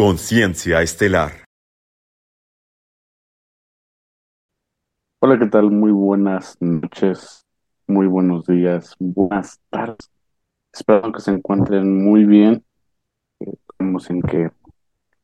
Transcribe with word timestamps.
Conciencia 0.00 0.80
Estelar. 0.80 1.44
Hola, 5.20 5.38
¿qué 5.38 5.44
tal? 5.44 5.70
Muy 5.70 5.92
buenas 5.92 6.56
noches, 6.58 7.46
muy 7.86 8.06
buenos 8.06 8.46
días, 8.46 8.96
buenas 8.98 9.60
tardes. 9.68 10.10
Espero 10.72 11.12
que 11.12 11.20
se 11.20 11.32
encuentren 11.32 12.02
muy 12.02 12.24
bien. 12.24 12.64
Estamos 13.40 14.08
en 14.08 14.22
que 14.22 14.50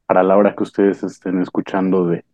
para 0.04 0.22
la 0.22 0.36
hora 0.36 0.54
que 0.54 0.64
ustedes 0.64 1.02
estén 1.02 1.40
escuchando 1.40 2.08
de, 2.08 2.26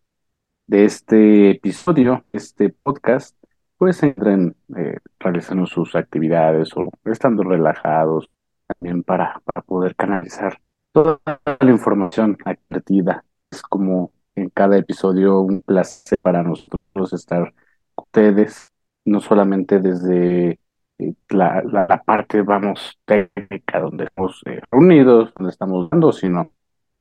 de 0.67 0.85
este 0.85 1.51
episodio, 1.51 2.25
este 2.33 2.71
podcast, 2.71 3.37
pues 3.79 4.03
entren 4.03 4.57
eh, 4.77 4.99
realizando 5.21 5.67
sus 5.67 5.95
actividades 5.95 6.77
o 6.77 6.91
estando 7.05 7.45
relajados 7.45 8.29
también 8.67 9.05
para, 9.05 9.41
para 9.45 9.63
poder 9.65 9.95
canalizar 9.95 10.59
toda 10.93 11.21
la 11.61 11.71
información 11.71 12.39
advertida. 12.45 13.25
Es 13.51 13.63
como 13.63 14.13
en 14.35 14.51
cada 14.51 14.79
episodio 14.79 15.41
un 15.41 15.63
placer 15.63 16.19
para 16.23 16.43
nosotros 16.43 17.13
estar 17.13 17.53
con 17.95 18.05
ustedes, 18.05 18.73
no 19.05 19.21
solamente 19.21 19.81
desde 19.81 20.61
eh, 20.99 21.15
la, 21.31 21.63
la, 21.63 22.03
parte, 22.03 22.43
vamos, 22.43 22.99
técnica, 23.05 23.81
donde 23.81 24.05
estamos 24.05 24.41
eh, 24.47 24.61
reunidos, 24.71 25.33
donde 25.35 25.51
estamos 25.51 25.91
dando, 25.91 26.13
sino 26.13 26.51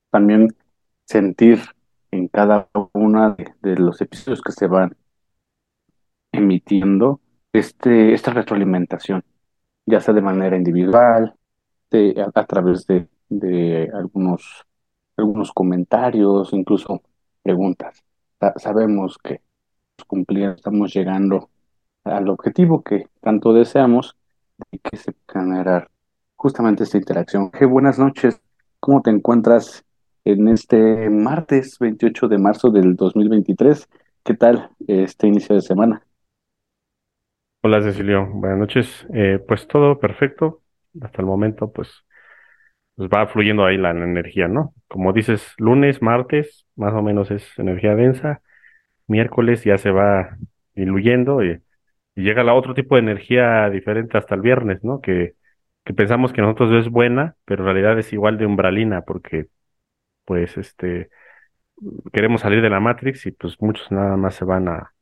también 0.10 0.49
sentir 1.05 1.60
en 2.12 2.27
cada 2.27 2.70
uno 2.94 3.35
de, 3.62 3.76
los 3.76 4.02
episodios 4.02 4.41
que 4.41 4.52
se 4.52 4.68
van 4.68 4.96
emitiendo 6.32 7.21
este, 7.54 8.13
esta 8.13 8.32
retroalimentación, 8.32 9.24
ya 9.85 9.99
sea 10.02 10.13
de 10.13 10.21
manera 10.21 10.58
individual, 10.58 11.35
de, 11.90 12.26
a 12.34 12.46
través 12.46 12.87
de, 12.87 13.08
de 13.32 13.90
algunos, 13.93 14.65
algunos 15.15 15.51
comentarios, 15.54 16.51
incluso 16.54 17.01
preguntas. 17.41 18.04
sabemos 18.57 19.18
que 19.18 19.41
cumplir, 20.05 20.49
estamos 20.49 20.93
llegando 20.93 21.49
al 22.04 22.27
objetivo 22.29 22.84
que 22.84 23.07
tanto 23.21 23.54
deseamos 23.54 24.18
y 24.70 24.79
que 24.79 24.98
se 24.98 25.15
generar 25.27 25.90
justamente 26.35 26.84
esta 26.84 26.98
interacción. 26.98 27.52
Qué 27.52 27.65
buenas 27.65 27.98
noches, 27.98 28.41
¿cómo 28.79 29.02
te 29.02 29.12
encuentras 29.12 29.85
en 30.26 30.49
este 30.49 31.09
martes 31.09 31.79
28 31.79 32.27
de 32.27 32.37
marzo 32.37 32.70
del 32.70 32.96
2023? 32.96 33.87
¿Qué 34.24 34.34
tal 34.34 34.70
este 34.87 35.27
inicio 35.27 35.55
de 35.55 35.62
semana? 35.62 36.04
Hola 37.63 37.82
Cecilio, 37.82 38.27
buenas 38.27 38.59
noches. 38.59 39.07
Eh, 39.13 39.40
pues 39.48 39.68
todo 39.68 39.99
perfecto. 39.99 40.62
Hasta 40.99 41.21
el 41.21 41.27
momento, 41.27 41.71
pues, 41.71 42.04
pues 43.02 43.10
va 43.10 43.26
fluyendo 43.27 43.66
ahí 43.66 43.77
la 43.77 43.91
energía, 43.91 44.48
¿no? 44.48 44.76
Como 44.88 45.12
dices, 45.12 45.55
lunes, 45.57 46.04
martes, 46.04 46.68
más 46.76 46.94
o 46.94 47.02
menos 47.02 47.32
es 47.32 47.58
energía 47.58 47.96
densa. 47.96 48.41
Miércoles 49.08 49.63
ya 49.63 49.77
se 49.80 49.91
va 49.91 50.38
diluyendo 50.76 51.43
y, 51.43 51.62
llega 52.16 52.43
la 52.43 52.54
otro 52.54 52.76
tipo 52.76 52.96
de 52.96 53.02
energía 53.02 53.70
diferente 53.71 54.18
hasta 54.20 54.35
el 54.35 54.41
viernes, 54.41 54.84
¿no? 54.84 55.02
Que, 55.02 55.35
que 55.85 55.93
pensamos 55.96 56.34
que 56.34 56.41
nosotros 56.41 56.85
es 56.85 56.91
buena, 56.91 57.35
pero 57.46 57.63
en 57.63 57.66
realidad 57.74 57.98
es 57.99 58.13
igual 58.13 58.38
de 58.38 58.46
umbralina, 58.46 59.02
porque 59.04 59.48
pues 60.26 60.58
este 60.58 61.10
queremos 62.13 62.41
salir 62.41 62.62
de 62.62 62.70
la 62.70 62.80
Matrix 62.80 63.26
y 63.26 63.32
pues 63.32 63.60
muchos 63.62 63.91
nada 63.91 64.18
más 64.18 64.36
se 64.36 64.46
van 64.46 64.68
a, 64.68 64.94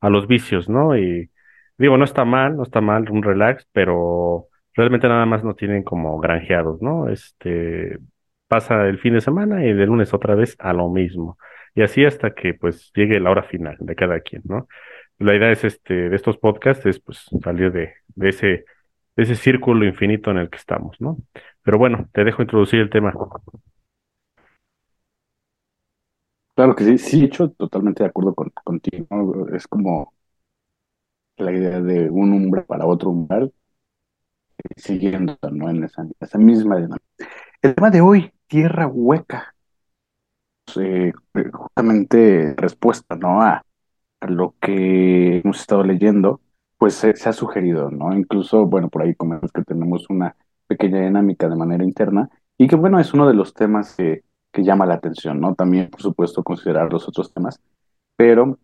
a 0.00 0.10
los 0.10 0.28
vicios, 0.28 0.68
¿no? 0.68 0.96
Y 0.96 1.30
digo, 1.78 1.96
no 1.98 2.04
está 2.04 2.24
mal, 2.24 2.56
no 2.56 2.62
está 2.62 2.80
mal 2.80 3.10
un 3.10 3.22
relax, 3.24 3.66
pero 3.72 4.48
realmente 4.78 5.08
nada 5.08 5.26
más 5.26 5.44
no 5.44 5.54
tienen 5.56 5.82
como 5.82 6.18
granjeados, 6.20 6.80
¿no? 6.80 7.08
Este 7.10 7.98
pasa 8.46 8.86
el 8.86 8.98
fin 8.98 9.14
de 9.14 9.20
semana 9.20 9.64
y 9.66 9.72
de 9.74 9.86
lunes 9.86 10.14
otra 10.14 10.34
vez 10.36 10.56
a 10.60 10.72
lo 10.72 10.88
mismo. 10.88 11.36
Y 11.74 11.82
así 11.82 12.04
hasta 12.04 12.34
que 12.34 12.54
pues 12.54 12.92
llegue 12.94 13.20
la 13.20 13.30
hora 13.30 13.42
final 13.42 13.76
de 13.80 13.94
cada 13.96 14.20
quien, 14.20 14.42
¿no? 14.46 14.68
La 15.18 15.34
idea 15.34 15.50
es 15.50 15.64
este, 15.64 16.08
de 16.08 16.16
estos 16.16 16.38
podcasts 16.38 16.86
es 16.86 17.00
pues 17.00 17.26
salir 17.42 17.72
de, 17.72 17.94
de 18.14 18.28
ese, 18.28 18.46
de 19.16 19.22
ese 19.24 19.34
círculo 19.34 19.84
infinito 19.84 20.30
en 20.30 20.38
el 20.38 20.48
que 20.50 20.58
estamos, 20.58 21.00
¿no? 21.00 21.18
Pero 21.62 21.78
bueno, 21.78 22.08
te 22.12 22.24
dejo 22.24 22.42
introducir 22.42 22.80
el 22.80 22.90
tema. 22.90 23.12
Claro 26.54 26.74
que 26.74 26.84
sí, 26.84 26.98
sí, 26.98 27.24
hecho 27.24 27.50
totalmente 27.52 28.02
de 28.02 28.10
acuerdo 28.10 28.34
con, 28.34 28.50
contigo. 28.64 29.48
Es 29.54 29.66
como 29.66 30.12
la 31.38 31.52
idea 31.52 31.80
de 31.80 32.10
un 32.10 32.32
umbral 32.32 32.64
para 32.66 32.86
otro 32.86 33.10
umbral, 33.10 33.52
siguiendo 34.76 35.36
¿no? 35.50 35.70
en 35.70 35.84
esa, 35.84 36.06
esa 36.20 36.38
misma 36.38 36.76
dinámica. 36.76 37.04
El 37.62 37.74
tema 37.74 37.90
de 37.90 38.00
hoy, 38.00 38.32
tierra 38.46 38.86
hueca. 38.86 39.54
Eh, 40.76 41.12
justamente 41.52 42.54
respuesta 42.56 43.16
¿no? 43.16 43.40
a, 43.42 43.64
a, 44.20 44.26
lo 44.26 44.54
que 44.60 45.38
hemos 45.38 45.60
estado 45.60 45.82
leyendo, 45.82 46.40
pues 46.76 46.94
se, 46.94 47.16
se 47.16 47.28
ha 47.28 47.32
sugerido, 47.32 47.90
¿no? 47.90 48.12
Incluso, 48.14 48.66
bueno, 48.66 48.90
por 48.90 49.02
ahí 49.02 49.14
comentamos 49.14 49.50
que 49.50 49.62
tenemos 49.64 50.08
una 50.10 50.36
pequeña 50.66 51.00
dinámica 51.00 51.48
de 51.48 51.56
manera 51.56 51.84
interna 51.84 52.28
y 52.58 52.68
que, 52.68 52.76
bueno, 52.76 53.00
es 53.00 53.14
uno 53.14 53.26
de 53.26 53.34
los 53.34 53.54
temas 53.54 53.96
que, 53.96 54.24
que 54.52 54.62
llama 54.62 54.86
la 54.86 54.94
atención, 54.94 55.40
¿no? 55.40 55.54
También, 55.54 55.88
por 55.90 56.02
supuesto, 56.02 56.42
considerar 56.44 56.92
los 56.92 57.08
otros 57.08 57.32
temas, 57.32 57.60
pero 58.16 58.58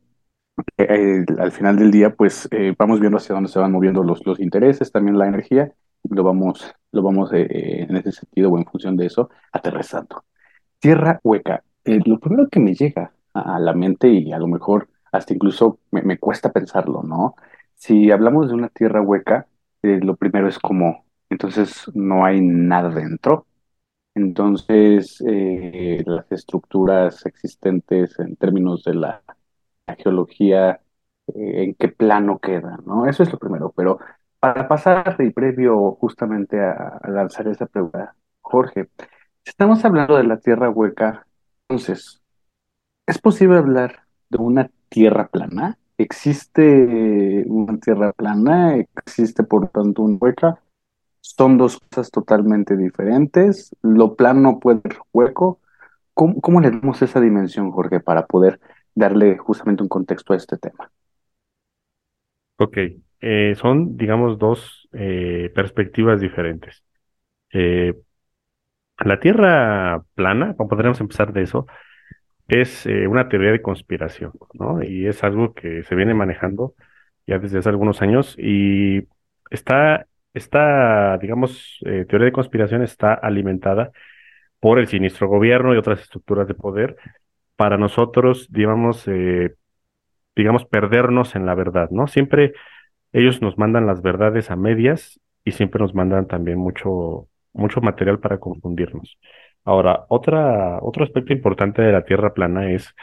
eh, 0.78 1.24
al 1.38 1.52
final 1.52 1.76
del 1.76 1.90
día, 1.90 2.14
pues 2.14 2.48
eh, 2.50 2.74
vamos 2.78 3.00
viendo 3.00 3.18
hacia 3.18 3.34
dónde 3.34 3.50
se 3.50 3.58
van 3.58 3.72
moviendo 3.72 4.02
los, 4.02 4.20
intereses, 4.40 4.92
también 4.92 5.18
la 5.18 5.26
energía, 5.26 5.72
lo 6.10 6.22
vamos, 6.22 6.74
lo 6.92 7.02
vamos 7.02 7.32
eh, 7.32 7.82
en 7.88 7.96
ese 7.96 8.12
sentido 8.12 8.50
o 8.50 8.58
en 8.58 8.66
función 8.66 8.96
de 8.96 9.06
eso 9.06 9.30
aterrizando. 9.52 10.24
Tierra 10.78 11.20
hueca. 11.22 11.64
Eh, 11.84 12.00
lo 12.04 12.18
primero 12.20 12.48
que 12.48 12.60
me 12.60 12.74
llega 12.74 13.12
a, 13.34 13.58
la 13.58 13.74
mente 13.74 14.08
y 14.08 14.32
a 14.32 14.38
lo 14.38 14.46
mejor 14.46 14.88
hasta 15.12 15.34
incluso 15.34 15.78
me, 15.90 16.18
cuesta 16.18 16.52
pensarlo, 16.52 17.02
¿no? 17.02 17.36
Si 17.74 18.10
hablamos 18.10 18.48
de 18.48 18.54
una 18.54 18.68
tierra 18.68 19.02
hueca, 19.02 19.46
eh, 19.82 20.00
lo 20.02 20.16
primero 20.16 20.48
es 20.48 20.58
como, 20.58 21.04
entonces 21.30 21.90
no 21.94 22.24
hay 22.24 22.40
nada 22.40 22.90
dentro. 22.90 23.46
Entonces, 24.14 25.22
las 26.06 26.30
estructuras 26.30 27.26
existentes 27.26 28.16
en 28.20 28.36
términos 28.36 28.84
de 28.84 28.94
la 28.94 29.22
la 29.86 29.94
geología, 29.96 30.80
eh, 31.28 31.64
en 31.64 31.74
qué 31.74 31.88
plano 31.88 32.38
queda, 32.38 32.78
¿no? 32.84 33.06
Eso 33.06 33.22
es 33.22 33.32
lo 33.32 33.38
primero, 33.38 33.72
pero 33.76 33.98
para 34.40 34.68
pasar 34.68 35.16
y 35.20 35.30
previo 35.30 35.92
justamente 35.92 36.60
a, 36.60 37.00
lanzar 37.08 37.48
esa 37.48 37.66
pregunta, 37.66 38.14
Jorge, 38.42 38.88
estamos 39.44 39.84
hablando 39.84 40.16
de 40.16 40.24
la 40.24 40.38
Tierra 40.38 40.70
hueca, 40.70 41.26
entonces, 41.68 42.22
¿es 43.06 43.18
posible 43.18 43.58
hablar 43.58 44.04
de 44.28 44.38
una 44.38 44.70
Tierra 44.88 45.28
plana? 45.28 45.78
¿Existe 45.96 47.44
una 47.46 47.78
Tierra 47.78 48.12
plana? 48.12 48.76
¿Existe 48.76 49.44
por 49.44 49.68
tanto 49.68 50.02
una 50.02 50.18
hueca? 50.20 50.60
Son 51.20 51.56
dos 51.56 51.80
cosas 51.80 52.10
totalmente 52.10 52.76
diferentes. 52.76 53.74
Lo 53.82 54.14
plano 54.14 54.60
puede 54.60 54.82
ser 54.82 54.98
hueco. 55.12 55.60
¿Cómo, 56.12 56.40
¿Cómo, 56.40 56.60
le 56.60 56.70
damos 56.70 57.00
esa 57.02 57.20
dimensión, 57.20 57.72
Jorge, 57.72 58.00
para 58.00 58.26
poder 58.26 58.60
darle 58.94 59.36
justamente 59.38 59.82
un 59.82 59.88
contexto 59.88 60.32
a 60.32 60.36
este 60.36 60.56
tema. 60.56 60.90
Ok, 62.56 62.78
eh, 63.20 63.54
son, 63.56 63.96
digamos, 63.96 64.38
dos 64.38 64.88
eh, 64.92 65.50
perspectivas 65.54 66.20
diferentes. 66.20 66.84
Eh, 67.52 67.94
la 68.98 69.18
Tierra 69.18 70.04
plana, 70.14 70.54
podríamos 70.54 71.00
empezar 71.00 71.32
de 71.32 71.42
eso, 71.42 71.66
es 72.46 72.86
una 72.86 73.28
teoría 73.28 73.52
de 73.52 73.62
conspiración, 73.62 74.32
¿no? 74.52 74.82
Y 74.82 75.06
es 75.06 75.24
algo 75.24 75.54
que 75.54 75.82
se 75.84 75.94
viene 75.94 76.12
manejando 76.14 76.74
ya 77.26 77.38
desde 77.38 77.58
hace 77.58 77.70
algunos 77.70 78.02
años 78.02 78.36
y 78.38 79.08
está, 79.50 80.06
esta, 80.34 81.16
digamos, 81.18 81.78
teoría 81.82 82.26
de 82.26 82.32
conspiración 82.32 82.82
está 82.82 83.14
alimentada 83.14 83.92
por 84.60 84.78
el 84.78 84.88
siniestro 84.88 85.28
gobierno 85.28 85.74
y 85.74 85.78
otras 85.78 86.00
estructuras 86.02 86.46
de 86.46 86.54
poder 86.54 86.96
para 87.56 87.76
nosotros, 87.78 88.48
digamos, 88.50 89.06
eh, 89.08 89.54
digamos, 90.36 90.64
perdernos 90.66 91.36
en 91.36 91.46
la 91.46 91.54
verdad, 91.54 91.90
¿no? 91.90 92.06
Siempre 92.06 92.52
ellos 93.12 93.42
nos 93.42 93.58
mandan 93.58 93.86
las 93.86 94.02
verdades 94.02 94.50
a 94.50 94.56
medias 94.56 95.20
y 95.44 95.52
siempre 95.52 95.80
nos 95.80 95.94
mandan 95.94 96.26
también 96.26 96.58
mucho, 96.58 97.28
mucho 97.52 97.80
material 97.80 98.18
para 98.18 98.38
confundirnos. 98.38 99.18
Ahora, 99.64 100.04
otra, 100.08 100.78
otro 100.82 101.04
aspecto 101.04 101.32
importante 101.32 101.82
de 101.82 101.92
la 101.92 102.04
Tierra 102.04 102.34
plana 102.34 102.70
es 102.72 102.94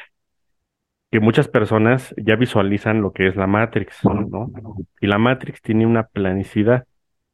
que 1.12 1.20
muchas 1.20 1.48
personas 1.48 2.14
ya 2.18 2.36
visualizan 2.36 3.02
lo 3.02 3.12
que 3.12 3.28
es 3.28 3.36
la 3.36 3.48
Matrix, 3.48 4.04
¿no? 4.06 4.52
Y 5.00 5.08
la 5.08 5.18
Matrix 5.18 5.62
tiene 5.62 5.86
una 5.86 6.04
planicidad. 6.04 6.86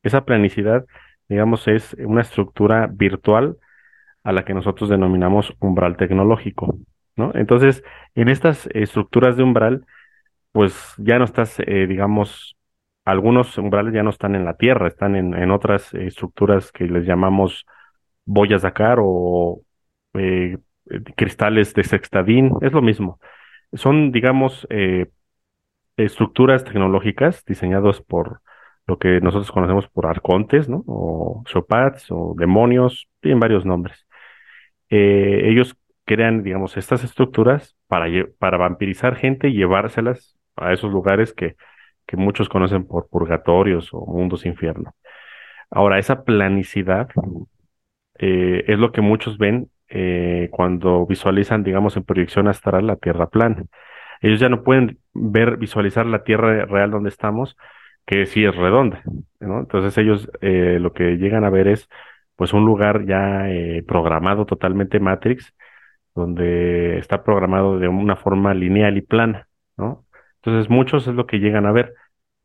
Esa 0.03 0.25
planicidad, 0.25 0.85
digamos, 1.29 1.67
es 1.67 1.93
una 1.99 2.21
estructura 2.21 2.87
virtual 2.91 3.57
a 4.23 4.31
la 4.31 4.45
que 4.45 4.53
nosotros 4.53 4.89
denominamos 4.89 5.53
umbral 5.59 5.95
tecnológico. 5.97 6.77
¿No? 7.17 7.31
Entonces, 7.35 7.83
en 8.15 8.29
estas 8.29 8.67
estructuras 8.73 9.35
de 9.37 9.43
umbral, 9.43 9.85
pues 10.51 10.93
ya 10.97 11.19
no 11.19 11.25
estás, 11.25 11.59
eh, 11.59 11.87
digamos, 11.87 12.57
algunos 13.05 13.57
umbrales 13.57 13.93
ya 13.93 14.03
no 14.03 14.09
están 14.09 14.35
en 14.35 14.45
la 14.45 14.57
tierra, 14.57 14.87
están 14.87 15.15
en, 15.15 15.33
en 15.33 15.51
otras 15.51 15.93
estructuras 15.93 16.71
que 16.71 16.85
les 16.85 17.05
llamamos 17.05 17.65
boyas 18.25 18.63
Dakar 18.63 18.99
o 19.01 19.61
eh, 20.13 20.57
cristales 21.15 21.73
de 21.73 21.83
sextadín, 21.83 22.53
es 22.61 22.73
lo 22.73 22.81
mismo. 22.81 23.19
Son, 23.73 24.11
digamos, 24.11 24.67
eh, 24.69 25.07
estructuras 25.97 26.63
tecnológicas 26.63 27.43
diseñadas 27.45 28.01
por 28.01 28.41
lo 28.87 28.99
que 28.99 29.21
nosotros 29.21 29.51
conocemos 29.51 29.87
por 29.89 30.07
arcontes, 30.07 30.69
¿no? 30.69 30.83
O 30.87 31.43
shopats 31.47 32.07
o 32.09 32.35
demonios, 32.37 33.07
tienen 33.21 33.39
varios 33.39 33.65
nombres. 33.65 34.07
Ellos 34.89 35.75
crean, 36.07 36.41
digamos, 36.41 36.77
estas 36.77 37.03
estructuras 37.03 37.75
para, 37.87 38.07
para 38.39 38.57
vampirizar 38.57 39.15
gente 39.15 39.49
y 39.49 39.53
llevárselas 39.53 40.37
a 40.55 40.73
esos 40.73 40.91
lugares 40.91 41.33
que, 41.33 41.55
que 42.07 42.17
muchos 42.17 42.49
conocen 42.49 42.87
por 42.87 43.09
purgatorios 43.09 43.89
o 43.91 44.05
mundos 44.05 44.45
infierno. 44.45 44.95
Ahora, 45.69 45.99
esa 45.99 46.23
planicidad 46.23 47.09
eh, 48.19 48.63
es 48.67 48.79
lo 48.79 48.91
que 48.91 49.01
muchos 49.01 49.37
ven 49.37 49.69
eh, 49.89 50.47
cuando 50.51 51.05
visualizan, 51.05 51.63
digamos, 51.63 51.97
en 51.97 52.03
proyección 52.03 52.47
astral 52.47 52.87
la 52.87 52.95
Tierra 52.95 53.27
plana. 53.27 53.63
Ellos 54.21 54.39
ya 54.39 54.49
no 54.49 54.63
pueden 54.63 54.99
ver, 55.13 55.57
visualizar 55.57 56.05
la 56.05 56.23
Tierra 56.23 56.65
real 56.65 56.89
donde 56.91 57.09
estamos, 57.09 57.57
que 58.05 58.25
sí 58.25 58.45
es 58.45 58.55
redonda. 58.55 59.03
Entonces 59.41 59.97
ellos 59.97 60.31
eh, 60.41 60.79
lo 60.79 60.93
que 60.93 61.17
llegan 61.17 61.43
a 61.43 61.49
ver 61.49 61.67
es, 61.67 61.89
pues, 62.37 62.53
un 62.53 62.65
lugar 62.65 63.05
ya 63.05 63.45
programado 63.85 64.45
totalmente 64.45 64.99
Matrix, 64.99 65.53
donde 66.17 66.97
está 66.99 67.23
programado 67.23 67.79
de 67.79 67.87
una 67.87 68.15
forma 68.17 68.53
lineal 68.53 68.97
y 68.97 69.01
plana, 69.01 69.47
¿no? 69.77 70.05
Entonces 70.37 70.69
muchos 70.69 71.07
es 71.07 71.15
lo 71.15 71.27
que 71.27 71.39
llegan 71.39 71.65
a 71.65 71.71
ver. 71.71 71.93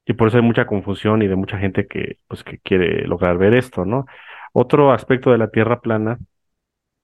Y 0.07 0.15
por 0.15 0.29
eso 0.29 0.39
hay 0.39 0.45
mucha 0.45 0.67
confusión 0.67 1.23
y 1.23 1.29
de 1.29 1.37
mucha 1.37 1.59
gente 1.59 1.87
que, 1.89 2.19
pues, 2.29 2.45
que 2.45 2.59
quiere 2.61 3.07
lograr 3.07 3.39
ver 3.39 3.55
esto, 3.57 3.85
¿no? 3.87 4.07
Otro 4.53 4.93
aspecto 4.93 5.33
de 5.33 5.39
la 5.39 5.51
Tierra 5.51 5.81
plana 5.81 6.19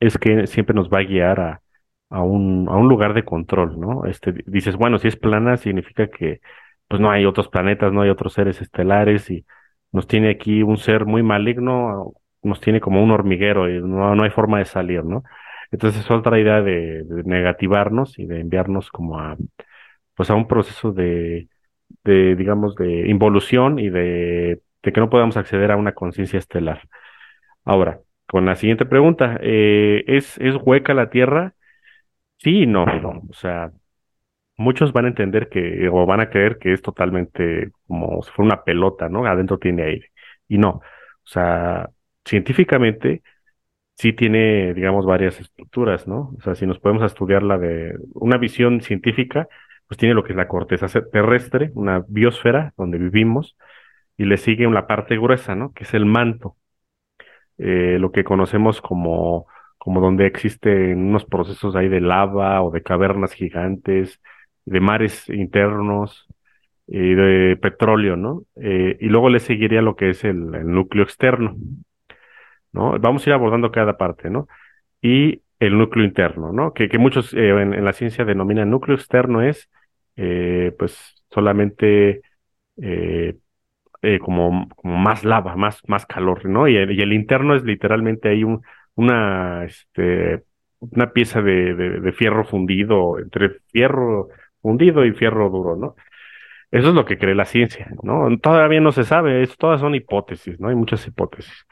es 0.00 0.18
que 0.18 0.46
siempre 0.46 0.74
nos 0.74 0.88
va 0.90 0.98
a 1.00 1.02
guiar 1.04 1.40
a, 1.40 1.62
a, 2.10 2.22
un, 2.22 2.68
a 2.68 2.76
un 2.76 2.88
lugar 2.88 3.14
de 3.14 3.24
control, 3.24 3.78
¿no? 3.80 4.04
Este, 4.06 4.32
dices, 4.46 4.76
bueno, 4.76 4.98
si 4.98 5.08
es 5.08 5.16
plana 5.16 5.56
significa 5.56 6.08
que 6.08 6.40
pues 6.88 7.00
no 7.00 7.10
hay 7.10 7.26
otros 7.26 7.48
planetas, 7.48 7.92
no 7.92 8.02
hay 8.02 8.10
otros 8.10 8.32
seres 8.32 8.60
estelares 8.62 9.30
y 9.30 9.44
nos 9.92 10.06
tiene 10.06 10.30
aquí 10.30 10.62
un 10.62 10.78
ser 10.78 11.04
muy 11.06 11.22
maligno, 11.22 12.14
nos 12.42 12.60
tiene 12.60 12.80
como 12.80 13.02
un 13.02 13.10
hormiguero 13.10 13.68
y 13.68 13.80
no, 13.82 14.14
no 14.14 14.22
hay 14.24 14.30
forma 14.30 14.58
de 14.58 14.64
salir, 14.64 15.04
¿no? 15.04 15.22
Entonces 15.70 16.02
es 16.04 16.10
otra 16.10 16.38
idea 16.40 16.62
de, 16.62 17.04
negativarnos 17.24 18.18
y 18.18 18.26
de 18.26 18.40
enviarnos 18.40 18.90
como 18.90 19.18
a, 19.18 19.36
pues 20.14 20.30
a 20.30 20.34
un 20.34 20.48
proceso 20.48 20.92
de, 20.92 21.48
de, 22.04 22.36
digamos, 22.36 22.74
de 22.76 23.08
involución 23.08 23.78
y 23.78 23.90
de, 23.90 24.62
de 24.82 24.92
que 24.92 25.00
no 25.00 25.10
podamos 25.10 25.36
acceder 25.36 25.70
a 25.72 25.76
una 25.76 25.92
conciencia 25.94 26.38
estelar. 26.38 26.88
Ahora, 27.64 28.00
con 28.26 28.46
la 28.46 28.56
siguiente 28.56 28.86
pregunta, 28.86 29.38
eh, 29.42 30.04
¿es, 30.06 30.38
¿es 30.38 30.56
hueca 30.56 30.94
la 30.94 31.10
Tierra? 31.10 31.54
Sí 32.38 32.62
y 32.62 32.66
no, 32.66 32.84
O 33.28 33.32
sea, 33.34 33.72
muchos 34.56 34.92
van 34.92 35.06
a 35.06 35.08
entender 35.08 35.48
que, 35.48 35.88
o 35.88 36.06
van 36.06 36.20
a 36.20 36.30
creer 36.30 36.58
que 36.58 36.72
es 36.72 36.82
totalmente 36.82 37.72
como 37.86 38.22
si 38.22 38.30
fuera 38.32 38.54
una 38.54 38.64
pelota, 38.64 39.08
¿no? 39.08 39.26
Adentro 39.26 39.58
tiene 39.58 39.84
aire. 39.84 40.12
Y 40.48 40.58
no. 40.58 40.70
O 40.70 40.82
sea, 41.24 41.90
científicamente 42.24 43.22
sí 43.98 44.12
tiene, 44.12 44.74
digamos, 44.74 45.06
varias 45.06 45.40
estructuras, 45.40 46.06
¿no? 46.06 46.34
O 46.38 46.42
sea, 46.42 46.54
si 46.54 46.66
nos 46.66 46.78
podemos 46.80 47.04
estudiar 47.04 47.42
la 47.42 47.58
de 47.58 47.96
una 48.14 48.38
visión 48.38 48.80
científica, 48.80 49.48
pues 49.88 49.98
tiene 49.98 50.14
lo 50.14 50.24
que 50.24 50.32
es 50.32 50.36
la 50.36 50.48
corteza 50.48 50.86
terrestre, 51.10 51.72
una 51.74 52.04
biosfera 52.08 52.74
donde 52.76 52.98
vivimos, 52.98 53.56
y 54.16 54.24
le 54.26 54.36
sigue 54.36 54.66
una 54.66 54.86
parte 54.86 55.16
gruesa, 55.16 55.54
¿no? 55.56 55.72
Que 55.72 55.84
es 55.84 55.94
el 55.94 56.06
manto, 56.06 56.56
eh, 57.58 57.98
lo 58.00 58.12
que 58.12 58.24
conocemos 58.24 58.80
como, 58.80 59.46
como 59.78 60.00
donde 60.00 60.26
existen 60.26 60.98
unos 60.98 61.24
procesos 61.24 61.76
ahí 61.76 61.88
de 61.88 62.00
lava 62.00 62.62
o 62.62 62.70
de 62.70 62.82
cavernas 62.82 63.32
gigantes, 63.32 64.20
de 64.64 64.80
mares 64.80 65.28
internos 65.28 66.26
y 66.86 67.14
de 67.14 67.56
petróleo, 67.56 68.16
¿no? 68.16 68.42
Eh, 68.56 68.96
y 69.00 69.06
luego 69.06 69.30
le 69.30 69.40
seguiría 69.40 69.82
lo 69.82 69.96
que 69.96 70.10
es 70.10 70.24
el, 70.24 70.50
núcleo 70.66 71.04
externo, 71.04 71.56
¿no? 72.72 72.98
Vamos 72.98 73.26
a 73.26 73.30
ir 73.30 73.34
abordando 73.34 73.70
cada 73.72 73.96
parte, 73.96 74.30
¿no? 74.30 74.48
Y 75.02 75.42
el 75.60 75.78
núcleo 75.78 76.04
interno, 76.04 76.52
¿no? 76.52 76.72
Que, 76.72 76.88
que 76.88 76.98
muchos 76.98 77.34
eh, 77.34 77.48
en, 77.50 77.84
la 77.84 77.92
ciencia 77.92 78.24
denominan 78.24 78.70
núcleo 78.70 78.96
externo 78.96 79.42
es 79.42 79.68
eh, 80.16 80.74
pues 80.78 81.24
solamente 81.30 82.22
eh, 84.02 84.18
como, 84.20 84.68
como, 84.76 84.96
más 84.96 85.24
lava, 85.24 85.56
más, 85.56 85.82
más 85.88 86.06
calor, 86.06 86.46
¿no? 86.46 86.68
Y 86.68 86.76
el, 86.76 86.92
y 86.92 87.02
el 87.02 87.12
interno 87.12 87.54
es 87.56 87.64
literalmente 87.64 88.28
ahí 88.28 88.44
un, 88.44 88.62
una, 88.94 89.64
este, 89.64 90.44
una 90.80 91.12
pieza 91.12 91.42
de, 91.42 91.74
de, 91.74 92.00
de, 92.00 92.12
fierro 92.12 92.44
fundido, 92.44 93.18
entre 93.18 93.50
fierro 93.72 94.28
fundido 94.62 95.04
y 95.04 95.12
fierro 95.12 95.50
duro, 95.50 95.76
¿no? 95.76 95.96
Eso 96.70 96.88
es 96.90 96.94
lo 96.94 97.04
que 97.06 97.18
cree 97.18 97.34
la 97.34 97.46
ciencia, 97.46 97.88
¿no? 98.02 98.28
Todavía 98.38 98.80
no 98.80 98.92
se 98.92 99.04
sabe, 99.04 99.42
es, 99.42 99.56
todas 99.56 99.80
son 99.80 99.94
hipótesis, 99.94 100.60
¿no? 100.60 100.68
Hay 100.68 100.74
muchas 100.74 101.06
hipótesis. 101.06 101.66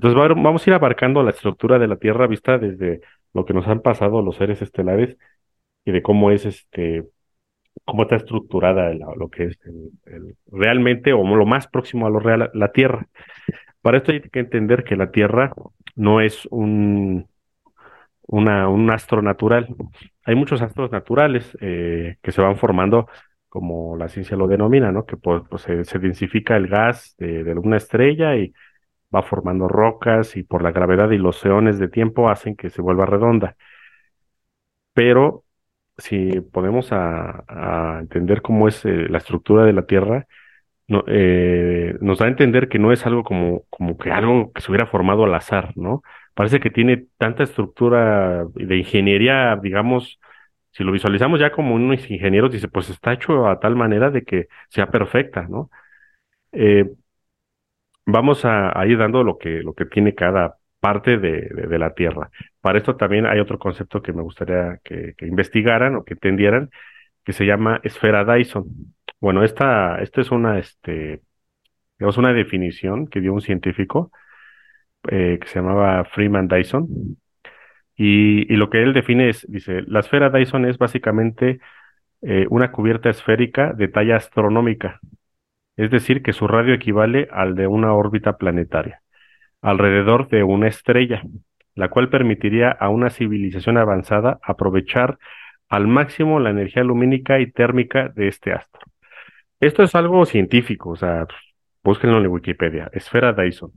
Entonces 0.00 0.36
vamos 0.36 0.64
a 0.64 0.70
ir 0.70 0.74
abarcando 0.74 1.24
la 1.24 1.30
estructura 1.30 1.78
de 1.80 1.88
la 1.88 1.96
Tierra 1.96 2.28
vista 2.28 2.56
desde 2.56 3.00
lo 3.34 3.44
que 3.44 3.52
nos 3.52 3.66
han 3.66 3.80
pasado 3.80 4.22
los 4.22 4.36
seres 4.36 4.62
estelares 4.62 5.16
y 5.84 5.90
de 5.90 6.02
cómo 6.02 6.30
es 6.30 6.46
este 6.46 7.04
cómo 7.84 8.02
está 8.02 8.16
estructurada 8.16 8.92
lo 8.94 9.28
que 9.28 9.44
es 9.46 9.58
el, 9.64 10.36
realmente 10.52 11.12
o 11.12 11.24
lo 11.24 11.46
más 11.46 11.66
próximo 11.66 12.06
a 12.06 12.10
lo 12.10 12.20
real, 12.20 12.50
la 12.54 12.70
Tierra. 12.70 13.08
Para 13.82 13.98
esto 13.98 14.12
hay 14.12 14.20
que 14.20 14.38
entender 14.38 14.84
que 14.84 14.96
la 14.96 15.10
Tierra 15.10 15.52
no 15.96 16.20
es 16.20 16.46
un, 16.50 17.28
un 18.22 18.90
astro 18.90 19.20
natural. 19.20 19.74
Hay 20.24 20.36
muchos 20.36 20.62
astros 20.62 20.92
naturales 20.92 21.56
eh, 21.60 22.18
que 22.22 22.30
se 22.30 22.40
van 22.40 22.56
formando, 22.56 23.08
como 23.48 23.96
la 23.96 24.08
ciencia 24.08 24.36
lo 24.36 24.46
denomina, 24.46 24.92
¿no? 24.92 25.06
Que 25.06 25.16
pues, 25.16 25.42
pues 25.50 25.62
se, 25.62 25.98
densifica 25.98 26.56
el 26.56 26.68
gas 26.68 27.16
de, 27.18 27.52
una 27.54 27.78
estrella 27.78 28.36
y 28.36 28.52
va 29.14 29.22
formando 29.22 29.68
rocas 29.68 30.36
y 30.36 30.42
por 30.44 30.62
la 30.62 30.72
gravedad 30.72 31.10
y 31.10 31.18
los 31.18 31.44
eones 31.44 31.78
de 31.78 31.88
tiempo 31.88 32.28
hacen 32.30 32.56
que 32.56 32.70
se 32.70 32.82
vuelva 32.82 33.06
redonda. 33.06 33.56
Pero 34.92 35.44
si 35.98 36.40
podemos 36.40 36.92
a, 36.92 37.98
entender 38.00 38.42
cómo 38.42 38.68
es 38.68 38.84
eh, 38.84 39.08
la 39.08 39.18
estructura 39.18 39.64
de 39.64 39.72
la 39.72 39.86
Tierra, 39.86 40.26
eh, 41.06 41.96
nos 42.00 42.18
da 42.18 42.26
a 42.26 42.28
entender 42.28 42.68
que 42.68 42.78
no 42.78 42.92
es 42.92 43.06
algo 43.06 43.22
como, 43.24 43.64
como 43.70 43.98
que 43.98 44.10
algo 44.10 44.52
que 44.52 44.62
se 44.62 44.70
hubiera 44.70 44.86
formado 44.86 45.24
al 45.24 45.34
azar, 45.34 45.72
¿no? 45.76 46.02
Parece 46.34 46.60
que 46.60 46.70
tiene 46.70 47.06
tanta 47.18 47.42
estructura 47.42 48.46
de 48.54 48.76
ingeniería, 48.78 49.56
digamos, 49.62 50.20
si 50.72 50.84
lo 50.84 50.92
visualizamos 50.92 51.40
ya 51.40 51.52
como 51.52 51.74
unos 51.74 52.10
ingenieros, 52.10 52.52
dice, 52.52 52.68
pues 52.68 52.90
está 52.90 53.12
hecho 53.12 53.48
a 53.48 53.60
tal 53.60 53.76
manera 53.76 54.10
de 54.10 54.24
que 54.24 54.48
sea 54.68 54.90
perfecta, 54.90 55.42
¿no? 55.48 55.70
Eh, 56.52 56.90
vamos 58.08 58.44
a, 58.44 58.72
ir 58.86 58.98
dando 58.98 59.22
lo 59.22 59.38
que, 59.38 59.62
lo 59.62 59.74
que 59.74 59.84
tiene 59.84 60.14
cada 60.14 60.56
parte 60.80 61.18
de, 61.18 61.48
de, 61.50 61.78
la 61.78 61.94
Tierra. 61.94 62.30
Para 62.60 62.78
esto 62.78 62.96
también 62.96 63.26
hay 63.26 63.40
otro 63.40 63.58
concepto 63.58 64.02
que 64.02 64.12
me 64.12 64.22
gustaría 64.22 64.80
que, 64.84 65.14
investigaran 65.20 65.96
o 65.96 66.04
que 66.04 66.14
entendieran, 66.14 66.70
que 67.24 67.32
se 67.32 67.44
llama 67.46 67.80
esfera 67.84 68.24
Dyson. 68.24 68.66
Bueno, 69.20 69.44
esta, 69.44 70.00
esta 70.00 70.20
es 70.22 70.30
una, 70.30 70.58
este, 70.58 71.22
digamos, 71.98 72.16
una 72.18 72.32
definición 72.32 73.08
que 73.08 73.20
dio 73.20 73.32
un 73.34 73.42
científico 73.42 74.10
eh, 75.08 75.38
que 75.40 75.48
se 75.48 75.56
llamaba 75.60 76.04
Freeman 76.04 76.48
Dyson. 76.48 76.88
Y, 77.96 78.52
y, 78.52 78.56
lo 78.56 78.70
que 78.70 78.82
él 78.82 78.94
define 78.94 79.28
es, 79.28 79.46
dice, 79.50 79.82
la 79.86 80.00
esfera 80.00 80.30
Dyson 80.30 80.64
es 80.66 80.78
básicamente 80.78 81.60
eh, 82.22 82.46
una 82.50 82.72
cubierta 82.72 83.10
esférica 83.10 83.72
de 83.72 83.88
talla 83.88 84.16
astronómica, 84.16 85.00
es 85.78 85.90
decir, 85.90 86.22
que 86.22 86.32
su 86.32 86.48
radio 86.48 86.74
equivale 86.74 87.28
al 87.32 87.54
de 87.54 87.68
una 87.68 87.94
órbita 87.94 88.36
planetaria 88.36 89.00
alrededor 89.62 90.28
de 90.28 90.42
una 90.42 90.68
estrella, 90.68 91.22
la 91.74 91.88
cual 91.88 92.10
permitiría 92.10 92.70
a 92.70 92.88
una 92.88 93.10
civilización 93.10 93.78
avanzada 93.78 94.40
aprovechar 94.42 95.18
al 95.68 95.86
máximo 95.86 96.40
la 96.40 96.50
energía 96.50 96.82
lumínica 96.82 97.40
y 97.40 97.50
térmica 97.50 98.08
de 98.08 98.28
este 98.28 98.52
astro. 98.52 98.80
Esto 99.60 99.82
es 99.84 99.94
algo 99.94 100.24
científico, 100.26 100.90
o 100.90 100.96
sea, 100.96 101.26
búsquenlo 101.84 102.18
en 102.18 102.26
Wikipedia, 102.26 102.90
esfera 102.92 103.32
Dyson, 103.32 103.72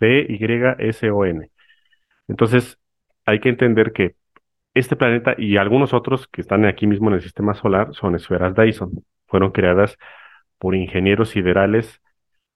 D-Y-S-O-N. 0.00 1.50
Entonces, 2.28 2.78
hay 3.26 3.40
que 3.40 3.48
entender 3.50 3.92
que 3.92 4.14
este 4.74 4.96
planeta 4.96 5.34
y 5.36 5.56
algunos 5.58 5.92
otros 5.92 6.28
que 6.28 6.40
están 6.40 6.64
aquí 6.64 6.86
mismo 6.86 7.08
en 7.08 7.14
el 7.14 7.22
sistema 7.22 7.54
solar 7.54 7.88
son 7.92 8.14
esferas 8.14 8.54
Dyson. 8.54 9.04
Fueron 9.26 9.50
creadas 9.50 9.96
por 10.58 10.74
ingenieros 10.74 11.30
siderales 11.30 12.00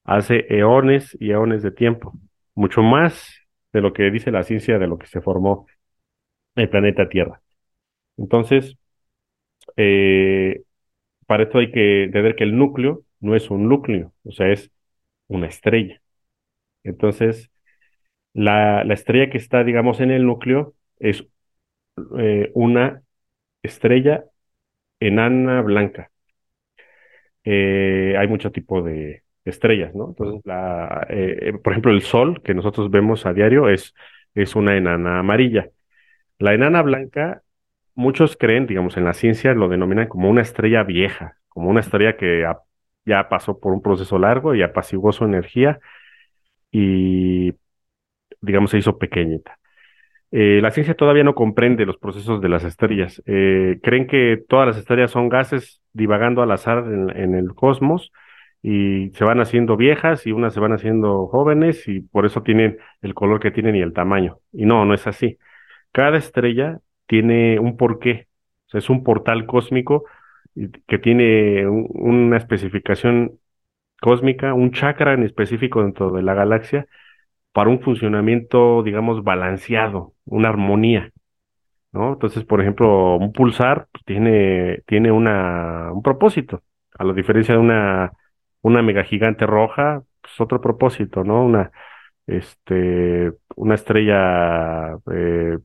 hace 0.05 0.47
eones 0.51 1.17
y 1.21 1.33
eones 1.33 1.63
de 1.63 1.73
tiempo 1.73 2.15
mucho 2.55 2.83
más 2.83 3.31
de 3.73 3.81
lo 3.83 3.93
que 3.93 4.11
dice 4.11 4.31
la 4.33 4.43
ciencia 4.45 4.79
de 4.79 4.87
lo 4.89 4.99
que 4.99 5.07
se 5.07 5.21
formó 5.23 5.67
el 6.57 6.69
planeta 6.71 7.09
Tierra. 7.09 7.43
Entonces, 8.19 8.77
eh, 9.77 10.63
para 11.27 11.45
esto 11.45 11.59
hay 11.59 11.73
que 11.73 12.05
entender 12.05 12.37
que 12.37 12.45
el 12.45 12.57
núcleo 12.59 13.03
no 13.21 13.37
es 13.37 13.51
un 13.51 13.69
núcleo, 13.69 14.13
o 14.25 14.33
sea, 14.33 14.51
es 14.53 14.71
una 15.29 15.49
estrella. 15.49 16.03
Entonces, 16.85 17.51
la, 18.35 18.85
la 18.85 18.95
estrella 18.95 19.31
que 19.31 19.39
está, 19.39 19.65
digamos, 19.65 20.01
en 20.01 20.11
el 20.11 20.27
núcleo 20.27 20.75
es 20.99 21.27
eh, 22.19 22.51
una 22.55 23.03
estrella 23.63 24.25
enana 25.01 25.63
blanca. 25.63 26.10
Eh, 27.53 28.15
hay 28.17 28.29
mucho 28.29 28.53
tipo 28.53 28.81
de 28.83 29.25
estrellas, 29.45 29.93
¿no? 29.95 30.11
Entonces, 30.11 30.41
la, 30.45 31.05
eh, 31.11 31.39
eh, 31.43 31.53
por 31.55 31.73
ejemplo, 31.73 31.91
el 31.93 32.03
Sol 32.03 32.43
que 32.45 32.55
nosotros 32.55 32.91
vemos 32.93 33.27
a 33.27 33.33
diario 33.33 33.69
es, 33.69 33.93
es 34.35 34.55
una 34.55 34.77
enana 34.77 35.19
amarilla. 35.19 35.69
La 36.39 36.55
enana 36.55 36.83
blanca, 36.83 37.43
muchos 37.95 38.37
creen, 38.37 38.67
digamos, 38.69 38.97
en 38.97 39.05
la 39.05 39.15
ciencia 39.15 39.55
lo 39.55 39.69
denominan 39.69 40.09
como 40.09 40.31
una 40.31 40.43
estrella 40.43 40.85
vieja, 40.85 41.39
como 41.49 41.71
una 41.71 41.81
estrella 41.81 42.17
que 42.17 42.47
ya 43.07 43.29
pasó 43.29 43.59
por 43.61 43.73
un 43.73 43.83
proceso 43.83 44.19
largo 44.19 44.55
y 44.55 44.63
apaciguó 44.63 45.13
su 45.13 45.25
energía 45.25 45.81
y, 46.73 47.55
digamos, 48.43 48.71
se 48.73 48.79
hizo 48.79 48.99
pequeñita. 48.99 49.60
Eh, 50.33 50.61
la 50.63 50.71
ciencia 50.71 50.95
todavía 50.95 51.25
no 51.25 51.35
comprende 51.35 51.85
los 51.87 51.97
procesos 51.99 52.41
de 52.41 52.49
las 52.49 52.65
estrellas. 52.65 53.23
Eh, 53.27 53.81
creen 53.83 54.07
que 54.07 54.43
todas 54.49 54.67
las 54.69 54.77
estrellas 54.77 55.11
son 55.11 55.29
gases 55.29 55.83
divagando 55.93 56.43
al 56.43 56.53
azar 56.53 56.85
en, 56.87 57.35
el 57.35 57.55
cosmos 57.55 58.13
y 58.63 59.11
se 59.15 59.25
van 59.25 59.41
haciendo 59.41 59.77
viejas 59.77 60.27
y 60.27 60.33
unas 60.33 60.55
se 60.55 60.61
van 60.61 60.73
haciendo 60.73 61.27
jóvenes 61.29 61.89
y 61.89 62.01
por 62.01 62.27
eso 62.27 62.43
tienen 62.43 62.79
el 63.03 63.15
color 63.15 63.41
que 63.41 63.51
tienen 63.51 63.75
y 63.77 63.81
el 63.81 63.93
tamaño. 63.93 64.39
Y 64.53 64.67
no, 64.67 64.85
no 64.85 64.95
es 64.95 65.07
así. 65.07 65.39
Cada 65.93 66.19
estrella 66.19 66.81
tiene 67.07 67.59
un 67.61 67.77
porqué. 67.77 68.29
Es 68.73 68.91
un 68.91 69.05
portal 69.05 69.47
cósmico 69.47 70.05
que 70.87 70.99
tiene 70.99 71.67
un- 71.69 71.89
una 71.95 72.37
especificación 72.37 73.39
cósmica, 74.01 74.55
un 74.55 74.73
chakra 74.73 75.15
en 75.15 75.25
específico 75.25 75.83
dentro 75.83 76.11
de 76.13 76.23
la 76.23 76.35
galaxia 76.35 76.87
para 77.53 77.71
un 77.71 77.81
funcionamiento, 77.81 78.83
digamos, 78.83 79.25
balanceado, 79.25 80.15
una 80.25 80.49
armonía, 80.51 81.11
¿no? 81.93 82.13
Entonces, 82.15 82.45
por 82.45 82.61
ejemplo, 82.61 83.17
un 83.17 83.33
pulsar 83.33 83.89
pues, 83.93 84.05
tiene, 84.05 84.83
tiene 84.87 85.13
una, 85.13 85.93
un 85.93 86.03
propósito, 86.03 86.63
a 86.99 87.05
la 87.05 87.13
diferencia 87.15 87.55
de 87.55 87.61
una, 87.61 88.13
una 88.63 88.83
megagigante 88.83 89.47
roja, 89.47 90.03
pues 90.21 90.41
otro 90.41 90.61
propósito, 90.61 91.25
¿no? 91.25 91.45
Una, 91.45 91.73
este, 92.27 93.33
una 93.57 93.75
estrella 93.75 94.97
eh, 95.13 95.59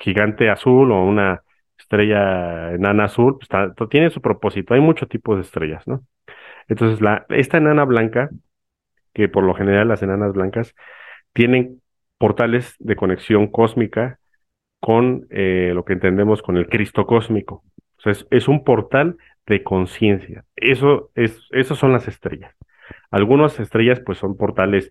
gigante 0.00 0.50
azul 0.50 0.92
o 0.92 1.04
una 1.04 1.42
estrella 1.78 2.72
enana 2.72 3.04
azul, 3.04 3.38
pues 3.38 3.90
tiene 3.90 4.10
su 4.10 4.20
propósito. 4.20 4.74
Hay 4.74 4.80
muchos 4.80 5.08
tipos 5.08 5.36
de 5.36 5.42
estrellas, 5.42 5.86
¿no? 5.86 6.04
Entonces, 6.68 7.00
la, 7.00 7.26
esta 7.30 7.58
enana 7.58 7.84
blanca, 7.84 8.30
que 9.14 9.28
por 9.28 9.44
lo 9.44 9.54
general 9.54 9.88
las 9.88 10.02
enanas 10.02 10.32
blancas 10.32 10.74
tienen 11.32 11.80
portales 12.18 12.76
de 12.78 12.96
conexión 12.96 13.48
cósmica 13.48 14.18
con 14.80 15.26
eh, 15.30 15.72
lo 15.74 15.84
que 15.84 15.94
entendemos 15.94 16.42
con 16.42 16.56
el 16.56 16.68
Cristo 16.68 17.06
cósmico. 17.06 17.64
O 17.98 18.02
sea, 18.02 18.14
es, 18.30 18.48
un 18.48 18.64
portal 18.64 19.16
de 19.46 19.62
conciencia. 19.62 20.44
Eso 20.56 21.10
es, 21.14 21.38
esos 21.50 21.78
son 21.78 21.92
las 21.92 22.08
estrellas. 22.08 22.54
Algunas 23.10 23.60
estrellas, 23.60 24.00
pues, 24.04 24.18
son 24.18 24.36
portales, 24.36 24.90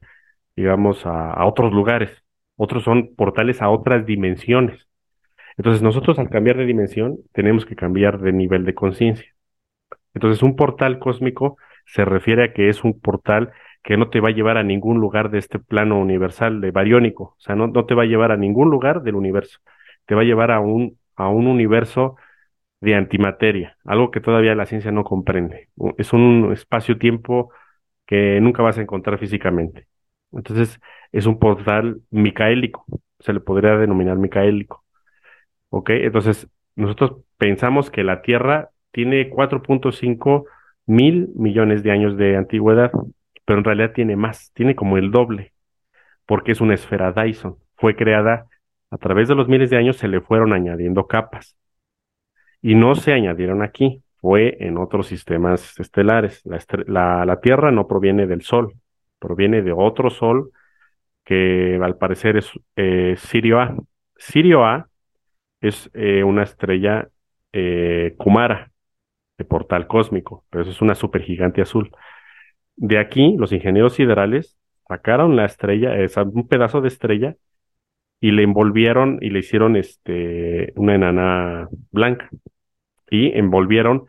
digamos, 0.55 1.05
a 1.05 1.45
otros 1.45 1.74
lugares. 1.74 2.24
Otros 2.55 2.83
son 2.83 3.15
portales 3.15 3.62
a 3.62 3.69
otras 3.69 4.05
dimensiones. 4.05 4.88
Entonces, 5.57 5.81
nosotros 5.81 6.19
al 6.19 6.29
cambiar 6.29 6.57
de 6.57 6.65
dimensión, 6.65 7.17
tenemos 7.33 7.65
que 7.65 7.75
cambiar 7.75 8.19
de 8.19 8.31
nivel 8.31 8.65
de 8.65 8.74
conciencia. 8.74 9.33
Entonces, 10.13 10.43
un 10.43 10.55
portal 10.55 11.00
cósmico 11.00 11.57
se 11.86 12.05
refiere 12.05 12.45
a 12.45 12.53
que 12.53 12.69
es 12.69 12.83
un 12.83 13.00
portal 13.00 13.51
que 13.84 13.98
no 13.98 14.10
te 14.10 14.20
va 14.20 14.30
a 14.30 14.32
llevar 14.32 14.58
a 14.58 14.64
ningún 14.64 15.00
lugar 15.00 15.32
de 15.32 15.40
este 15.40 15.60
plano 15.60 16.00
universal 16.00 16.62
de 16.62 16.72
bariónico. 16.72 17.24
O 17.38 17.40
sea, 17.40 17.56
no, 17.56 17.68
no 17.68 17.86
te 17.86 17.96
va 17.96 18.04
a 18.04 18.06
llevar 18.06 18.32
a 18.32 18.38
ningún 18.38 18.70
lugar 18.70 19.02
del 19.04 19.16
universo. 19.16 19.60
Te 20.06 20.16
va 20.16 20.22
a 20.22 20.24
llevar 20.26 20.52
a 20.52 20.60
un, 20.60 20.98
a 21.16 21.30
un 21.30 21.48
universo 21.48 22.16
de 22.82 22.96
antimateria, 22.96 23.78
algo 23.86 24.12
que 24.12 24.22
todavía 24.22 24.56
la 24.56 24.66
ciencia 24.66 24.92
no 24.92 25.04
comprende. 25.04 25.70
Es 25.98 26.14
un 26.14 26.52
espacio-tiempo 26.54 27.52
que 28.08 28.40
nunca 28.42 28.64
vas 28.64 28.78
a 28.78 28.82
encontrar 28.82 29.20
físicamente. 29.20 29.88
Entonces, 30.32 30.80
es 31.12 31.26
un 31.28 31.40
portal 31.40 32.02
micaélico. 32.12 32.86
Se 33.20 33.34
le 33.34 33.40
podría 33.42 33.78
denominar 33.78 34.18
micaélico. 34.18 34.84
¿Ok? 35.70 35.92
Entonces, 35.92 36.48
nosotros 36.76 37.22
pensamos 37.38 37.92
que 37.92 38.04
la 38.04 38.22
Tierra 38.22 38.72
tiene 38.92 39.30
cuatro 39.30 39.62
punto 39.62 39.92
cinco 39.92 40.46
mil 40.86 41.30
millones 41.36 41.84
de 41.84 41.92
años 41.92 42.18
de 42.18 42.36
antigüedad, 42.38 42.92
pero 43.51 43.60
en 43.60 43.65
realidad 43.65 43.91
tiene 43.91 44.15
más, 44.15 44.53
tiene 44.53 44.77
como 44.77 44.96
el 44.98 45.12
doble, 45.12 45.51
porque 46.25 46.53
es 46.53 46.62
una 46.62 46.74
esfera 46.74 47.12
Dyson. 47.12 47.58
Fue 47.75 47.98
creada 47.98 48.48
a 48.89 48.98
través 48.98 49.27
de 49.27 49.36
los 49.36 49.50
miles 49.50 49.70
de 49.70 49.75
años, 49.75 49.98
se 49.98 50.08
le 50.08 50.22
fueron 50.22 50.53
añadiendo 50.53 51.05
capas 51.05 51.58
y 52.62 52.75
no 52.75 52.96
se 52.96 53.12
añadieron 53.12 53.62
aquí, 53.62 54.03
fue 54.22 54.55
en 54.62 54.77
otros 54.77 55.08
sistemas 55.08 55.77
estelares. 55.81 56.41
La, 56.88 57.25
la 57.25 57.41
Tierra 57.41 57.72
no 57.72 57.89
proviene 57.89 58.25
del 58.25 58.41
Sol, 58.41 58.74
proviene 59.20 59.62
de 59.63 59.74
otro 59.74 60.10
Sol 60.10 60.51
que 61.25 61.77
al 61.84 61.98
parecer 61.98 62.38
es 62.38 62.51
eh, 62.77 63.15
Sirio 63.17 63.60
A. 63.60 63.75
Sirio 64.15 64.63
A 64.63 64.88
es 65.60 65.89
eh, 65.93 66.24
una 66.24 66.43
estrella 66.43 67.10
eh, 67.51 68.15
Kumara 68.17 68.72
de 69.38 69.43
portal 69.43 69.88
cósmico, 69.88 70.46
pero 70.50 70.62
eso 70.62 70.72
es 70.72 70.81
una 70.81 70.96
supergigante 70.96 71.62
azul. 71.62 71.91
De 72.82 72.98
aquí, 72.98 73.36
los 73.38 73.52
ingenieros 73.52 73.94
siderales 73.94 74.58
sacaron 74.88 75.36
la 75.36 75.46
estrella, 75.46 75.96
eh, 76.00 76.10
un 76.34 76.48
pedazo 76.48 76.82
de 76.82 76.88
estrella, 76.88 77.36
y 78.20 78.32
le 78.32 78.42
envolvieron 78.44 79.20
y 79.22 79.30
le 79.30 79.40
hicieron 79.40 79.76
este, 79.76 80.74
una 80.76 80.96
enana 80.96 81.70
blanca. 81.92 82.28
Y 83.12 83.38
envolvieron 83.38 84.08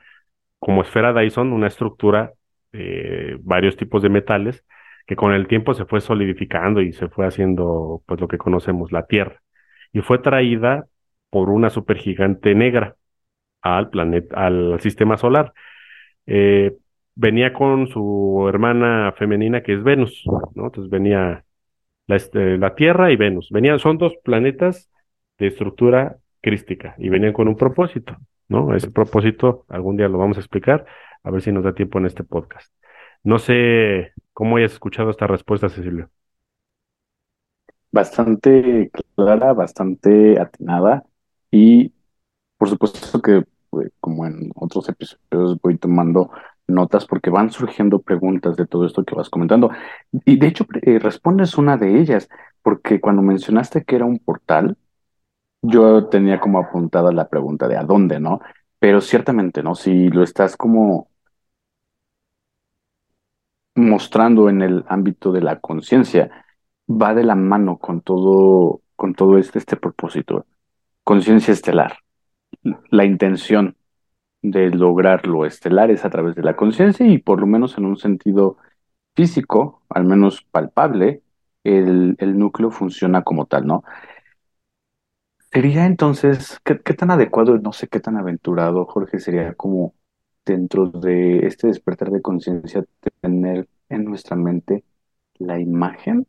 como 0.59 0.83
esfera 0.83 1.13
Dyson 1.13 1.53
una 1.53 1.67
estructura, 1.67 2.33
eh, 2.73 3.37
varios 3.43 3.77
tipos 3.77 4.03
de 4.03 4.09
metales, 4.09 4.65
que 5.07 5.17
con 5.17 5.35
el 5.35 5.49
tiempo 5.49 5.75
se 5.75 5.85
fue 5.85 6.01
solidificando 6.01 6.81
y 6.81 6.95
se 6.95 7.09
fue 7.09 7.27
haciendo 7.27 8.03
pues 8.07 8.21
lo 8.23 8.29
que 8.29 8.39
conocemos, 8.39 8.91
la 8.91 9.07
Tierra. 9.07 9.43
Y 9.93 10.01
fue 10.01 10.19
traída 10.19 10.87
por 11.29 11.51
una 11.51 11.69
supergigante 11.69 12.55
negra 12.55 12.97
al 13.61 13.91
planeta, 13.91 14.47
al 14.47 14.81
sistema 14.81 15.19
solar. 15.19 15.53
Eh, 16.27 16.73
venía 17.15 17.53
con 17.53 17.89
su 17.89 18.47
hermana 18.49 19.13
femenina 19.17 19.63
que 19.63 19.75
es 19.75 19.83
Venus, 19.83 20.25
¿no? 20.55 20.67
Entonces 20.67 20.91
venía 20.91 21.45
la, 22.07 22.17
este, 22.17 22.59
la 22.59 22.75
Tierra 22.75 23.11
y 23.11 23.17
Venus. 23.17 23.49
Venían, 23.51 23.79
son 23.79 23.99
dos 23.99 24.15
planetas 24.25 24.91
de 25.39 25.49
estructura 25.49 26.19
crística 26.41 26.95
y 26.99 27.09
venían 27.09 27.33
con 27.33 27.49
un 27.49 27.57
propósito, 27.57 28.17
¿no? 28.49 28.75
Ese 28.75 28.91
propósito 28.91 29.65
algún 29.69 29.97
día 29.97 30.09
lo 30.09 30.19
vamos 30.19 30.37
a 30.37 30.41
explicar, 30.41 30.87
a 31.23 31.31
ver 31.31 31.43
si 31.43 31.53
nos 31.53 31.65
da 31.65 31.75
tiempo 31.75 31.99
en 31.99 32.07
este 32.07 32.25
podcast. 32.25 32.73
No 33.23 33.39
sé 33.39 34.13
cómo 34.33 34.57
hayas 34.57 34.73
escuchado 34.73 35.11
esta 35.11 35.27
respuesta, 35.27 35.69
Cecilio. 35.69 36.11
Bastante 37.93 38.91
clara, 39.15 39.53
bastante 39.53 40.41
atinada 40.41 41.05
y 41.51 41.93
por 42.57 42.69
supuesto 42.69 43.21
que 43.21 43.45
pues, 43.71 43.91
como 44.01 44.27
en 44.27 44.51
otros 44.55 44.89
episodios 44.89 45.61
voy 45.61 45.77
tomando 45.77 46.31
notas 46.67 47.07
porque 47.07 47.31
van 47.31 47.51
surgiendo 47.51 48.01
preguntas 48.01 48.57
de 48.57 48.67
todo 48.67 48.87
esto 48.87 49.05
que 49.05 49.15
vas 49.15 49.31
comentando. 49.31 49.71
Y 50.25 50.37
de 50.39 50.47
hecho 50.49 50.67
eh, 50.83 50.99
respondes 50.99 51.59
una 51.59 51.77
de 51.77 52.01
ellas 52.01 52.29
porque 52.63 53.01
cuando 53.01 53.23
mencionaste 53.23 53.85
que 53.85 53.97
era 53.97 54.05
un 54.05 54.19
portal, 54.19 54.77
yo 55.63 56.09
tenía 56.09 56.41
como 56.41 56.59
apuntada 56.59 57.13
la 57.13 57.29
pregunta 57.29 57.69
de 57.69 57.77
a 57.77 57.85
dónde, 57.85 58.21
¿no? 58.21 58.41
Pero 58.79 59.01
ciertamente, 59.01 59.63
¿no? 59.63 59.75
Si 59.75 60.09
lo 60.09 60.23
estás 60.25 60.57
como 60.57 61.09
mostrando 63.75 64.49
en 64.49 64.63
el 64.63 64.85
ámbito 64.89 65.33
de 65.33 65.41
la 65.41 65.61
conciencia, 65.61 66.31
va 66.89 67.15
de 67.15 67.25
la 67.25 67.35
mano 67.35 67.79
con 67.79 68.01
todo, 68.03 68.83
con 68.97 69.15
todo 69.15 69.39
este, 69.39 69.59
este 69.59 69.77
propósito. 69.77 70.47
Conciencia 71.05 71.53
estelar. 71.53 71.99
La 72.91 73.05
intención 73.05 73.77
de 74.43 74.71
lograr 74.71 75.27
lo 75.27 75.47
estelar 75.47 75.91
es 75.91 76.05
a 76.05 76.11
través 76.11 76.35
de 76.35 76.43
la 76.43 76.57
conciencia 76.57 77.07
y 77.07 77.19
por 77.19 77.41
lo 77.41 77.47
menos 77.47 77.79
en 77.79 77.87
un 77.87 77.97
sentido 77.97 78.59
físico, 79.17 79.83
al 79.91 80.05
menos 80.05 80.43
palpable, 80.51 81.23
el, 81.65 82.17
el 82.19 82.39
núcleo 82.39 82.71
funciona 82.71 83.23
como 83.25 83.47
tal, 83.47 83.67
¿no? 83.67 83.85
Sería 85.53 85.85
entonces, 85.87 86.61
¿qué, 86.65 86.75
tan 86.95 87.11
adecuado, 87.11 87.59
no 87.59 87.73
sé 87.73 87.87
qué 87.89 88.01
tan 88.01 88.17
aventurado, 88.17 88.87
Jorge, 88.87 89.19
sería 89.21 89.55
como 89.55 89.95
dentro 90.47 90.87
de 90.87 91.47
este 91.47 91.67
despertar 91.69 92.11
de 92.11 92.23
conciencia 92.23 92.85
tener 93.21 93.69
en 93.91 94.05
nuestra 94.05 94.35
mente 94.37 94.85
la 95.39 95.61
imagen 95.61 96.27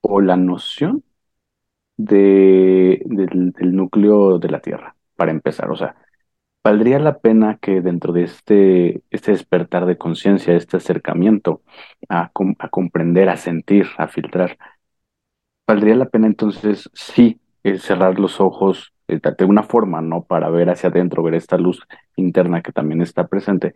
o 0.00 0.20
la 0.20 0.36
noción 0.36 1.04
de, 1.96 3.02
del, 3.06 3.52
del 3.52 3.76
núcleo 3.76 4.38
de 4.38 4.50
la 4.50 4.60
Tierra, 4.62 4.96
para 5.16 5.32
empezar? 5.32 5.70
O 5.70 5.76
sea, 5.76 5.96
¿valdría 6.64 6.98
la 6.98 7.18
pena 7.18 7.58
que 7.60 7.80
dentro 7.80 8.12
de 8.12 8.24
este, 8.24 9.02
este 9.10 9.32
despertar 9.32 9.86
de 9.86 9.98
conciencia, 9.98 10.54
este 10.54 10.76
acercamiento 10.76 11.62
a, 12.08 12.30
a 12.58 12.68
comprender, 12.68 13.28
a 13.28 13.36
sentir, 13.36 13.86
a 13.98 14.08
filtrar, 14.08 14.58
¿Valdría 15.66 15.94
la 15.94 16.06
pena 16.08 16.26
entonces 16.26 16.90
sí 16.92 17.40
cerrar 17.78 18.18
los 18.18 18.40
ojos 18.40 18.92
eh, 19.08 19.20
de 19.38 19.44
una 19.44 19.62
forma, 19.62 20.00
¿no? 20.00 20.24
Para 20.24 20.50
ver 20.50 20.68
hacia 20.70 20.90
adentro, 20.90 21.22
ver 21.22 21.34
esta 21.34 21.56
luz 21.56 21.86
interna 22.16 22.62
que 22.62 22.72
también 22.72 23.00
está 23.00 23.28
presente. 23.28 23.74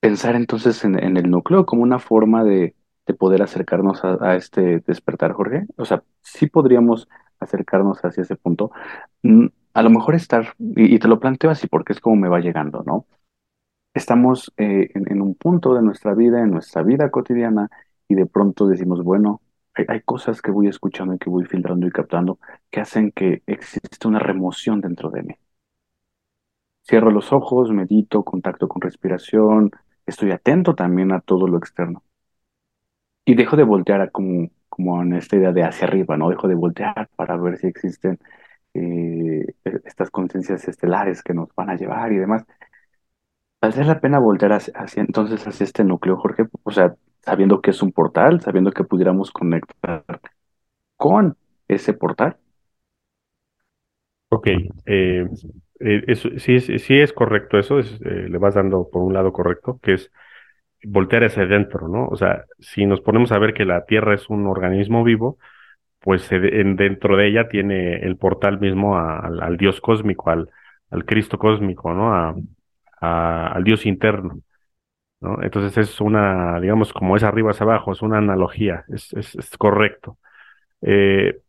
Pensar 0.00 0.34
entonces 0.34 0.84
en, 0.84 0.96
el 1.16 1.30
núcleo 1.30 1.66
como 1.66 1.82
una 1.82 1.98
forma 1.98 2.42
de, 2.44 2.74
de 3.06 3.14
poder 3.14 3.42
acercarnos 3.42 4.04
a, 4.04 4.18
a 4.20 4.36
este 4.36 4.80
despertar, 4.80 5.32
Jorge. 5.32 5.66
O 5.76 5.84
sea, 5.84 6.02
sí 6.22 6.46
podríamos 6.46 7.08
acercarnos 7.38 7.98
hacia 8.04 8.22
ese 8.22 8.36
punto. 8.36 8.70
A 9.74 9.82
lo 9.82 9.90
mejor 9.90 10.14
estar, 10.14 10.54
y, 10.58 10.98
te 10.98 11.08
lo 11.08 11.20
planteo 11.20 11.50
así 11.50 11.66
porque 11.68 11.92
es 11.92 12.00
como 12.00 12.16
me 12.16 12.28
va 12.28 12.40
llegando, 12.40 12.82
¿no? 12.84 13.06
Estamos 13.94 14.52
eh, 14.56 14.90
en, 14.94 15.20
un 15.22 15.34
punto 15.34 15.74
de 15.74 15.82
nuestra 15.82 16.14
vida, 16.14 16.42
en 16.42 16.50
nuestra 16.50 16.82
vida 16.82 17.10
cotidiana, 17.10 17.70
y 18.08 18.14
de 18.14 18.26
pronto 18.26 18.66
decimos, 18.66 19.02
bueno, 19.04 19.40
hay, 19.74 20.00
cosas 20.02 20.42
que 20.42 20.50
voy 20.50 20.68
escuchando 20.68 21.14
y 21.14 21.18
que 21.18 21.30
voy 21.30 21.44
filtrando 21.44 21.86
y 21.86 21.90
captando 21.90 22.38
que 22.70 22.80
hacen 22.80 23.12
que 23.12 23.42
existe 23.46 24.08
una 24.08 24.18
remoción 24.18 24.80
dentro 24.80 25.10
de 25.10 25.22
mí. 25.22 25.34
Cierro 26.82 27.10
los 27.10 27.32
ojos, 27.32 27.70
medito, 27.72 28.24
contacto 28.24 28.68
con 28.68 28.82
respiración, 28.82 29.70
estoy 30.06 30.32
atento 30.32 30.74
también 30.74 31.12
a 31.12 31.20
todo 31.20 31.46
lo 31.46 31.58
externo. 31.58 32.02
Y 33.24 33.34
dejo 33.34 33.56
de 33.56 33.62
voltear 33.62 34.00
a 34.00 34.10
como, 34.10 34.50
como 34.68 35.02
en 35.02 35.14
esta 35.14 35.36
idea 35.36 35.52
de 35.52 35.62
hacia 35.62 35.86
arriba, 35.86 36.16
¿no? 36.16 36.30
Dejo 36.30 36.48
de 36.48 36.54
voltear 36.54 37.08
para 37.16 37.36
ver 37.36 37.58
si 37.58 37.66
existen 37.68 38.18
eh, 38.74 39.46
estas 39.84 40.10
conciencias 40.10 40.66
estelares 40.68 41.22
que 41.22 41.34
nos 41.34 41.54
van 41.54 41.70
a 41.70 41.76
llevar 41.76 42.12
y 42.12 42.18
demás. 42.18 42.44
¿Valdría 43.60 43.84
la 43.84 44.00
pena 44.00 44.18
voltear 44.18 44.52
hacia, 44.52 45.02
entonces 45.02 45.46
hacia 45.46 45.64
este 45.64 45.84
núcleo, 45.84 46.16
Jorge? 46.16 46.46
O 46.62 46.70
sea, 46.70 46.94
sabiendo 47.20 47.60
que 47.60 47.70
es 47.70 47.82
un 47.82 47.92
portal, 47.92 48.40
sabiendo 48.40 48.72
que 48.72 48.84
pudiéramos 48.84 49.30
conectar 49.30 50.04
con 50.96 51.36
ese 51.68 51.92
portal. 51.92 52.36
Ok, 54.30 54.46
eh, 54.86 55.26
eh, 55.80 56.04
eso, 56.06 56.28
sí, 56.38 56.60
sí 56.60 57.00
es 57.00 57.12
correcto 57.12 57.58
eso, 57.58 57.78
es, 57.80 58.00
le 58.00 58.38
vas 58.38 58.54
dando 58.54 58.88
por 58.88 59.02
un 59.02 59.12
lado 59.12 59.32
correcto, 59.32 59.78
que 59.82 59.94
es 59.94 60.10
voltear 60.84 61.24
hacia 61.24 61.42
adentro, 61.42 61.88
¿no? 61.88 62.06
O 62.06 62.16
sea, 62.16 62.44
si 62.58 62.86
nos 62.86 63.00
ponemos 63.00 63.32
a 63.32 63.38
ver 63.38 63.54
que 63.54 63.64
la 63.64 63.84
Tierra 63.84 64.14
es 64.14 64.30
un 64.30 64.46
organismo 64.46 65.04
vivo, 65.04 65.38
pues 66.00 66.30
en- 66.32 66.76
dentro 66.76 67.16
de 67.16 67.28
ella 67.28 67.48
tiene 67.48 67.96
el 67.98 68.16
portal 68.16 68.60
mismo 68.60 68.98
al, 68.98 69.56
Dios 69.56 69.80
cósmico, 69.80 70.30
al, 70.30 70.48
Cristo 71.06 71.38
cósmico, 71.38 71.92
¿no? 71.94 72.36
Al 73.00 73.64
Dios 73.64 73.86
interno, 73.86 74.40
¿no? 75.20 75.42
Entonces 75.42 75.76
es 75.78 76.00
una, 76.00 76.60
digamos, 76.60 76.92
como 76.92 77.16
es 77.16 77.22
arriba 77.24 77.52
es 77.52 77.60
abajo, 77.62 77.92
es 77.92 78.02
una 78.02 78.18
analogía, 78.18 78.84
es, 78.88 79.12
es, 79.14 79.56
correcto. 79.58 80.18
Eh, 80.82 81.40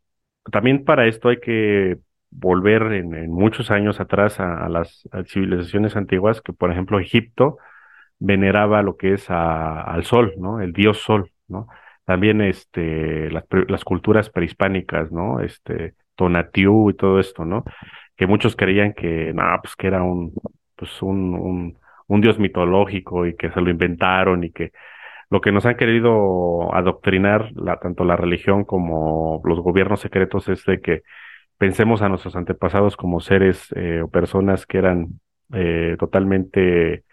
también 0.51 0.86
para 0.86 1.08
esto 1.08 1.29
hay 1.29 1.39
que 1.39 2.00
volver 2.31 2.84
en, 2.93 3.31
muchos 3.31 3.72
años 3.72 4.00
atrás 4.00 4.39
a, 4.39 4.65
a 4.65 4.70
las 4.70 5.08
civilizaciones 5.27 5.96
antiguas, 5.96 6.41
que 6.41 6.53
por 6.53 6.72
ejemplo 6.72 7.00
Egipto 7.00 7.58
veneraba 8.20 8.81
lo 8.84 8.98
que 8.98 9.13
es 9.15 9.25
al 9.29 10.03
sol, 10.05 10.34
¿no? 10.38 10.62
El 10.62 10.74
dios 10.74 11.00
sol, 11.00 11.31
¿no? 11.48 11.67
También 12.12 12.41
este, 12.41 13.32
las, 13.32 13.46
las 13.70 13.86
culturas 13.86 14.30
prehispánicas, 14.30 15.13
¿no? 15.13 15.39
Este, 15.39 15.94
Tonatiuh 16.15 16.89
y 16.89 16.94
todo 16.94 17.22
esto, 17.22 17.46
¿no? 17.46 17.63
Que 18.18 18.27
muchos 18.27 18.58
creían 18.58 18.91
que, 18.91 19.32
no, 19.34 19.44
pues 19.63 19.77
que 19.77 19.88
era 19.88 20.03
un, 20.03 20.34
pues 20.75 21.01
un, 21.01 21.77
un, 22.10 22.22
dios 22.22 22.38
mitológico 22.38 23.25
y 23.25 23.38
que 23.38 23.50
se 23.50 23.62
lo 23.62 23.70
inventaron 23.70 24.43
y 24.43 24.52
que 24.52 24.74
lo 25.30 25.39
que 25.39 25.54
nos 25.54 25.65
han 25.65 25.78
querido 25.78 26.76
adoctrinar, 26.76 27.54
la, 27.54 27.80
tanto 27.80 28.04
la 28.04 28.17
religión 28.17 28.65
como 28.65 29.41
los 29.45 29.62
gobiernos 29.62 30.02
secretos, 30.02 30.50
es 30.50 30.65
de 30.65 30.82
que 30.82 31.04
pensemos 31.58 32.02
a 32.02 32.10
nuestros 32.10 32.36
antepasados 32.36 32.97
como 32.97 33.21
seres 33.21 33.71
eh, 33.78 34.02
o 34.02 34.10
personas 34.10 34.65
que 34.65 34.80
eran 34.80 35.21
eh, 35.54 35.95
totalmente 35.97 37.06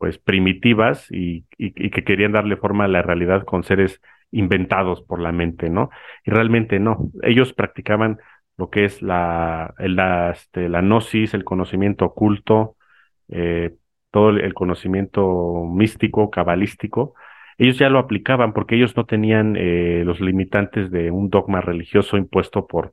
pues 0.00 0.18
primitivas 0.18 1.06
y, 1.12 1.44
y 1.58 1.90
que 1.90 2.02
querían 2.02 2.32
darle 2.32 2.56
forma 2.56 2.86
a 2.86 2.88
la 2.88 3.02
realidad 3.02 3.44
con 3.44 3.62
seres 3.62 4.00
inventados 4.32 5.02
por 5.02 5.20
la 5.20 5.32
mente, 5.32 5.70
¿no? 5.70 5.90
Y 6.24 6.30
realmente 6.30 6.80
no. 6.80 7.10
Ellos 7.22 7.52
practicaban 7.52 8.18
lo 8.56 8.70
que 8.70 8.84
es 8.84 9.02
la, 9.02 9.74
la, 9.78 10.30
este, 10.32 10.68
la 10.68 10.80
gnosis, 10.82 11.34
el 11.34 11.44
conocimiento 11.44 12.06
oculto, 12.06 12.76
eh, 13.28 13.74
todo 14.10 14.30
el 14.30 14.54
conocimiento 14.54 15.64
místico, 15.66 16.30
cabalístico. 16.30 17.14
Ellos 17.58 17.78
ya 17.78 17.88
lo 17.90 17.98
aplicaban 17.98 18.52
porque 18.52 18.76
ellos 18.76 18.96
no 18.96 19.06
tenían 19.06 19.56
eh, 19.56 20.02
los 20.04 20.20
limitantes 20.20 20.90
de 20.90 21.10
un 21.10 21.30
dogma 21.30 21.60
religioso 21.60 22.16
impuesto 22.16 22.66
por, 22.66 22.92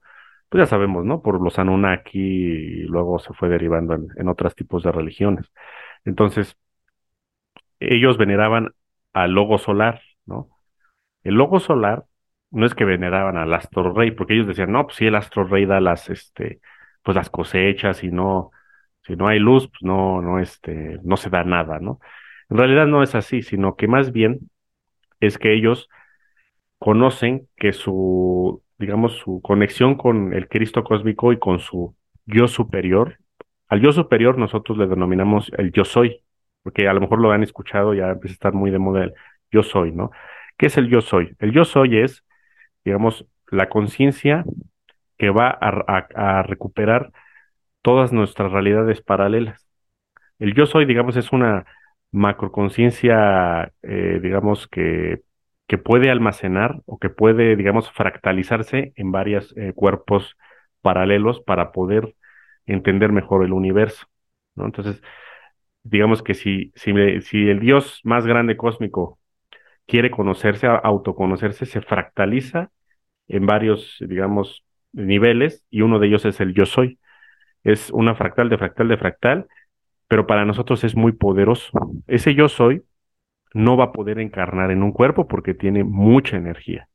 pues 0.50 0.62
ya 0.64 0.66
sabemos, 0.66 1.06
¿no? 1.06 1.22
Por 1.22 1.42
los 1.42 1.60
Anunnaki 1.60 2.20
y 2.20 2.84
luego 2.84 3.20
se 3.20 3.34
fue 3.34 3.50
derivando 3.50 3.96
en, 3.96 4.08
en 4.18 4.28
otros 4.30 4.56
tipos 4.56 4.84
de 4.84 4.92
religiones. 4.92 5.52
Entonces, 6.06 6.58
ellos 7.80 8.18
veneraban 8.18 8.74
al 9.14 9.32
logo 9.32 9.58
solar. 9.58 10.02
El 11.24 11.36
logo 11.36 11.60
solar 11.60 12.06
no 12.52 12.66
es 12.66 12.76
que 12.76 12.86
veneraban 12.86 13.38
al 13.38 13.54
astro 13.54 13.94
rey, 13.94 14.12
porque 14.12 14.34
ellos 14.36 14.48
decían, 14.48 14.72
no, 14.72 14.86
pues 14.86 14.98
sí, 14.98 15.06
el 15.08 15.16
astro 15.16 15.44
rey 15.46 15.66
da 15.66 15.80
las, 15.80 16.10
este, 16.10 16.62
pues 17.04 17.16
las 17.16 17.30
cosechas 17.30 18.04
y 18.04 18.10
no, 18.12 18.52
si 19.04 19.16
no 19.16 19.28
hay 19.28 19.40
luz, 19.40 19.68
pues 19.70 19.82
no, 19.84 20.22
no, 20.22 20.40
este, 20.40 21.00
no 21.04 21.18
se 21.18 21.30
da 21.30 21.44
nada, 21.44 21.80
¿no? 21.80 22.00
En 22.50 22.58
realidad 22.58 22.88
no 22.88 23.04
es 23.04 23.16
así, 23.16 23.42
sino 23.44 23.76
que 23.76 23.88
más 23.88 24.12
bien 24.12 24.40
es 25.20 25.38
que 25.38 25.54
ellos 25.54 25.90
conocen 26.80 27.48
que 27.58 27.74
su, 27.74 28.64
digamos, 28.78 29.14
su 29.18 29.42
conexión 29.42 29.96
con 29.96 30.34
el 30.34 30.48
Cristo 30.48 30.84
cósmico 30.84 31.34
y 31.34 31.40
con 31.40 31.60
su 31.60 31.96
yo 32.26 32.48
superior, 32.48 33.18
al 33.68 33.82
yo 33.82 33.92
superior 33.92 34.38
nosotros 34.38 34.78
le 34.78 34.88
denominamos 34.88 35.52
el 35.58 35.72
yo 35.72 35.86
soy, 35.86 36.24
porque 36.64 36.88
a 36.88 36.94
lo 36.94 37.02
mejor 37.02 37.20
lo 37.22 37.32
han 37.32 37.44
escuchado, 37.44 37.94
ya 37.94 38.10
empieza 38.10 38.34
a 38.34 38.36
estar 38.36 38.54
muy 38.54 38.72
de 38.72 38.80
moda 38.80 39.04
el 39.06 39.14
yo 39.52 39.64
soy, 39.64 39.92
¿no? 39.92 40.12
¿Qué 40.60 40.68
es 40.68 40.78
el 40.78 40.90
yo 40.90 41.02
soy? 41.02 41.36
El 41.40 41.54
yo 41.54 41.64
soy 41.66 42.00
es, 42.00 42.26
digamos, 42.86 43.26
la 43.50 43.70
conciencia 43.70 44.44
que 45.18 45.30
va 45.32 45.50
a, 45.50 46.44
recuperar 46.44 47.12
todas 47.82 48.12
nuestras 48.14 48.52
realidades 48.52 49.02
paralelas. 49.02 49.68
El 50.40 50.54
yo 50.56 50.66
soy, 50.66 50.86
digamos, 50.86 51.16
es 51.18 51.32
una 51.32 51.66
macroconciencia, 52.12 53.72
eh, 53.84 54.20
digamos, 54.22 54.68
que, 54.68 55.22
que 55.68 55.78
puede 55.78 56.12
almacenar 56.12 56.82
o 56.86 57.00
que 57.00 57.10
puede, 57.10 57.56
digamos, 57.56 57.92
fractalizarse 57.92 58.94
en 58.98 59.12
varios 59.14 59.56
eh, 59.58 59.74
cuerpos 59.74 60.36
paralelos 60.82 61.42
para 61.42 61.72
poder 61.72 62.16
entender 62.66 63.14
mejor 63.14 63.46
el 63.46 63.54
universo, 63.54 64.08
¿no? 64.56 64.66
Entonces, 64.66 65.02
digamos 65.84 66.24
que 66.24 66.34
si, 66.34 66.74
si 66.76 66.92
el 67.50 67.60
Dios 67.62 68.02
más 68.04 68.26
grande 68.28 68.58
cósmico 68.58 69.20
quiere 69.90 70.12
conocerse, 70.12 70.68
autoconocerse, 70.68 71.66
se 71.66 71.82
fractaliza 71.82 72.72
en 73.28 73.46
varios, 73.46 73.98
digamos, 74.00 74.64
niveles 74.94 75.66
y 75.70 75.82
uno 75.82 76.00
de 76.00 76.08
ellos 76.08 76.26
es 76.26 76.40
el 76.40 76.54
yo 76.54 76.66
soy. 76.66 77.00
Es 77.64 77.92
una 77.92 78.16
fractal 78.16 78.50
de 78.50 78.58
fractal 78.58 78.88
de 78.88 78.98
fractal, 78.98 79.48
pero 80.08 80.28
para 80.28 80.46
nosotros 80.46 80.84
es 80.84 80.96
muy 80.96 81.12
poderoso. 81.14 81.72
Ese 82.08 82.36
yo 82.36 82.50
soy 82.50 82.84
no 83.54 83.78
va 83.78 83.86
a 83.86 83.92
poder 83.92 84.20
encarnar 84.20 84.72
en 84.72 84.84
un 84.84 84.92
cuerpo 84.92 85.28
porque 85.28 85.54
tiene 85.54 85.84
mucha 85.84 86.38
energía. 86.38 86.88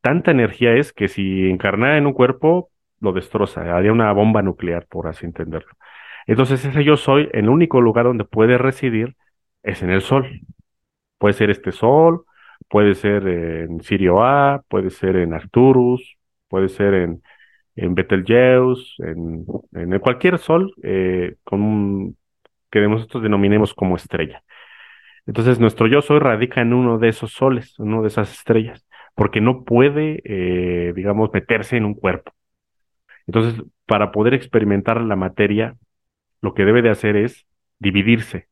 Tanta 0.00 0.32
energía 0.32 0.74
es 0.74 0.92
que 0.92 1.08
si 1.08 1.48
encarnara 1.48 1.98
en 1.98 2.06
un 2.06 2.12
cuerpo, 2.12 2.70
lo 3.00 3.12
destroza, 3.12 3.76
haría 3.76 3.92
una 3.92 4.12
bomba 4.12 4.42
nuclear, 4.42 4.86
por 4.86 5.06
así 5.06 5.26
entenderlo. 5.26 5.72
Entonces, 6.26 6.64
ese 6.64 6.84
yo 6.84 6.96
soy, 6.96 7.28
el 7.32 7.48
único 7.48 7.80
lugar 7.80 8.06
donde 8.06 8.24
puede 8.24 8.58
residir 8.58 9.16
es 9.62 9.82
en 9.82 9.90
el 9.90 10.00
sol. 10.02 10.40
Puede 11.24 11.32
ser 11.32 11.48
este 11.48 11.72
sol, 11.72 12.26
puede 12.68 12.94
ser 12.94 13.26
en 13.26 13.80
Sirio 13.80 14.22
A, 14.22 14.62
puede 14.68 14.90
ser 14.90 15.16
en 15.16 15.32
Arcturus, 15.32 16.18
puede 16.48 16.68
ser 16.68 16.92
en, 16.92 17.22
en 17.76 17.94
Betelgeuse, 17.94 19.02
en, 19.02 19.46
en 19.72 19.98
cualquier 20.00 20.36
sol 20.36 20.74
eh, 20.82 21.36
con 21.42 22.14
que 22.70 22.80
nosotros 22.80 23.22
denominemos 23.22 23.72
como 23.72 23.96
estrella. 23.96 24.42
Entonces, 25.24 25.58
nuestro 25.58 25.86
yo 25.86 26.02
soy 26.02 26.18
radica 26.18 26.60
en 26.60 26.74
uno 26.74 26.98
de 26.98 27.08
esos 27.08 27.32
soles, 27.32 27.78
uno 27.78 28.02
de 28.02 28.08
esas 28.08 28.30
estrellas, 28.30 28.86
porque 29.14 29.40
no 29.40 29.64
puede, 29.64 30.20
eh, 30.26 30.92
digamos, 30.94 31.30
meterse 31.32 31.78
en 31.78 31.86
un 31.86 31.94
cuerpo. 31.94 32.32
Entonces, 33.26 33.64
para 33.86 34.12
poder 34.12 34.34
experimentar 34.34 35.00
la 35.00 35.16
materia, 35.16 35.74
lo 36.42 36.52
que 36.52 36.66
debe 36.66 36.82
de 36.82 36.90
hacer 36.90 37.16
es 37.16 37.46
dividirse 37.78 38.48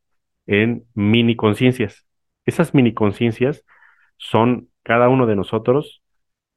en 0.47 0.85
mini 0.95 1.35
conciencias. 1.35 2.07
Esas 2.45 2.73
mini 2.73 2.93
conciencias 2.93 3.65
son 4.17 4.69
cada 4.83 5.09
uno 5.09 5.25
de 5.27 5.35
nosotros 5.35 6.01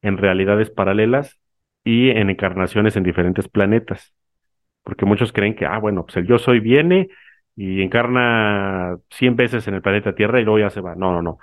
en 0.02 0.18
realidades 0.18 0.70
paralelas 0.70 1.38
y 1.84 2.10
en 2.10 2.30
encarnaciones 2.30 2.96
en 2.96 3.04
diferentes 3.04 3.48
planetas. 3.48 4.14
Porque 4.82 5.06
muchos 5.06 5.32
creen 5.32 5.54
que, 5.56 5.66
ah, 5.66 5.78
bueno, 5.78 6.04
pues 6.04 6.16
el 6.18 6.26
yo 6.26 6.38
soy 6.38 6.60
viene 6.60 7.08
y 7.56 7.82
encarna 7.82 8.98
100 9.10 9.36
veces 9.36 9.66
en 9.68 9.74
el 9.74 9.82
planeta 9.82 10.14
Tierra 10.14 10.40
y 10.40 10.44
luego 10.44 10.60
ya 10.60 10.70
se 10.70 10.80
va. 10.80 10.94
No, 10.94 11.12
no, 11.12 11.22
no. 11.22 11.38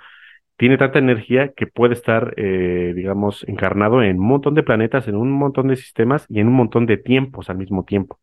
tiene 0.56 0.78
tanta 0.78 0.98
energía 1.00 1.52
que 1.54 1.66
puede 1.66 1.94
estar, 1.94 2.34
eh, 2.36 2.92
digamos, 2.94 3.44
encarnado 3.48 4.02
en 4.02 4.20
un 4.20 4.26
montón 4.26 4.54
de 4.54 4.62
planetas, 4.62 5.08
en 5.08 5.16
un 5.16 5.32
montón 5.32 5.68
de 5.68 5.76
sistemas 5.76 6.26
y 6.28 6.40
en 6.40 6.48
un 6.48 6.54
montón 6.54 6.86
de 6.86 6.96
tiempos 6.98 7.50
al 7.50 7.58
mismo 7.58 7.84
tiempo. 7.84 8.20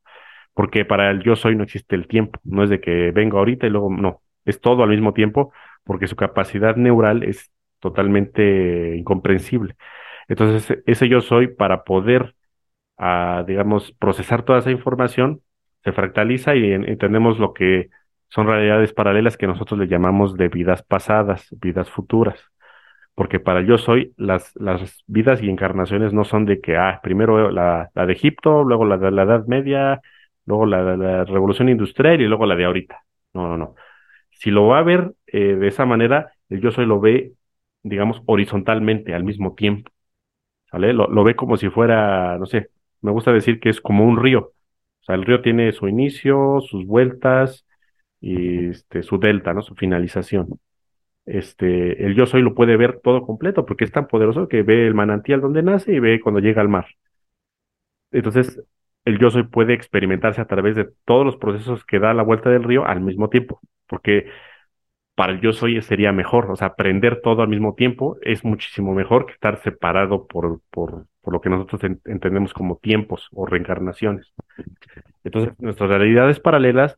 Porque 0.54 0.86
para 0.86 1.12
el 1.12 1.24
yo 1.24 1.36
soy 1.36 1.56
no 1.56 1.64
existe 1.64 1.96
el 1.96 2.08
tiempo, 2.08 2.40
no 2.44 2.64
es 2.64 2.70
de 2.70 2.82
que 2.82 3.12
vengo 3.12 3.40
ahorita 3.40 3.68
y 3.68 3.70
luego 3.72 3.90
no, 3.92 4.22
es 4.46 4.62
todo 4.62 4.84
al 4.84 4.90
mismo 4.90 5.14
tiempo 5.14 5.54
porque 5.84 6.08
su 6.08 6.16
capacidad 6.16 6.76
neural 6.76 7.24
es 7.24 7.52
totalmente 7.80 8.96
incomprensible. 8.98 9.76
Entonces, 10.28 10.80
ese 10.86 11.10
yo 11.10 11.22
soy 11.22 11.48
para 11.48 11.84
poder, 11.84 12.36
ah, 12.98 13.44
digamos, 13.48 13.92
procesar 13.94 14.44
toda 14.44 14.60
esa 14.60 14.72
información, 14.72 15.42
se 15.84 15.92
fractaliza 15.94 16.56
y 16.56 16.72
entendemos 16.74 17.40
lo 17.40 17.54
que 17.54 17.90
son 18.30 18.48
realidades 18.48 18.94
paralelas 18.94 19.38
que 19.38 19.48
nosotros 19.48 19.80
le 19.80 19.88
llamamos 19.88 20.38
de 20.38 20.48
vidas 20.48 20.84
pasadas, 20.84 21.48
vidas 21.62 21.90
futuras. 21.90 22.40
Porque 23.16 23.40
para 23.40 23.62
yo 23.62 23.78
soy, 23.78 24.14
las, 24.18 24.56
las 24.56 25.04
vidas 25.08 25.44
y 25.44 25.50
encarnaciones 25.50 26.14
no 26.14 26.24
son 26.24 26.46
de 26.46 26.62
que, 26.62 26.78
ah, 26.78 27.00
primero 27.04 27.52
la, 27.52 27.90
la 27.94 28.06
de 28.06 28.14
Egipto, 28.14 28.64
luego 28.64 28.86
la 28.86 28.98
de 28.98 29.12
la 29.12 29.24
Edad 29.24 29.46
Media, 29.48 30.02
luego 30.46 30.66
la 30.66 30.84
de 30.84 30.98
la 30.98 31.26
Revolución 31.26 31.70
Industrial 31.70 32.22
y 32.22 32.28
luego 32.28 32.46
la 32.46 32.56
de 32.56 32.66
ahorita. 32.66 33.04
No, 33.34 33.48
no, 33.50 33.58
no. 33.58 33.76
Si 34.42 34.52
lo 34.52 34.68
va 34.68 34.80
a 34.80 34.84
ver 34.84 35.14
eh, 35.28 35.56
de 35.56 35.68
esa 35.68 35.86
manera, 35.86 36.34
el 36.50 36.62
yo 36.62 36.72
soy 36.72 36.86
lo 36.88 37.00
ve, 37.00 37.34
digamos, 37.84 38.24
horizontalmente 38.26 39.14
al 39.14 39.24
mismo 39.24 39.54
tiempo. 39.56 39.92
¿Sale? 40.72 40.94
Lo, 40.94 41.08
lo 41.10 41.24
ve 41.24 41.36
como 41.36 41.58
si 41.58 41.70
fuera, 41.70 42.38
no 42.40 42.46
sé, 42.48 42.70
me 43.02 43.12
gusta 43.12 43.32
decir 43.34 43.60
que 43.60 43.70
es 43.70 43.82
como 43.82 44.06
un 44.06 44.18
río. 44.22 44.54
O 45.02 45.04
sea, 45.06 45.16
el 45.16 45.26
río 45.26 45.42
tiene 45.42 45.72
su 45.74 45.88
inicio, 45.88 46.62
sus 46.62 46.86
vueltas, 46.88 47.66
y 48.22 48.70
este, 48.70 49.04
su 49.04 49.20
delta, 49.20 49.54
¿no? 49.54 49.62
Su 49.64 49.76
finalización. 49.76 50.60
Este, 51.26 52.06
el 52.06 52.16
yo 52.16 52.26
soy 52.28 52.42
lo 52.44 52.56
puede 52.56 52.78
ver 52.78 53.00
todo 53.04 53.26
completo 53.26 53.66
porque 53.66 53.86
es 53.86 53.92
tan 53.92 54.08
poderoso 54.08 54.48
que 54.50 54.64
ve 54.64 54.88
el 54.88 54.96
manantial 54.96 55.42
donde 55.42 55.64
nace 55.64 55.94
y 55.94 56.00
ve 56.00 56.22
cuando 56.22 56.42
llega 56.42 56.62
al 56.62 56.70
mar. 56.70 56.88
Entonces, 58.12 58.62
el 59.06 59.20
yo 59.20 59.32
soy 59.32 59.44
puede 59.44 59.74
experimentarse 59.74 60.42
a 60.42 60.48
través 60.48 60.76
de 60.76 60.90
todos 61.06 61.26
los 61.26 61.38
procesos 61.38 61.86
que 61.86 62.00
da 62.00 62.14
la 62.14 62.24
vuelta 62.24 62.50
del 62.50 62.64
río 62.64 62.86
al 62.86 63.02
mismo 63.02 63.30
tiempo, 63.30 63.60
porque 63.88 64.28
para 65.16 65.34
el 65.34 65.42
yo 65.42 65.54
soy 65.54 65.82
sería 65.82 66.12
mejor, 66.12 66.50
o 66.52 66.56
sea, 66.56 66.68
aprender 66.68 67.22
todo 67.22 67.42
al 67.44 67.50
mismo 67.50 67.76
tiempo 67.76 68.18
es 68.22 68.44
muchísimo 68.44 68.94
mejor 68.94 69.26
que 69.26 69.34
estar 69.34 69.58
separado 69.62 70.28
por, 70.28 70.62
por, 70.72 71.06
por 71.22 71.34
lo 71.34 71.42
que 71.42 71.50
nosotros 71.50 71.82
entendemos 72.06 72.54
como 72.54 72.78
tiempos 72.78 73.30
o 73.34 73.46
reencarnaciones. 73.46 74.34
Entonces, 75.24 75.54
nuestras 75.60 75.90
realidades 75.90 76.40
paralelas 76.40 76.98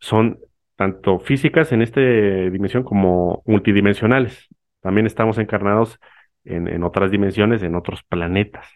son 0.00 0.38
tanto 0.76 1.18
físicas 1.18 1.72
en 1.72 1.82
esta 1.82 2.00
dimensión 2.00 2.84
como 2.84 3.42
multidimensionales. 3.46 4.48
También 4.80 5.06
estamos 5.06 5.38
encarnados 5.38 5.98
en, 6.44 6.68
en 6.68 6.84
otras 6.84 7.10
dimensiones, 7.10 7.62
en 7.62 7.74
otros 7.74 8.02
planetas. 8.04 8.66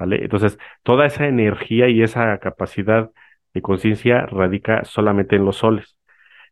Entonces, 0.00 0.58
toda 0.82 1.06
esa 1.06 1.26
energía 1.26 1.88
y 1.88 2.02
esa 2.02 2.38
capacidad 2.38 3.10
de 3.54 3.62
conciencia 3.62 4.26
radica 4.26 4.84
solamente 4.84 5.36
en 5.36 5.44
los 5.44 5.56
soles. 5.58 5.96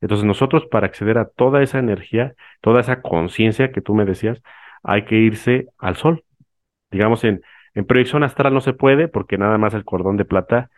Entonces, 0.01 0.25
nosotros 0.27 0.67
para 0.67 0.87
acceder 0.87 1.19
a 1.19 1.29
toda 1.29 1.63
esa 1.63 1.79
energía, 1.79 2.35
toda 2.61 2.81
esa 2.81 3.03
conciencia 3.03 3.73
que 3.73 3.81
tú 3.81 3.95
me 3.95 4.05
decías, 4.05 4.43
hay 4.83 5.05
que 5.05 5.17
irse 5.17 5.69
al 5.79 5.97
sol. 5.97 6.25
Digamos, 6.91 7.25
en, 7.25 7.43
en 7.75 7.87
proyección 7.87 8.23
astral 8.25 8.55
no 8.55 8.61
se 8.61 8.73
puede 8.73 9.09
porque 9.09 9.39
nada 9.39 9.59
más 9.59 9.75
el 9.75 9.85
cordón 9.85 10.17
de 10.17 10.25
plata 10.25 10.71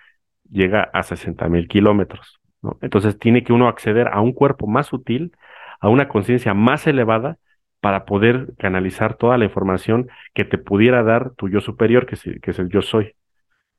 llega 0.51 0.83
a 0.93 1.03
60 1.03 1.49
mil 1.49 1.69
kilómetros. 1.69 2.41
Entonces 2.81 3.19
tiene 3.19 3.45
que 3.45 3.53
uno 3.53 3.69
acceder 3.69 4.09
a 4.09 4.21
un 4.21 4.33
cuerpo 4.33 4.67
más 4.67 4.87
sutil, 4.89 5.33
a 5.81 5.89
una 5.89 6.09
conciencia 6.09 6.55
más 6.55 6.87
elevada, 6.87 7.39
para 7.81 8.05
poder 8.05 8.55
canalizar 8.59 9.17
toda 9.17 9.39
la 9.39 9.45
información 9.47 10.09
que 10.35 10.45
te 10.45 10.59
pudiera 10.59 11.03
dar 11.03 11.33
tu 11.37 11.49
yo 11.49 11.61
superior, 11.61 12.07
que 12.07 12.17
que 12.41 12.51
es 12.51 12.59
el 12.59 12.69
yo 12.69 12.83
soy. 12.83 13.15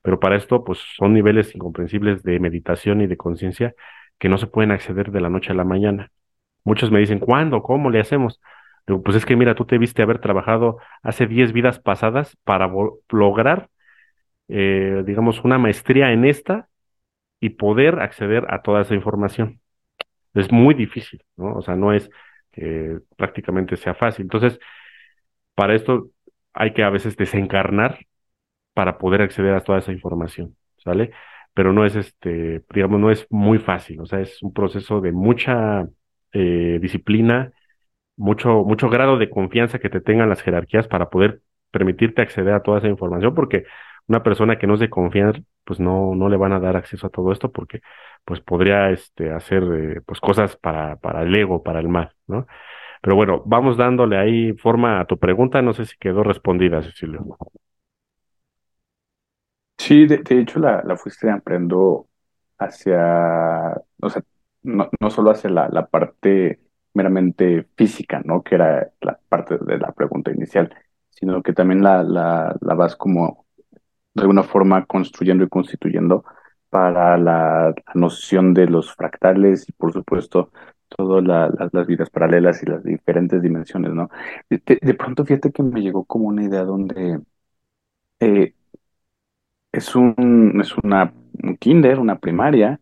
Pero 0.02 0.20
para 0.20 0.36
esto, 0.36 0.64
pues 0.64 0.80
son 0.98 1.14
niveles 1.14 1.56
incomprensibles 1.56 2.24
de 2.24 2.40
meditación 2.40 3.02
y 3.02 3.08
de 3.08 3.18
conciencia 3.18 3.76
que 4.20 4.30
no 4.30 4.38
se 4.38 4.48
pueden 4.48 4.72
acceder 4.72 5.12
de 5.12 5.22
la 5.22 5.30
noche 5.30 5.52
a 5.52 5.56
la 5.56 5.64
mañana. 5.64 6.12
Muchos 6.64 6.92
me 6.92 7.00
dicen, 7.00 7.20
¿cuándo? 7.20 7.64
¿Cómo 7.64 7.90
le 7.90 8.00
hacemos? 8.00 8.42
Digo, 8.88 9.02
pues 9.04 9.18
es 9.18 9.26
que 9.26 9.36
mira, 9.36 9.56
tú 9.56 9.66
te 9.66 9.78
viste 9.78 10.02
haber 10.04 10.20
trabajado 10.20 10.78
hace 11.04 11.28
10 11.28 11.54
vidas 11.54 11.80
pasadas 11.80 12.38
para 12.44 12.72
lograr, 13.10 13.70
eh, 14.48 15.04
digamos, 15.06 15.44
una 15.44 15.58
maestría 15.58 16.12
en 16.14 16.26
esta 16.26 16.70
y 17.40 17.52
poder 17.52 18.00
acceder 18.00 18.48
a 18.50 18.62
toda 18.62 18.82
esa 18.82 18.96
información. 18.96 19.62
Es 20.34 20.52
muy 20.52 20.74
difícil, 20.76 21.24
¿no? 21.38 21.56
O 21.56 21.62
sea, 21.62 21.76
no 21.76 21.94
es 21.94 22.10
que 22.52 23.00
prácticamente 23.18 23.78
sea 23.78 23.94
fácil. 23.96 24.24
Entonces, 24.24 24.60
para 25.56 25.76
esto 25.76 26.10
hay 26.54 26.74
que 26.74 26.84
a 26.84 26.90
veces 26.90 27.18
desencarnar 27.18 28.00
para 28.74 28.98
poder 28.98 29.22
acceder 29.22 29.56
a 29.56 29.62
toda 29.62 29.80
esa 29.80 29.92
información, 29.92 30.56
¿sale? 30.78 31.12
Pero 31.54 31.74
no 31.74 31.86
es 31.86 31.96
este, 31.96 32.64
digamos, 32.74 33.00
no 33.00 33.12
es 33.12 33.28
muy 33.30 33.60
fácil, 33.60 34.02
o 34.02 34.06
sea, 34.06 34.22
es 34.22 34.42
un 34.44 34.54
proceso 34.54 35.02
de 35.02 35.12
mucha 35.12 35.88
eh, 36.34 36.80
disciplina, 36.82 37.54
mucho, 38.18 38.64
mucho 38.66 38.90
grado 38.90 39.18
de 39.18 39.30
confianza 39.30 39.80
que 39.80 39.90
te 39.90 40.02
tengan 40.02 40.30
las 40.30 40.42
jerarquías 40.42 40.88
para 40.88 41.10
poder 41.10 41.42
permitirte 41.72 42.22
acceder 42.22 42.54
a 42.54 42.64
toda 42.64 42.80
esa 42.80 42.88
información, 42.90 43.36
porque 43.36 43.66
una 44.12 44.24
persona 44.24 44.60
que 44.60 44.68
no 44.68 44.74
es 44.76 44.82
de 44.82 44.90
confiar, 44.90 45.44
pues 45.64 45.80
no, 45.80 46.16
no 46.16 46.28
le 46.30 46.36
van 46.38 46.52
a 46.52 46.60
dar 46.60 46.76
acceso 46.76 47.08
a 47.08 47.10
todo 47.10 47.32
esto 47.32 47.52
porque 47.52 47.82
pues 48.26 48.42
podría 48.42 48.90
este, 48.92 49.32
hacer 49.32 49.64
eh, 49.64 50.02
pues 50.06 50.20
cosas 50.20 50.58
para, 50.58 50.98
para 50.98 51.24
el 51.24 51.34
ego, 51.36 51.64
para 51.64 51.80
el 51.80 51.88
mal, 51.88 52.14
¿no? 52.28 52.46
Pero 53.02 53.16
bueno, 53.16 53.42
vamos 53.46 53.78
dándole 53.78 54.18
ahí 54.18 54.54
forma 54.54 55.00
a 55.00 55.06
tu 55.06 55.18
pregunta, 55.18 55.62
no 55.62 55.74
sé 55.74 55.86
si 55.86 55.98
quedó 55.98 56.24
respondida, 56.24 56.84
Cecilio. 56.84 57.26
Sí, 59.78 60.06
de, 60.08 60.22
hecho 60.40 60.60
la, 60.60 60.84
la 60.84 60.96
fuiste 60.98 61.30
ampliando 61.30 62.08
hacia, 62.60 63.76
no, 64.64 64.90
no 65.00 65.10
solo 65.10 65.32
hacia 65.32 65.50
la, 65.50 65.70
la 65.70 65.88
parte 65.88 66.60
meramente 66.94 67.68
física, 67.76 68.22
¿no? 68.24 68.44
Que 68.44 68.56
era 68.56 68.92
la 69.02 69.20
parte 69.30 69.58
de 69.58 69.78
la 69.78 69.92
pregunta 69.94 70.32
inicial, 70.32 70.74
sino 71.10 71.42
que 71.42 71.54
también 71.54 71.84
la, 71.84 72.04
la, 72.04 72.56
la 72.62 72.74
vas 72.76 72.96
como 72.96 73.46
de 74.14 74.22
alguna 74.22 74.44
forma 74.44 74.86
construyendo 74.86 75.44
y 75.44 75.50
constituyendo 75.50 76.24
para 76.70 77.18
la, 77.18 77.74
noción 77.96 78.54
de 78.54 78.68
los 78.68 78.94
fractales 78.96 79.68
y 79.70 79.74
por 79.74 79.94
supuesto 79.94 80.52
todas 80.90 81.24
las 81.74 81.88
vidas 81.88 82.10
paralelas 82.10 82.62
y 82.64 82.66
las 82.68 82.84
diferentes 82.84 83.42
dimensiones, 83.42 83.94
¿no? 83.94 84.10
De, 84.50 84.94
pronto 84.96 85.26
fíjate 85.26 85.52
que 85.52 85.64
me 85.64 85.82
llegó 85.82 86.06
como 86.06 86.28
una 86.28 86.44
idea 86.44 86.64
donde 86.64 87.22
eh, 88.20 88.54
es 89.72 89.96
un 89.96 90.60
es 90.62 90.76
una 90.84 91.14
un 91.44 91.58
kinder, 91.58 92.00
una 92.00 92.20
primaria, 92.20 92.80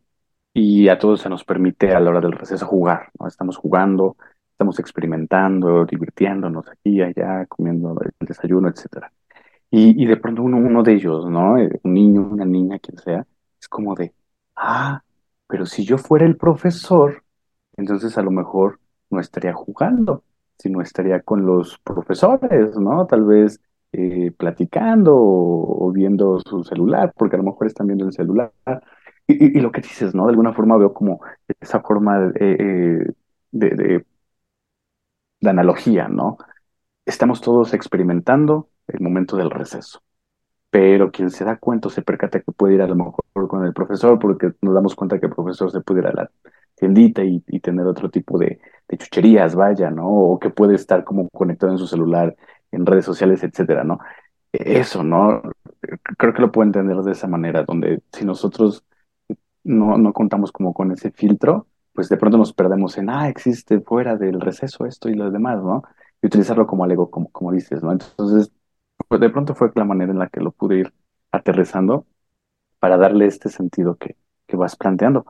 y 0.54 0.90
a 0.90 1.00
todos 1.00 1.22
se 1.22 1.30
nos 1.30 1.44
permite 1.46 1.94
a 1.94 2.00
la 2.00 2.12
hora 2.12 2.22
del 2.22 2.34
receso 2.34 2.66
jugar, 2.68 3.12
¿no? 3.20 3.28
Estamos 3.28 3.58
jugando, 3.58 4.18
estamos 4.52 4.80
experimentando, 4.80 5.86
divirtiéndonos 5.86 6.68
aquí 6.70 7.02
allá, 7.02 7.46
comiendo 7.48 7.96
el 8.02 8.28
desayuno, 8.28 8.70
etcétera. 8.70 9.12
Y, 9.72 10.02
y 10.02 10.06
de 10.08 10.18
pronto 10.18 10.44
uno, 10.44 10.58
uno 10.58 10.84
de 10.84 10.94
ellos, 10.94 11.30
¿no? 11.30 11.58
Eh, 11.58 11.80
un 11.84 11.94
niño, 11.94 12.28
una 12.32 12.46
niña, 12.46 12.80
quien 12.80 12.98
sea, 12.98 13.26
es 13.60 13.68
como 13.68 13.96
de, 13.96 14.14
ah, 14.56 15.04
pero 15.48 15.66
si 15.66 15.86
yo 15.86 15.98
fuera 15.98 16.26
el 16.26 16.38
profesor, 16.38 17.24
entonces 17.78 18.18
a 18.18 18.22
lo 18.24 18.32
mejor 18.32 18.80
no 19.10 19.20
estaría 19.20 19.54
jugando, 19.54 20.24
sino 20.58 20.82
estaría 20.82 21.22
con 21.22 21.46
los 21.46 21.78
profesores, 21.80 22.78
¿no? 22.78 23.06
Tal 23.08 23.26
vez 23.26 23.62
eh, 23.94 24.32
platicando 24.38 25.16
o, 25.16 25.92
viendo 25.92 26.40
su 26.42 26.64
celular, 26.64 27.14
porque 27.18 27.36
a 27.36 27.40
lo 27.40 27.46
mejor 27.46 27.68
están 27.68 27.88
viendo 27.88 28.06
el 28.06 28.14
celular. 28.14 28.52
Y, 29.28 29.58
y, 29.58 29.62
lo 29.62 29.72
que 29.72 29.82
dices, 29.82 30.16
¿no? 30.16 30.26
De 30.26 30.32
alguna 30.32 30.54
forma 30.54 30.78
veo 30.78 30.94
como 30.94 31.22
esa 31.60 31.82
forma 31.82 32.20
de, 32.20 32.56
eh, 32.60 33.14
de, 33.52 33.70
de, 33.72 34.06
de 35.42 35.50
analogía, 35.50 36.08
¿no? 36.08 36.38
Estamos 37.06 37.42
todos 37.42 37.74
experimentando, 37.74 38.70
el 38.94 39.00
momento 39.02 39.38
del 39.38 39.50
receso. 39.50 40.02
Pero 40.70 41.12
quien 41.12 41.32
se 41.32 41.46
da 41.46 41.58
cuenta 41.58 41.90
se 41.90 42.02
percata 42.02 42.42
que 42.42 42.52
puede 42.52 42.76
ir 42.76 42.82
a 42.82 42.88
lo 42.88 42.96
mejor 42.96 43.48
con 43.48 43.66
el 43.66 43.74
profesor, 43.74 44.20
porque 44.20 44.52
nos 44.62 44.74
damos 44.74 44.96
cuenta 44.96 45.20
que 45.20 45.28
el 45.28 45.34
profesor 45.34 45.72
se 45.72 45.82
puede 45.82 46.02
ir 46.02 46.08
a 46.08 46.14
la 46.14 46.32
tiendita 46.76 47.24
y, 47.24 47.42
tener 47.60 47.86
otro 47.88 48.10
tipo 48.10 48.38
de, 48.40 48.60
chucherías, 48.98 49.56
vaya, 49.56 49.92
¿no? 49.92 50.08
O 50.08 50.40
que 50.40 50.50
puede 50.50 50.76
estar 50.76 51.04
como 51.04 51.30
conectado 51.30 51.72
en 51.72 51.78
su 51.78 51.88
celular, 51.88 52.36
en 52.72 52.86
redes 52.86 53.06
sociales, 53.06 53.44
etcétera, 53.44 53.84
¿no? 53.84 54.00
Eso, 54.52 55.04
¿no? 55.04 55.42
Creo 56.18 56.34
que 56.34 56.42
lo 56.42 56.52
puedo 56.52 56.68
entender 56.68 56.98
de 56.98 57.12
esa 57.12 57.28
manera, 57.28 57.64
donde 57.64 58.02
si 58.14 58.26
nosotros 58.26 58.86
no, 59.64 59.98
no 59.98 60.14
contamos 60.14 60.52
como 60.52 60.74
con 60.74 60.92
ese 60.92 61.12
filtro, 61.12 61.68
pues 61.94 62.10
de 62.10 62.18
pronto 62.18 62.38
nos 62.38 62.54
perdemos 62.54 62.98
en, 62.98 63.10
ah, 63.10 63.30
existe 63.30 63.82
fuera 63.82 64.16
del 64.16 64.40
receso 64.42 64.86
esto 64.86 65.10
y 65.10 65.16
lo 65.16 65.32
demás, 65.32 65.62
¿no? 65.62 65.84
Y 66.22 66.28
utilizarlo 66.28 66.66
como 66.68 66.84
algo, 66.84 67.10
como, 67.12 67.30
como 67.32 67.52
dices, 67.52 67.84
¿no? 67.84 67.92
Entonces, 67.92 68.52
de 69.10 69.30
pronto 69.30 69.56
fue 69.56 69.72
la 69.76 69.86
manera 69.86 70.12
en 70.12 70.20
la 70.20 70.28
que 70.30 70.42
lo 70.42 70.52
pude 70.52 70.80
ir 70.80 70.94
aterrizando 71.32 72.06
para 72.80 72.98
darle 72.98 73.28
este 73.28 73.50
sentido 73.50 73.98
que, 73.98 74.18
que 74.48 74.58
vas 74.58 74.76
planteando. 74.76 75.26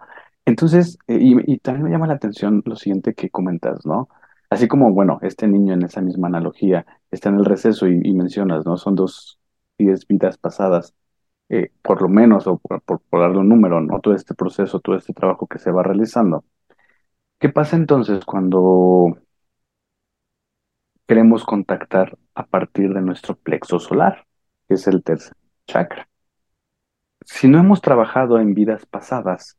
Entonces, 0.45 0.97
eh, 1.07 1.19
y, 1.21 1.59
también 1.59 1.85
me 1.85 1.91
llama 1.91 2.07
la 2.07 2.15
atención 2.15 2.63
lo 2.65 2.75
siguiente 2.75 3.13
que 3.13 3.29
comentas, 3.29 3.85
¿no? 3.85 4.09
Así 4.49 4.67
como, 4.67 4.91
bueno, 4.93 5.19
este 5.21 5.47
niño 5.47 5.73
en 5.73 5.83
esa 5.83 6.01
misma 6.01 6.27
analogía 6.27 6.85
está 7.11 7.29
en 7.29 7.35
el 7.37 7.45
receso 7.45 7.87
y, 7.87 8.13
mencionas, 8.13 8.65
¿no? 8.65 8.77
Son 8.77 8.95
dos, 8.95 9.39
diez 9.77 10.07
vidas 10.07 10.37
pasadas, 10.37 10.95
eh, 11.49 11.71
por 11.83 12.01
lo 12.01 12.09
menos, 12.09 12.47
o 12.47 12.57
por, 12.57 12.81
por, 12.81 13.01
por 13.01 13.21
darle 13.21 13.39
un 13.39 13.49
número, 13.49 13.81
¿no? 13.81 13.99
Todo 14.01 14.15
este 14.15 14.33
proceso, 14.35 14.79
todo 14.79 14.95
este 14.97 15.13
trabajo 15.13 15.47
que 15.47 15.59
se 15.59 15.71
va 15.71 15.83
realizando. 15.83 16.43
¿Qué 17.39 17.49
pasa 17.49 17.75
entonces 17.77 18.25
cuando 18.25 19.17
queremos 21.09 21.43
contactar 21.43 22.19
a 22.35 22.45
partir 22.45 22.93
de 22.93 23.01
nuestro 23.01 23.35
plexo 23.35 23.79
solar, 23.79 24.27
que 24.67 24.75
es 24.75 24.87
el 24.87 25.01
tercer 25.01 25.33
chakra? 25.65 26.07
Si 27.25 27.47
no 27.47 27.57
hemos 27.57 27.81
trabajado 27.81 28.39
en 28.39 28.53
vidas 28.53 28.85
pasadas 28.85 29.57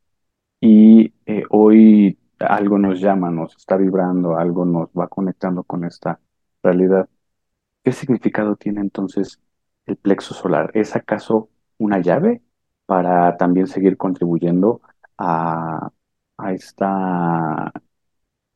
y 0.61 1.13
eh, 1.25 1.43
hoy 1.49 2.17
algo 2.39 2.79
nos 2.79 3.01
llama, 3.01 3.31
nos 3.31 3.57
está 3.57 3.75
vibrando, 3.75 4.37
algo 4.37 4.63
nos 4.63 4.87
va 4.97 5.09
conectando 5.09 5.63
con 5.63 5.83
esta 5.83 6.21
realidad, 6.63 7.09
¿qué 7.83 7.91
significado 7.91 8.55
tiene 8.55 8.79
entonces 8.79 9.41
el 9.87 9.97
plexo 9.97 10.33
solar? 10.33 10.71
¿Es 10.73 10.95
acaso 10.95 11.49
una 11.77 11.99
llave 11.99 12.41
para 12.85 13.35
también 13.35 13.67
seguir 13.67 13.97
contribuyendo 13.97 14.79
a, 15.17 15.91
a 16.37 16.53
esta 16.53 17.73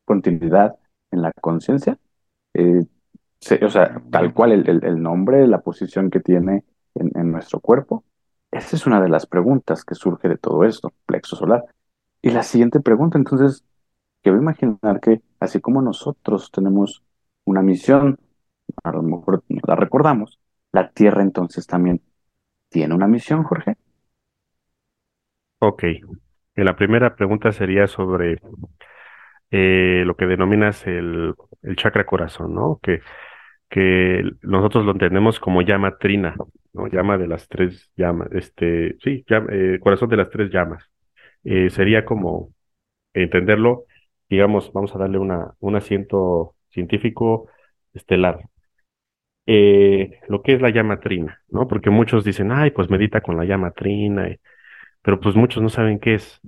continuidad 0.06 0.78
en 1.12 1.24
la 1.24 1.34
conciencia? 1.42 2.00
Eh, 2.56 2.86
o 3.62 3.70
sea, 3.70 4.02
tal 4.10 4.34
cual 4.34 4.54
el, 4.54 5.02
nombre, 5.02 5.46
la 5.48 5.62
posición 5.62 6.10
que 6.10 6.20
tiene 6.20 6.64
en, 6.96 7.12
en 7.16 7.32
nuestro 7.32 7.60
cuerpo. 7.60 8.04
Esa 8.52 8.76
es 8.76 8.88
una 8.88 9.02
de 9.02 9.10
las 9.10 9.26
preguntas 9.28 9.84
que 9.84 9.96
surge 9.96 10.30
de 10.30 10.38
todo 10.38 10.64
esto, 10.64 10.94
plexo 11.06 11.36
solar. 11.36 11.66
Y 12.22 12.32
la 12.32 12.42
siguiente 12.42 12.80
pregunta, 12.80 13.18
entonces, 13.18 13.64
quiero 14.24 14.40
imaginar 14.40 15.00
que 15.02 15.22
así 15.40 15.60
como 15.62 15.82
nosotros 15.82 16.52
tenemos 16.52 17.04
una 17.44 17.62
misión, 17.62 18.18
a 18.84 18.92
lo 18.92 19.04
mejor 19.04 19.44
la 19.48 19.76
recordamos, 19.76 20.40
la 20.72 20.90
Tierra 20.90 21.22
entonces 21.22 21.68
también 21.68 22.02
tiene 22.70 22.96
una 22.96 23.08
misión, 23.08 23.44
Jorge. 23.44 23.76
Ok. 25.60 25.84
La 26.56 26.76
primera 26.76 27.16
pregunta 27.16 27.52
sería 27.52 27.88
sobre 27.88 28.40
eh, 29.52 30.04
lo 30.06 30.16
que 30.16 30.26
denominas 30.26 30.86
el, 30.88 31.34
chakra 31.78 32.06
corazón, 32.06 32.54
¿no? 32.56 32.80
Que, 32.84 33.02
que 33.70 34.24
nosotros 34.42 34.86
lo 34.86 34.92
entendemos 34.94 35.40
como 35.40 35.62
llama 35.62 35.98
trina, 35.98 36.36
¿no? 36.74 36.88
Llama 36.88 37.18
de 37.18 37.28
las 37.28 37.48
tres 37.50 37.92
llamas, 37.98 38.30
este, 38.34 38.98
sí, 39.04 39.26
llama- 39.30 39.48
eh, 39.54 39.80
corazón 39.82 40.10
de 40.10 40.18
las 40.18 40.30
tres 40.30 40.52
llamas. 40.52 40.86
Eh, 41.44 41.70
sería 41.72 42.06
como 42.06 42.54
entenderlo, 43.14 43.86
digamos, 44.30 44.72
vamos 44.74 44.96
a 44.96 45.00
darle 45.00 45.20
una, 45.20 45.56
un 45.60 45.76
asiento 45.78 46.56
científico 46.72 47.50
estelar. 47.94 48.42
Lo 50.28 50.42
que 50.42 50.54
es 50.54 50.62
la 50.62 50.70
llama 50.70 51.00
trina, 51.00 51.42
¿no? 51.50 51.68
Porque 51.68 51.90
muchos 51.90 52.24
dicen, 52.24 52.52
ay, 52.52 52.72
pues 52.72 52.90
medita 52.90 53.22
con 53.22 53.38
la 53.38 53.46
llama 53.46 53.72
trina, 53.72 54.30
pero 55.04 55.20
pues 55.20 55.36
muchos 55.36 55.64
no 55.64 55.70
saben 55.70 56.00
qué 56.00 56.16
es. 56.16 56.42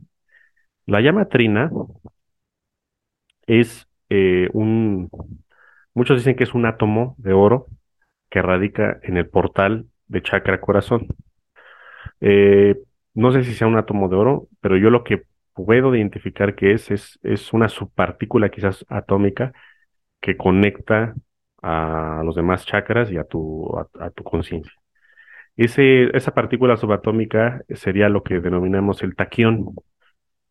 La 0.88 1.02
llama 1.02 1.28
trina 1.30 1.72
es 3.48 3.88
eh, 4.10 4.50
un, 4.54 5.10
muchos 5.94 6.18
dicen 6.18 6.36
que 6.36 6.44
es 6.46 6.54
un 6.54 6.66
átomo 6.66 7.16
de 7.20 7.34
oro 7.34 7.68
que 8.30 8.42
radica 8.42 9.00
en 9.04 9.18
el 9.18 9.30
portal 9.30 9.88
de 10.08 10.22
chakra 10.24 10.62
corazón. 10.62 11.08
Eh, 12.22 12.76
no 13.14 13.32
sé 13.32 13.44
si 13.44 13.54
sea 13.54 13.68
un 13.68 13.78
átomo 13.78 14.10
de 14.10 14.16
oro, 14.16 14.48
pero 14.62 14.78
yo 14.78 14.90
lo 14.90 15.04
que 15.04 15.24
puedo 15.54 15.96
identificar 15.96 16.56
que 16.56 16.74
es, 16.74 16.92
es, 16.92 17.20
es 17.24 17.54
una 17.54 17.70
subpartícula 17.70 18.50
quizás 18.50 18.86
atómica 18.90 19.54
que 20.22 20.38
conecta 20.38 21.16
a 21.62 22.22
los 22.26 22.36
demás 22.36 22.66
chakras 22.66 23.12
y 23.12 23.18
a 23.18 23.26
tu, 23.26 23.78
a, 23.78 23.88
a 24.06 24.10
tu 24.12 24.24
conciencia. 24.24 24.74
Esa 25.58 26.34
partícula 26.34 26.78
subatómica 26.78 27.64
sería 27.76 28.10
lo 28.10 28.24
que 28.24 28.40
denominamos 28.40 29.04
el 29.04 29.16
taquión. 29.16 29.76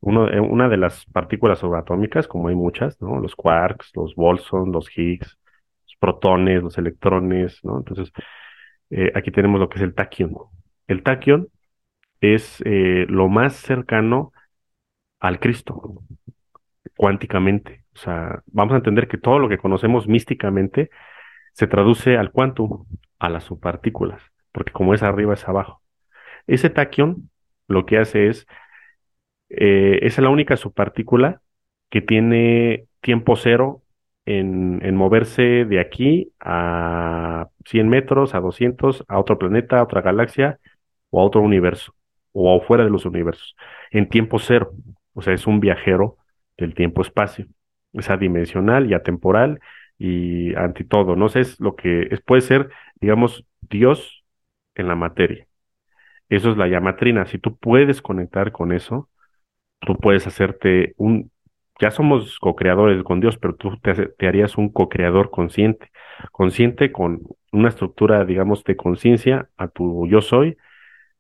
Uno, 0.07 0.29
eh, 0.31 0.39
una 0.39 0.69
de 0.69 0.77
las 0.77 1.05
partículas 1.07 1.59
subatómicas, 1.59 2.29
como 2.29 2.47
hay 2.47 2.55
muchas, 2.55 3.01
¿no? 3.03 3.19
Los 3.19 3.35
quarks, 3.35 3.91
los 3.97 4.15
bosons, 4.15 4.73
los 4.73 4.89
Higgs, 4.97 5.37
los 5.85 5.97
protones, 5.99 6.63
los 6.63 6.79
electrones, 6.79 7.59
¿no? 7.65 7.79
Entonces, 7.79 8.13
eh, 8.91 9.11
aquí 9.17 9.33
tenemos 9.33 9.59
lo 9.59 9.69
que 9.69 9.79
es 9.79 9.83
el 9.83 9.95
taquión. 9.95 10.33
El 10.87 11.03
taquión 11.03 11.49
es 12.21 12.63
eh, 12.65 13.07
lo 13.09 13.29
más 13.29 13.55
cercano 13.57 14.33
al 15.19 15.41
Cristo, 15.41 16.05
cuánticamente. 16.97 17.85
O 17.97 17.99
sea, 17.99 18.45
vamos 18.47 18.75
a 18.75 18.77
entender 18.77 19.09
que 19.09 19.19
todo 19.19 19.41
lo 19.41 19.49
que 19.49 19.59
conocemos 19.59 20.07
místicamente 20.07 20.91
se 21.53 21.67
traduce 21.67 22.17
al 22.17 22.31
quantum, 22.31 22.87
a 23.19 23.29
las 23.29 23.43
subpartículas, 23.43 24.23
porque 24.53 24.71
como 24.73 24.95
es 24.95 25.03
arriba 25.03 25.35
es 25.35 25.49
abajo. 25.49 25.83
Ese 26.47 26.71
taquión 26.71 27.29
lo 27.67 27.87
que 27.87 27.99
hace 27.99 28.29
es, 28.29 28.47
eh, 29.49 30.01
es 30.03 30.19
la 30.19 30.31
única 30.31 30.57
subpartícula 30.57 31.41
que 31.91 32.01
tiene 32.01 32.87
tiempo 33.01 33.37
cero 33.37 33.83
en, 34.27 34.81
en 34.85 34.97
moverse 34.97 35.65
de 35.65 35.81
aquí 35.81 36.33
a 36.41 37.49
100 37.67 37.89
metros, 37.89 38.35
a 38.35 38.41
200, 38.41 39.05
a 39.09 39.19
otro 39.19 39.39
planeta, 39.39 39.79
a 39.79 39.85
otra 39.85 40.03
galaxia 40.03 40.59
o 41.11 41.21
a 41.21 41.25
otro 41.25 41.41
universo, 41.43 41.95
o 42.33 42.57
afuera 42.57 42.85
de 42.85 42.91
los 42.91 43.07
universos, 43.07 43.57
en 43.91 44.09
tiempo 44.09 44.39
cero. 44.39 44.73
O 45.15 45.23
sea, 45.23 45.35
es 45.35 45.47
un 45.47 45.61
viajero 45.61 46.17
del 46.57 46.75
tiempo-espacio. 46.75 47.47
Es 47.93 48.11
adimensional 48.11 48.91
y 48.91 48.95
atemporal 48.95 49.61
y 49.99 50.55
anti 50.57 50.85
todo, 50.85 51.17
¿no? 51.17 51.29
sé, 51.29 51.41
es 51.41 51.61
lo 51.61 51.77
que 51.77 52.09
es, 52.11 52.21
puede 52.21 52.43
ser, 52.43 52.71
digamos, 53.01 53.47
Dios 53.63 54.25
en 54.75 54.89
la 54.89 54.97
materia. 54.97 55.47
Eso 56.29 56.51
es 56.51 56.57
la 56.57 56.69
llamatrina. 56.69 57.27
Si 57.27 57.39
tú 57.39 57.57
puedes 57.57 58.03
conectar 58.03 58.53
con 58.53 58.73
eso, 58.73 59.09
tú 59.81 59.97
puedes 59.97 60.27
hacerte 60.27 60.95
un, 60.97 61.31
ya 61.81 61.91
somos 61.91 62.39
co-creadores 62.39 63.03
con 63.03 63.21
Dios, 63.21 63.39
pero 63.39 63.55
tú 63.55 63.77
te, 63.79 64.27
harías 64.27 64.57
un 64.57 64.71
co-creador 64.71 65.31
consciente, 65.31 65.91
consciente 66.33 66.93
con 66.93 67.21
una 67.53 67.69
estructura, 67.69 68.25
digamos, 68.25 68.65
de 68.65 68.77
conciencia 68.77 69.49
a 69.57 69.69
tu 69.69 70.07
yo 70.09 70.21
soy 70.21 70.57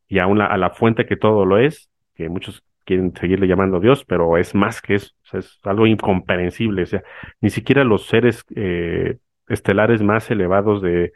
y 0.08 0.18
a, 0.20 0.26
una, 0.26 0.46
a 0.46 0.56
la 0.56 0.70
fuente 0.70 1.06
que 1.06 1.16
todo 1.16 1.44
lo 1.44 1.58
es, 1.58 1.90
que 2.14 2.28
muchos 2.28 2.64
quieren 2.84 3.14
seguirle 3.16 3.48
llamando 3.48 3.80
Dios, 3.80 4.04
pero 4.04 4.38
es 4.38 4.54
más 4.54 4.80
que 4.80 4.94
eso, 4.94 5.12
o 5.24 5.26
sea, 5.28 5.40
es 5.40 5.58
algo 5.64 5.86
incomprensible, 5.86 6.82
o 6.82 6.86
sea, 6.86 7.02
ni 7.40 7.50
siquiera 7.50 7.84
los 7.84 8.06
seres 8.06 8.44
eh, 8.54 9.18
estelares 9.48 10.02
más 10.02 10.30
elevados 10.30 10.82
de 10.82 11.12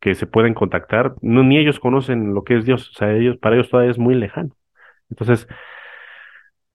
que 0.00 0.14
se 0.14 0.26
pueden 0.26 0.54
contactar, 0.54 1.14
no, 1.20 1.42
ni 1.44 1.58
ellos 1.58 1.78
conocen 1.78 2.34
lo 2.34 2.42
que 2.42 2.56
es 2.56 2.64
Dios, 2.64 2.90
o 2.90 2.92
sea, 2.94 3.12
ellos, 3.14 3.36
para 3.36 3.56
ellos 3.56 3.70
todavía 3.70 3.92
es 3.92 3.98
muy 3.98 4.14
lejano. 4.14 4.56
Entonces, 5.10 5.46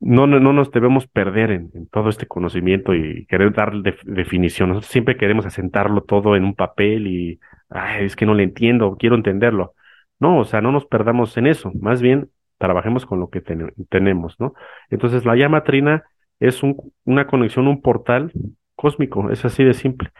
no, 0.05 0.27
no, 0.27 0.39
no 0.39 0.53
nos 0.53 0.71
debemos 0.71 1.07
perder 1.07 1.51
en, 1.51 1.87
todo 1.89 2.09
este 2.09 2.27
conocimiento 2.27 2.93
y 2.95 3.25
querer 3.27 3.53
dar 3.53 3.73
def- 3.81 4.03
definición. 4.05 4.81
Siempre 4.83 5.17
queremos 5.17 5.45
asentarlo 5.47 6.03
todo 6.03 6.35
en 6.35 6.45
un 6.45 6.55
papel 6.55 7.07
y, 7.07 7.39
ay, 7.69 8.05
es 8.05 8.15
que 8.15 8.25
no 8.27 8.33
le 8.35 8.43
entiendo, 8.43 8.97
quiero 8.99 9.15
entenderlo. 9.15 9.75
No, 10.19 10.39
o 10.39 10.45
sea, 10.45 10.61
no 10.61 10.71
nos 10.71 10.85
perdamos 10.85 11.35
en 11.37 11.47
eso, 11.47 11.71
más 11.81 12.01
bien 12.01 12.29
trabajemos 12.57 13.05
con 13.05 13.19
lo 13.19 13.29
que 13.29 13.41
tene- 13.41 13.73
tenemos, 13.89 14.39
¿no? 14.39 14.53
Entonces, 14.89 15.25
la 15.25 15.35
llama 15.35 15.63
trina 15.63 16.03
es 16.39 16.63
un, 16.63 16.77
una 17.05 17.27
conexión, 17.27 17.67
un 17.67 17.81
portal 17.81 18.31
cósmico, 18.75 19.29
es 19.31 19.43
así 19.45 19.63
de 19.63 19.73
simple. 19.73 20.11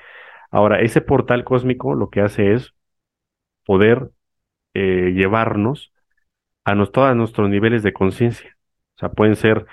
Ahora, 0.52 0.82
ese 0.82 1.02
portal 1.02 1.44
cósmico 1.46 1.96
lo 1.96 2.10
que 2.10 2.22
hace 2.22 2.54
es 2.54 2.74
poder 3.66 4.12
eh, 4.76 5.12
llevarnos 5.16 5.94
a 6.66 6.76
nos- 6.76 6.92
todos 6.94 7.16
nuestros 7.18 7.50
niveles 7.50 7.84
de 7.84 7.94
conciencia. 7.94 8.55
O 8.96 9.00
sea, 9.00 9.10
pueden 9.10 9.36
ser 9.36 9.66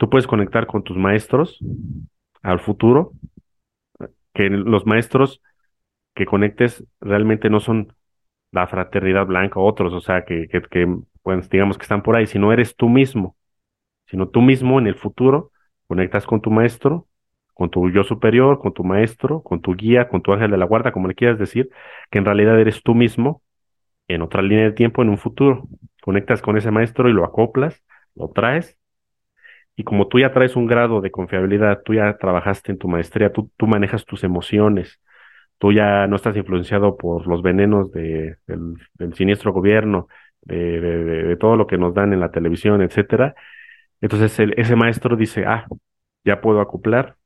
Tú 0.00 0.08
puedes 0.08 0.26
conectar 0.26 0.66
con 0.66 0.82
tus 0.82 0.96
maestros 0.96 1.58
al 2.42 2.58
futuro, 2.58 3.12
que 4.32 4.48
los 4.48 4.86
maestros 4.86 5.42
que 6.14 6.24
conectes 6.24 6.84
realmente 7.00 7.50
no 7.50 7.60
son 7.60 7.94
la 8.52 8.66
fraternidad 8.66 9.26
blanca 9.26 9.60
o 9.60 9.66
otros, 9.66 9.92
o 9.92 10.00
sea, 10.00 10.24
que, 10.24 10.48
que, 10.48 10.62
que, 10.62 10.96
pues, 11.22 11.50
digamos 11.50 11.76
que 11.76 11.82
están 11.82 12.02
por 12.02 12.16
ahí, 12.16 12.26
sino 12.26 12.50
eres 12.52 12.76
tú 12.76 12.88
mismo, 12.88 13.36
sino 14.06 14.28
tú 14.28 14.42
mismo 14.42 14.78
en 14.78 14.86
el 14.86 14.96
futuro 14.96 15.52
conectas 15.86 16.26
con 16.26 16.40
tu 16.40 16.50
maestro, 16.50 17.06
con 17.54 17.70
tu 17.70 17.90
yo 17.90 18.02
superior, 18.04 18.58
con 18.58 18.72
tu 18.72 18.84
maestro, 18.84 19.42
con 19.42 19.60
tu 19.60 19.74
guía, 19.74 20.08
con 20.08 20.22
tu 20.22 20.32
ángel 20.32 20.50
de 20.50 20.58
la 20.58 20.66
guarda, 20.66 20.92
como 20.92 21.08
le 21.08 21.14
quieras 21.14 21.38
decir, 21.38 21.70
que 22.10 22.18
en 22.18 22.24
realidad 22.24 22.58
eres 22.58 22.82
tú 22.82 22.94
mismo 22.94 23.42
en 24.08 24.22
otra 24.22 24.42
línea 24.42 24.64
de 24.64 24.72
tiempo 24.72 25.02
en 25.02 25.10
un 25.10 25.18
futuro. 25.18 25.68
Conectas 26.02 26.42
con 26.42 26.56
ese 26.56 26.70
maestro 26.70 27.08
y 27.08 27.12
lo 27.12 27.24
acoplas, 27.24 27.82
lo 28.14 28.28
traes 28.30 28.78
Y 29.76 29.84
como 29.84 30.08
tú 30.08 30.18
ya 30.18 30.32
traes 30.32 30.56
un 30.56 30.66
grado 30.66 31.00
de 31.00 31.10
confiabilidad, 31.10 31.82
tú 31.84 31.94
ya 31.94 32.16
trabajaste 32.18 32.72
en 32.72 32.78
tu 32.78 32.88
maestría, 32.88 33.32
tú, 33.32 33.50
tú 33.56 33.66
manejas 33.66 34.04
tus 34.04 34.24
emociones, 34.24 35.00
tú 35.58 35.72
ya 35.72 36.06
no 36.06 36.16
estás 36.16 36.36
influenciado 36.36 36.96
por 36.96 37.26
los 37.26 37.42
venenos 37.42 37.92
de, 37.92 38.36
del, 38.46 39.14
siniestro 39.14 39.52
gobierno, 39.52 40.08
de, 40.42 41.36
todo 41.40 41.56
lo 41.56 41.66
que 41.66 41.78
nos 41.78 41.94
dan 41.94 42.12
en 42.12 42.20
la 42.20 42.30
televisión, 42.30 42.82
etcétera. 42.82 43.34
Entonces 44.00 44.38
ese 44.56 44.76
maestro 44.76 45.16
dice, 45.16 45.44
ah, 45.46 45.66
ya 46.24 46.40
puedo 46.40 46.60
acoplar, 46.60 47.16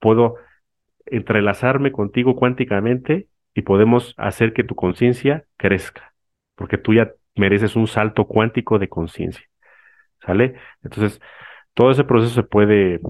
puedo 0.00 0.36
entrelazarme 1.06 1.92
contigo 1.92 2.36
cuánticamente 2.36 3.28
y 3.54 3.62
podemos 3.62 4.14
hacer 4.18 4.52
que 4.54 4.64
tu 4.64 4.74
conciencia 4.74 5.44
crezca, 5.58 6.14
porque 6.56 6.78
tú 6.78 6.94
ya 6.94 7.12
mereces 7.36 7.76
un 7.76 7.86
salto 7.86 8.26
cuántico 8.26 8.78
de 8.78 8.88
conciencia. 8.88 9.51
¿Sale? 10.24 10.54
Entonces, 10.82 11.20
todo 11.74 11.90
ese 11.90 12.04
proceso 12.04 12.34
se 12.34 12.42
puede, 12.42 13.00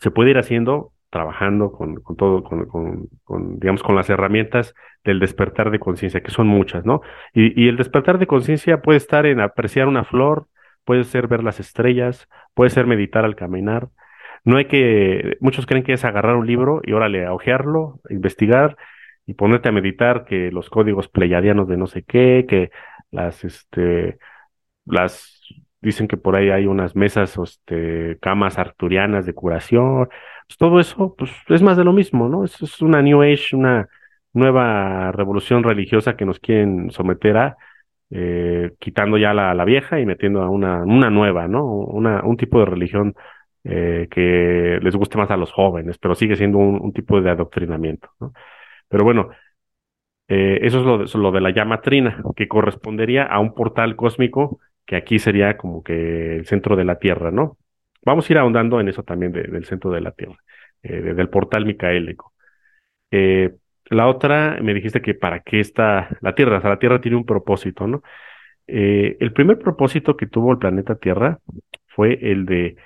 se 0.00 0.10
puede 0.10 0.30
ir 0.30 0.38
haciendo 0.38 0.92
trabajando 1.10 1.72
con, 1.72 1.96
con 2.02 2.16
todo, 2.16 2.42
con, 2.44 2.66
con, 2.66 3.08
con, 3.24 3.58
digamos, 3.58 3.82
con 3.82 3.96
las 3.96 4.10
herramientas 4.10 4.74
del 5.04 5.20
despertar 5.20 5.70
de 5.70 5.78
conciencia, 5.78 6.22
que 6.22 6.30
son 6.30 6.46
muchas, 6.46 6.84
¿no? 6.84 7.00
Y, 7.32 7.60
y 7.62 7.68
el 7.68 7.76
despertar 7.76 8.18
de 8.18 8.26
conciencia 8.26 8.82
puede 8.82 8.98
estar 8.98 9.24
en 9.26 9.40
apreciar 9.40 9.88
una 9.88 10.04
flor, 10.04 10.48
puede 10.84 11.04
ser 11.04 11.26
ver 11.28 11.42
las 11.42 11.60
estrellas, 11.60 12.28
puede 12.54 12.70
ser 12.70 12.86
meditar 12.86 13.24
al 13.24 13.36
caminar. 13.36 13.88
No 14.44 14.56
hay 14.56 14.66
que, 14.66 15.36
muchos 15.40 15.66
creen 15.66 15.84
que 15.84 15.94
es 15.94 16.04
agarrar 16.04 16.36
un 16.36 16.46
libro 16.46 16.80
y 16.84 16.92
órale, 16.92 17.26
a 17.26 17.32
ojearlo, 17.32 18.00
investigar 18.10 18.76
y 19.26 19.34
ponerte 19.34 19.68
a 19.68 19.72
meditar 19.72 20.24
que 20.24 20.50
los 20.50 20.70
códigos 20.70 21.08
pleyadianos 21.08 21.68
de 21.68 21.76
no 21.76 21.86
sé 21.86 22.02
qué, 22.02 22.46
que 22.48 22.70
las, 23.10 23.44
este, 23.44 24.18
las, 24.86 25.37
dicen 25.80 26.08
que 26.08 26.16
por 26.16 26.36
ahí 26.36 26.50
hay 26.50 26.66
unas 26.66 26.96
mesas, 26.96 27.36
este, 27.38 28.18
camas 28.20 28.58
arturianas 28.58 29.26
de 29.26 29.34
curación, 29.34 30.08
pues 30.46 30.58
todo 30.58 30.80
eso, 30.80 31.14
pues 31.16 31.30
es 31.48 31.62
más 31.62 31.76
de 31.76 31.84
lo 31.84 31.92
mismo, 31.92 32.28
¿no? 32.28 32.44
Eso 32.44 32.64
es 32.64 32.80
una 32.82 33.02
New 33.02 33.22
Age, 33.22 33.56
una 33.56 33.88
nueva 34.32 35.12
revolución 35.12 35.62
religiosa 35.62 36.16
que 36.16 36.24
nos 36.26 36.40
quieren 36.40 36.90
someter 36.90 37.36
a, 37.36 37.56
eh, 38.10 38.72
quitando 38.78 39.18
ya 39.18 39.34
la, 39.34 39.54
la, 39.54 39.64
vieja 39.64 40.00
y 40.00 40.06
metiendo 40.06 40.42
a 40.42 40.48
una, 40.50 40.82
una 40.82 41.10
nueva, 41.10 41.48
¿no? 41.48 41.64
Una, 41.66 42.22
un 42.24 42.36
tipo 42.36 42.58
de 42.60 42.64
religión 42.66 43.14
eh, 43.64 44.08
que 44.10 44.78
les 44.82 44.96
guste 44.96 45.18
más 45.18 45.30
a 45.30 45.36
los 45.36 45.52
jóvenes, 45.52 45.98
pero 45.98 46.14
sigue 46.14 46.36
siendo 46.36 46.58
un, 46.58 46.80
un 46.80 46.92
tipo 46.92 47.20
de 47.20 47.30
adoctrinamiento, 47.30 48.10
¿no? 48.20 48.32
Pero 48.88 49.04
bueno, 49.04 49.30
eh, 50.28 50.60
eso 50.62 50.80
es 50.80 50.84
lo 50.84 50.98
de, 50.98 51.18
lo 51.18 51.32
de 51.32 51.40
la 51.40 51.50
llama 51.50 51.80
trina, 51.80 52.22
que 52.36 52.48
correspondería 52.48 53.24
a 53.24 53.40
un 53.40 53.54
portal 53.54 53.96
cósmico 53.96 54.60
que 54.88 54.96
aquí 54.96 55.18
sería 55.18 55.58
como 55.58 55.82
que 55.82 56.36
el 56.36 56.46
centro 56.46 56.74
de 56.74 56.84
la 56.86 56.98
Tierra, 56.98 57.30
¿no? 57.30 57.58
Vamos 58.04 58.28
a 58.28 58.32
ir 58.32 58.38
ahondando 58.38 58.80
en 58.80 58.88
eso 58.88 59.02
también 59.02 59.32
del 59.32 59.64
centro 59.66 59.90
de 59.90 60.00
la 60.00 60.12
Tierra, 60.12 60.38
eh, 60.82 61.02
del 61.14 61.28
portal 61.28 61.66
micaélico. 61.66 62.32
Eh, 63.10 63.54
la 63.90 64.08
otra, 64.08 64.58
me 64.62 64.72
dijiste 64.74 65.02
que 65.02 65.14
para 65.14 65.40
qué 65.40 65.60
está 65.60 66.08
la 66.22 66.34
Tierra, 66.34 66.58
o 66.58 66.60
sea, 66.62 66.70
la 66.70 66.78
Tierra 66.78 67.02
tiene 67.02 67.18
un 67.18 67.26
propósito, 67.26 67.86
¿no? 67.86 68.02
Eh, 68.66 69.18
el 69.20 69.32
primer 69.34 69.58
propósito 69.58 70.16
que 70.16 70.26
tuvo 70.26 70.52
el 70.52 70.58
planeta 70.58 70.96
Tierra 70.96 71.38
fue 71.88 72.18
el 72.22 72.46
de, 72.46 72.76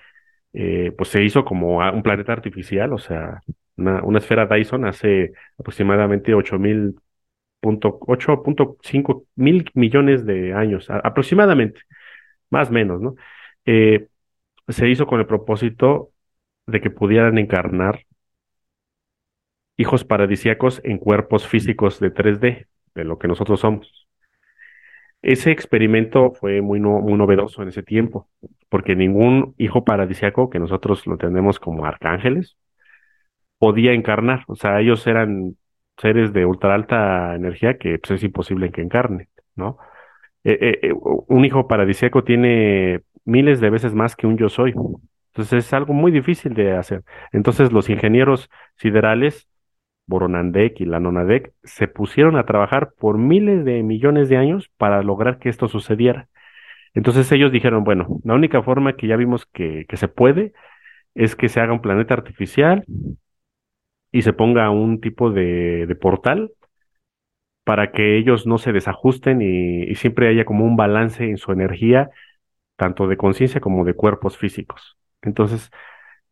eh, 0.53 0.93
pues 0.99 1.11
se 1.11 1.23
hizo 1.23 1.45
como 1.45 1.79
un 1.79 2.03
planeta 2.03 2.33
artificial, 2.33 2.93
o 2.93 2.99
sea, 2.99 3.41
una, 3.77 4.19
esfera 4.19 4.47
Dyson 4.47 4.87
hace 4.87 5.33
aproximadamente 5.59 6.35
8 6.35 6.59
mil 6.59 6.97
8.5 7.63 9.27
mil 9.37 9.71
millones 9.75 10.27
de 10.27 10.53
años, 10.55 10.89
aproximadamente, 10.91 11.81
más 12.51 12.71
o 12.71 12.73
menos, 12.73 13.01
¿no? 13.01 13.15
Eh, 13.67 14.09
se 14.69 14.89
hizo 14.89 15.07
con 15.07 15.21
el 15.21 15.27
propósito 15.27 16.13
de 16.67 16.81
que 16.81 16.91
pudieran 16.91 17.39
encarnar 17.39 18.07
hijos 19.77 20.05
paradisíacos 20.05 20.81
en 20.85 20.99
cuerpos 20.99 21.47
físicos 21.47 22.01
de 22.01 22.11
3D, 22.13 22.67
de 22.95 23.05
lo 23.05 23.19
que 23.19 23.29
nosotros 23.29 23.61
somos. 23.61 24.09
Ese 25.23 25.53
experimento 25.53 26.33
fue 26.33 26.61
muy, 26.63 26.81
muy 26.81 27.15
novedoso 27.15 27.63
en 27.63 27.69
ese 27.69 27.83
tiempo, 27.83 28.29
porque 28.69 28.97
ningún 28.97 29.55
hijo 29.57 29.85
paradisíaco, 29.85 30.51
que 30.51 30.59
nosotros 30.59 31.07
lo 31.07 31.17
tenemos 31.17 31.61
como 31.61 31.87
arcángeles, 31.87 32.57
podía 33.59 33.93
encarnar. 33.93 34.45
O 34.49 34.57
sea, 34.57 34.81
ellos 34.81 35.07
eran 35.07 35.57
seres 36.03 36.33
de 36.33 36.45
ultra 36.47 36.75
alta 36.75 37.35
energía 37.37 37.79
que 37.79 37.99
pues, 37.99 38.13
es 38.13 38.25
imposible 38.25 38.73
que 38.73 38.83
encarnen, 38.83 39.29
¿no? 39.57 39.79
Eh, 40.45 40.59
eh, 40.61 40.79
eh, 40.89 40.93
un 40.95 41.45
hijo 41.45 41.69
paradisíaco 41.69 42.25
tiene 42.25 43.03
miles 43.25 43.61
de 43.61 43.71
veces 43.71 43.95
más 43.95 44.17
que 44.17 44.27
un 44.27 44.37
yo 44.37 44.49
soy. 44.49 44.75
Entonces 45.29 45.67
es 45.67 45.73
algo 45.73 45.95
muy 45.95 46.11
difícil 46.13 46.55
de 46.55 46.77
hacer. 46.77 47.05
Entonces 47.33 47.73
los 47.73 47.89
ingenieros 47.89 48.51
siderales, 48.77 49.49
Boronandek 50.07 50.81
y 50.81 50.85
Lanonadek, 50.87 51.53
se 51.63 51.89
pusieron 51.89 52.37
a 52.37 52.45
trabajar 52.47 52.93
por 52.99 53.19
miles 53.19 53.65
de 53.65 53.83
millones 53.85 54.29
de 54.29 54.37
años 54.39 54.71
para 54.77 55.03
lograr 55.03 55.39
que 55.39 55.49
esto 55.49 55.69
sucediera. 55.69 56.29
Entonces 56.95 57.31
ellos 57.33 57.53
dijeron, 57.53 57.85
bueno, 57.85 58.09
la 58.25 58.35
única 58.35 58.63
forma 58.63 58.97
que 58.97 59.07
ya 59.07 59.17
vimos 59.17 59.47
que, 59.47 59.87
que 59.89 59.97
se 59.97 60.09
puede 60.09 60.53
es 61.15 61.37
que 61.37 61.49
se 61.49 61.61
haga 61.61 61.73
un 61.73 61.81
planeta 61.83 62.15
artificial 62.15 62.85
y 64.13 64.23
se 64.23 64.33
ponga 64.33 64.71
un 64.71 65.01
tipo 65.01 65.31
de, 65.31 65.97
portal 66.01 66.53
para 67.65 67.93
que 67.93 68.19
ellos 68.19 68.47
no 68.47 68.59
se 68.59 68.73
desajusten 68.73 69.41
y, 69.43 69.85
y, 69.85 69.95
siempre 69.97 70.29
haya 70.29 70.45
como 70.45 70.65
un 70.65 70.77
balance 70.77 71.25
en 71.25 71.39
su 71.39 71.53
energía 71.53 72.11
tanto 72.77 73.07
de 73.07 73.17
conciencia 73.17 73.61
como 73.61 73.85
de 73.85 73.95
cuerpos 73.95 74.37
físicos. 74.39 74.97
Entonces, 75.23 75.71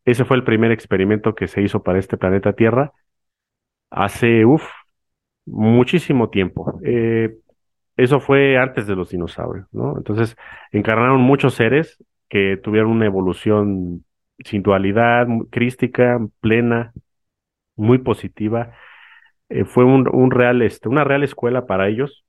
ese 0.04 0.24
fue 0.24 0.36
el 0.36 0.44
primer 0.44 0.72
experimento 0.72 1.34
que 1.34 1.48
se 1.48 1.62
hizo 1.62 1.82
para 1.82 1.98
este 1.98 2.16
planeta 2.16 2.54
Tierra 2.54 2.92
hace, 3.90 4.44
uff, 4.44 4.64
muchísimo 5.46 6.30
tiempo. 6.30 6.80
Eh, 6.84 7.36
eso 7.96 8.20
fue 8.20 8.56
antes 8.58 8.86
de 8.86 8.96
los 8.96 9.10
dinosaurios, 9.10 9.66
¿no? 9.72 9.96
Entonces, 9.98 10.36
encarnaron 10.72 11.20
muchos 11.20 11.54
seres 11.54 12.02
que 12.28 12.56
tuvieron 12.56 12.90
una 12.90 13.06
evolución 13.06 14.04
sin 14.38 14.62
dualidad, 14.62 15.26
crística, 15.50 16.18
plena, 16.40 16.92
muy 17.80 17.98
positiva. 17.98 18.72
Eh, 19.48 19.64
fue 19.64 19.84
un, 19.84 20.30
real, 20.30 20.62
este, 20.62 20.88
una 20.88 21.04
real 21.04 21.24
escuela 21.24 21.66
para 21.66 21.88
ellos 21.88 22.24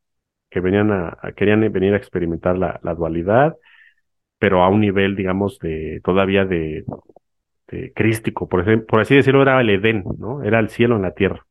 que 0.49 0.59
venían 0.59 0.91
a, 0.91 1.17
querían 1.35 1.61
venir 1.71 1.93
a 1.93 1.97
experimentar 1.97 2.57
la, 2.57 2.79
dualidad 2.95 3.57
pero 4.39 4.63
a 4.63 4.69
un 4.69 4.81
nivel, 4.81 5.15
digamos, 5.15 5.59
de 5.59 6.01
todavía 6.03 6.45
de, 6.45 6.83
de 7.67 7.93
crístico, 7.93 8.49
por, 8.49 8.61
ejemplo, 8.61 8.87
por 8.87 9.01
así 9.01 9.15
decirlo, 9.15 9.43
era 9.43 9.61
el 9.61 9.69
Edén, 9.69 10.03
¿no? 10.17 10.43
Era 10.43 10.59
el 10.59 10.69
cielo 10.69 10.95
en 10.95 11.03
la 11.03 11.13
tierra. 11.13 11.45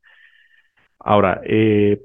Ahora, 0.98 1.40
eh, 1.44 2.00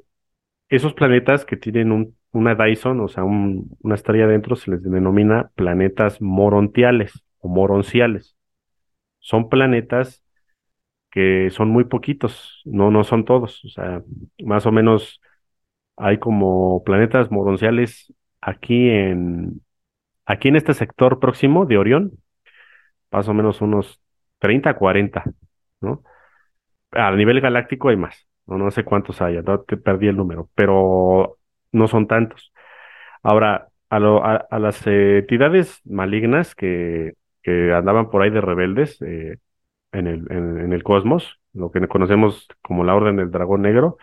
esos 0.69 0.93
planetas 0.93 1.45
que 1.45 1.57
tienen 1.57 1.91
un, 1.91 2.15
una 2.31 2.55
Dyson, 2.55 2.99
o 3.01 3.07
sea, 3.07 3.23
un, 3.23 3.75
una 3.81 3.95
estrella 3.95 4.27
dentro, 4.27 4.55
se 4.55 4.71
les 4.71 4.83
denomina 4.83 5.51
planetas 5.55 6.21
morontiales 6.21 7.23
o 7.39 7.47
moronciales. 7.49 8.37
Son 9.19 9.49
planetas 9.49 10.24
que 11.15 11.49
son 11.51 11.69
muy 11.69 11.85
poquitos, 11.85 12.61
no, 12.65 12.91
no 12.91 13.03
son 13.05 13.25
todos, 13.25 13.65
o 13.65 13.69
sea, 13.69 14.03
más 14.43 14.67
o 14.67 14.73
menos 14.73 15.21
hay 15.97 16.19
como 16.19 16.83
planetas 16.83 17.31
moronciales 17.31 18.13
aquí 18.41 18.89
en, 18.89 19.61
Aquí 20.25 20.47
en 20.47 20.55
este 20.55 20.73
sector 20.73 21.19
próximo 21.19 21.65
de 21.65 21.77
Orión, 21.77 22.13
más 23.11 23.27
o 23.27 23.33
menos 23.33 23.61
unos 23.61 24.01
30, 24.39 24.75
40, 24.75 25.23
¿no? 25.81 26.03
A 26.91 27.11
nivel 27.11 27.41
galáctico 27.41 27.89
hay 27.89 27.97
más, 27.97 28.27
no, 28.47 28.57
no 28.57 28.71
sé 28.71 28.83
cuántos 28.83 29.19
te 29.67 29.77
perdí 29.77 30.07
el 30.07 30.17
número, 30.17 30.49
pero 30.55 31.37
no 31.71 31.87
son 31.87 32.07
tantos. 32.07 32.53
Ahora, 33.23 33.69
a, 33.89 33.99
lo, 33.99 34.23
a, 34.25 34.47
las 34.59 34.85
entidades 34.87 35.81
malignas 35.85 36.55
que, 36.55 37.13
que 37.43 37.73
andaban 37.73 38.09
por 38.09 38.21
ahí 38.23 38.31
de 38.31 38.41
rebeldes 38.41 39.01
eh, 39.01 39.37
en, 39.91 40.07
el, 40.07 40.25
en, 40.31 40.73
el 40.73 40.83
cosmos, 40.83 41.39
lo 41.53 41.71
que 41.71 41.87
conocemos 41.87 42.47
como 42.61 42.83
la 42.83 42.95
Orden 42.95 43.17
del 43.17 43.31
Dragón 43.31 43.61
Negro, 43.61 43.97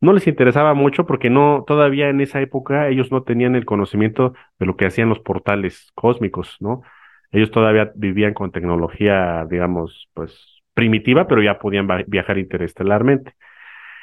no 0.00 0.12
les 0.12 0.26
interesaba 0.26 0.74
mucho 0.74 1.06
porque 1.06 1.30
no, 1.30 1.64
todavía 1.66 2.08
en 2.08 2.20
esa 2.20 2.40
época 2.40 2.88
ellos 2.88 3.12
no 3.12 3.22
tenían 3.22 3.56
el 3.56 3.64
conocimiento 3.64 4.34
de 4.58 4.66
lo 4.66 4.76
que 4.76 4.86
hacían 4.86 5.08
los 5.08 5.20
portales 5.20 5.92
cósmicos, 5.94 6.56
¿no? 6.60 6.82
Ellos 7.30 7.50
todavía 7.50 7.92
vivían 7.94 8.34
con 8.34 8.52
tecnología, 8.52 9.46
digamos, 9.48 10.08
pues 10.14 10.62
primitiva, 10.74 11.26
pero 11.28 11.42
ya 11.42 11.58
podían 11.58 11.88
viajar 12.06 12.38
interestelarmente. 12.38 13.34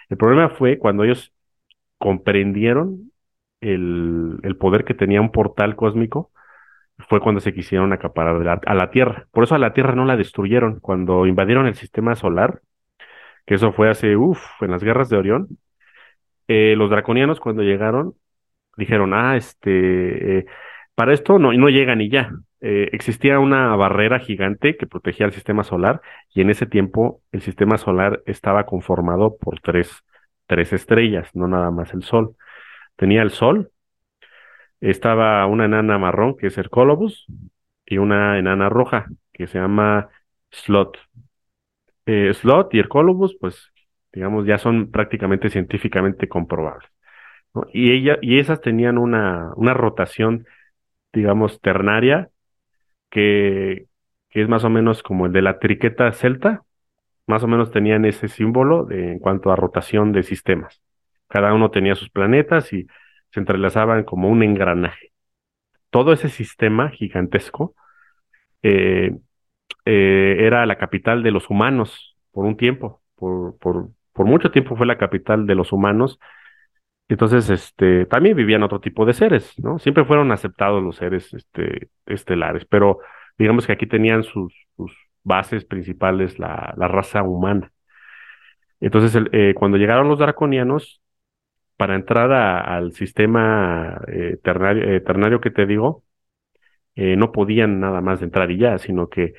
El 0.10 0.18
problema 0.18 0.50
fue 0.50 0.78
cuando 0.80 1.04
ellos 1.04 1.34
comprendieron 1.98 3.12
el, 3.62 4.40
el 4.44 4.58
poder 4.58 4.86
que 4.86 4.94
tenía 4.94 5.22
un 5.22 5.32
portal 5.32 5.76
cósmico, 5.76 6.32
fue 7.08 7.22
cuando 7.22 7.42
se 7.42 7.54
quisieron 7.54 7.94
acaparar 7.94 8.62
a 8.66 8.74
la 8.76 8.92
Tierra. 8.92 9.28
Por 9.32 9.44
eso 9.44 9.56
a 9.56 9.60
la 9.60 9.74
Tierra 9.74 9.96
no 9.96 10.06
la 10.06 10.18
destruyeron. 10.18 10.80
Cuando 10.80 11.26
invadieron 11.26 11.68
el 11.68 11.76
sistema 11.76 12.16
solar, 12.16 12.62
que 13.46 13.56
eso 13.56 13.72
fue 13.74 13.90
hace, 13.90 14.16
uff, 14.16 14.42
en 14.62 14.72
las 14.72 14.84
guerras 14.84 15.10
de 15.10 15.18
Orión, 15.18 15.48
eh, 16.48 16.76
los 16.78 16.90
draconianos 16.90 17.40
cuando 17.40 17.64
llegaron 17.64 18.16
dijeron, 18.78 19.14
ah, 19.14 19.36
este, 19.38 20.40
eh, 20.40 20.46
para 20.96 21.14
esto 21.14 21.40
no, 21.40 21.54
no 21.54 21.70
llegan 21.70 22.02
y 22.02 22.10
ya. 22.10 22.32
Eh, 22.62 22.90
existía 22.92 23.40
una 23.40 23.76
barrera 23.76 24.20
gigante 24.20 24.76
que 24.76 24.88
protegía 24.88 25.26
el 25.26 25.32
sistema 25.32 25.64
solar 25.64 26.02
y 26.34 26.42
en 26.42 26.50
ese 26.50 26.66
tiempo 26.66 27.22
el 27.32 27.42
sistema 27.42 27.78
solar 27.78 28.22
estaba 28.26 28.66
conformado 28.66 29.38
por 29.38 29.62
tres, 29.62 30.04
tres 30.48 30.74
estrellas, 30.74 31.30
no 31.34 31.48
nada 31.48 31.72
más 31.72 31.94
el 31.94 32.04
Sol. 32.04 32.36
Tenía 32.96 33.22
el 33.22 33.32
Sol, 33.32 33.72
estaba 34.82 35.46
una 35.48 35.66
enana 35.66 35.98
marrón 35.98 36.38
que 36.38 36.48
es 36.48 36.58
el 36.58 36.70
Colobus 36.70 37.28
y 37.86 37.98
una 37.98 38.38
enana 38.40 38.70
roja 38.70 39.08
que 39.34 39.48
se 39.48 39.60
llama 39.60 40.10
Slot. 40.52 40.98
eh, 42.06 42.34
Slot 42.34 42.74
y 42.74 42.80
Hercolobus, 42.80 43.38
pues, 43.40 43.72
digamos, 44.14 44.46
ya 44.46 44.58
son 44.58 44.92
prácticamente 44.92 45.50
científicamente 45.50 46.28
comprobables. 46.28 46.90
Y, 47.74 47.92
ella, 47.92 48.18
y 48.22 48.40
esas 48.40 48.62
tenían 48.62 48.98
una, 48.98 49.52
una 49.56 49.74
rotación, 49.74 50.46
digamos, 51.14 51.62
ternaria, 51.62 52.30
que, 53.10 53.88
que 54.30 54.42
es 54.42 54.50
más 54.50 54.64
o 54.66 54.70
menos 54.70 55.04
como 55.04 55.26
el 55.28 55.34
de 55.34 55.42
la 55.42 55.60
triqueta 55.60 56.12
celta, 56.14 56.64
más 57.28 57.44
o 57.44 57.48
menos 57.48 57.72
tenían 57.72 58.06
ese 58.06 58.28
símbolo 58.28 58.86
de, 58.86 59.14
en 59.14 59.20
cuanto 59.20 59.52
a 59.52 59.56
rotación 59.56 60.12
de 60.14 60.24
sistemas. 60.24 60.82
Cada 61.28 61.54
uno 61.54 61.72
tenía 61.72 61.96
sus 61.96 62.10
planetas 62.10 62.74
y 62.74 62.88
se 63.32 63.40
entrelazaban 63.40 64.04
como 64.04 64.30
un 64.30 64.44
engranaje. 64.44 65.12
Todo 65.90 66.14
ese 66.14 66.30
sistema 66.30 66.90
gigantesco 66.90 67.76
eh, 68.64 69.16
eh, 69.86 70.36
era 70.40 70.66
la 70.66 70.78
capital 70.78 71.24
de 71.24 71.32
los 71.32 71.50
humanos 71.50 72.18
por 72.32 72.46
un 72.46 72.58
tiempo, 72.58 73.02
por, 73.16 73.58
por, 73.60 73.90
mucho 74.26 74.52
tiempo 74.52 74.76
fue 74.76 74.86
la 74.86 74.98
capital 74.98 75.48
de 75.48 75.56
los 75.56 75.72
humanos. 75.72 76.20
Entonces, 77.08 77.50
este, 77.50 78.06
también 78.06 78.36
vivían 78.36 78.64
otro 78.64 78.80
tipo 78.82 79.06
de 79.06 79.14
seres, 79.14 79.54
¿no? 79.58 79.80
Siempre 79.80 80.06
fueron 80.06 80.32
aceptados 80.32 80.84
los 80.84 80.98
seres, 80.98 81.34
este, 81.34 81.90
estelares, 82.06 82.66
pero 82.66 83.00
digamos 83.38 83.66
que 83.66 83.74
aquí 83.74 83.88
tenían 83.88 84.24
sus, 84.24 84.54
sus 84.76 84.92
bases 85.24 85.66
principales 85.66 86.38
la, 86.38 86.74
la 86.78 86.88
raza 86.88 87.24
humana. 87.24 87.72
Entonces, 88.80 89.22
eh, 89.32 89.54
cuando 89.56 89.78
llegaron 89.78 90.08
los 90.08 90.20
draconianos, 90.20 91.02
para 91.80 91.96
entrar 91.96 92.32
al 92.34 92.92
sistema 92.92 94.02
eh, 94.08 94.38
ternario, 94.44 95.02
ternario, 95.04 95.40
que 95.42 95.52
te 95.52 95.66
digo, 95.66 96.04
no 96.96 97.32
podían 97.32 97.80
nada 97.80 98.02
más 98.02 98.22
entrar 98.22 98.52
y 98.52 98.58
ya, 98.58 98.78
sino 98.78 99.08
que 99.08 99.34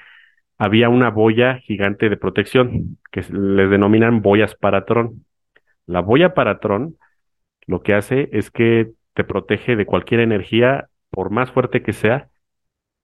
había 0.56 0.88
una 0.88 1.10
boya 1.10 1.58
gigante 1.58 2.08
de 2.08 2.16
protección 2.16 2.98
que 3.12 3.20
les 3.30 3.70
denominan 3.70 4.22
boyas 4.22 4.54
Paratron. 4.54 5.26
La 5.86 6.00
boya 6.00 6.32
Paratron 6.32 6.96
lo 7.66 7.82
que 7.82 7.94
hace 7.94 8.30
es 8.32 8.50
que 8.50 8.92
te 9.14 9.24
protege 9.24 9.76
de 9.76 9.86
cualquier 9.86 10.20
energía, 10.20 10.88
por 11.10 11.30
más 11.30 11.52
fuerte 11.52 11.82
que 11.82 11.92
sea, 11.92 12.30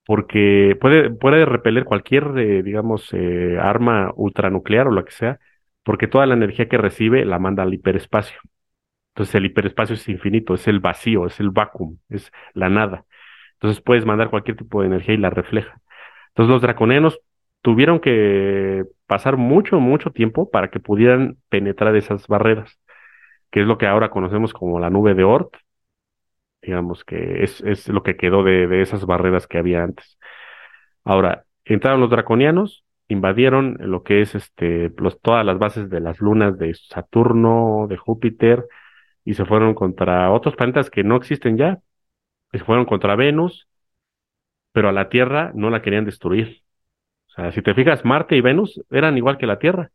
porque 0.07 0.76
puede, 0.80 1.11
puede 1.11 1.45
repeler 1.45 1.84
cualquier, 1.84 2.39
eh, 2.39 2.62
digamos, 2.62 3.12
eh, 3.12 3.59
arma 3.61 4.12
ultranuclear 4.16 4.89
o 4.89 4.93
lo 4.93 5.05
que 5.05 5.12
sea, 5.12 5.41
porque 5.82 6.09
toda 6.09 6.26
la 6.26 6.34
energía 6.34 6.68
que 6.68 6.78
recibe 6.78 7.24
la 7.24 7.39
manda 7.39 7.64
al 7.64 7.74
hiperespacio. 7.74 8.39
Entonces 9.17 9.35
el 9.35 9.47
hiperespacio 9.47 9.95
es 9.95 10.07
infinito, 10.11 10.53
es 10.53 10.69
el 10.69 10.79
vacío, 10.79 11.25
es 11.25 11.41
el 11.41 11.49
vacuum, 11.49 11.99
es 12.11 12.31
la 12.53 12.69
nada. 12.69 13.07
Entonces 13.55 13.83
puedes 13.83 14.05
mandar 14.05 14.29
cualquier 14.29 14.59
tipo 14.59 14.83
de 14.83 14.89
energía 14.89 15.14
y 15.14 15.19
la 15.19 15.31
refleja. 15.31 15.81
Entonces 16.29 16.51
los 16.53 16.61
draconianos 16.61 17.19
tuvieron 17.62 18.01
que 18.01 18.85
pasar 19.07 19.39
mucho, 19.39 19.81
mucho 19.81 20.11
tiempo 20.11 20.51
para 20.51 20.69
que 20.71 20.81
pudieran 20.81 21.39
penetrar 21.49 21.97
esas 21.97 22.27
barreras, 22.29 22.79
que 23.51 23.62
es 23.62 23.67
lo 23.67 23.79
que 23.79 23.87
ahora 23.87 24.11
conocemos 24.11 24.53
como 24.53 24.81
la 24.81 24.91
nube 24.91 25.14
de 25.14 25.25
Oort, 25.25 25.55
digamos 26.61 27.03
que 27.05 27.43
es, 27.43 27.62
es 27.62 27.89
lo 27.89 28.03
que 28.03 28.17
quedó 28.19 28.43
de, 28.45 28.67
de, 28.67 28.83
esas 28.83 29.07
barreras 29.07 29.47
que 29.47 29.57
había 29.57 29.83
antes. 29.83 30.19
Ahora, 31.05 31.45
entraron 31.64 32.01
los 32.01 32.11
draconianos, 32.11 32.85
invadieron 33.09 33.79
lo 33.81 34.03
que 34.03 34.21
es 34.21 34.35
este, 34.35 34.93
los, 34.99 35.21
todas 35.23 35.47
las 35.47 35.59
bases 35.59 35.89
de 35.89 36.01
las 36.01 36.21
lunas 36.21 36.59
de 36.59 36.75
Saturno, 36.75 37.87
de 37.89 37.97
Júpiter, 37.97 38.67
y 39.27 39.35
se 39.35 39.45
fueron 39.45 39.74
contra 39.74 40.33
otros 40.33 40.57
planetas 40.57 40.89
que 40.89 41.05
no 41.05 41.16
existen 41.16 41.59
ya, 41.59 41.81
se 42.53 42.61
fueron 42.61 42.87
contra 42.87 43.16
Venus, 43.16 43.68
pero 44.72 44.89
a 44.89 44.93
la 44.93 45.11
Tierra 45.11 45.53
no 45.55 45.68
la 45.68 45.83
querían 45.83 46.07
destruir 46.07 46.64
sea, 47.37 47.53
si 47.53 47.62
te 47.62 47.74
fijas, 47.74 48.05
Marte 48.05 48.37
y 48.37 48.41
Venus 48.41 48.81
eran 48.91 49.16
igual 49.16 49.39
que 49.39 49.47
la 49.47 49.59
Tierra. 49.59 49.91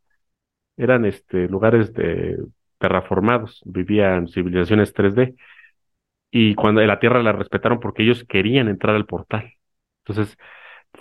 Eran 0.76 1.04
este, 1.04 1.48
lugares 1.48 1.92
de 1.92 2.38
terraformados, 2.78 3.62
vivían 3.64 4.28
civilizaciones 4.28 4.94
3D. 4.94 5.36
Y 6.30 6.54
cuando 6.54 6.80
la 6.82 6.98
Tierra 7.00 7.22
la 7.22 7.32
respetaron 7.32 7.80
porque 7.80 8.04
ellos 8.04 8.24
querían 8.24 8.68
entrar 8.68 8.96
al 8.96 9.06
portal. 9.06 9.54
Entonces, 10.04 10.36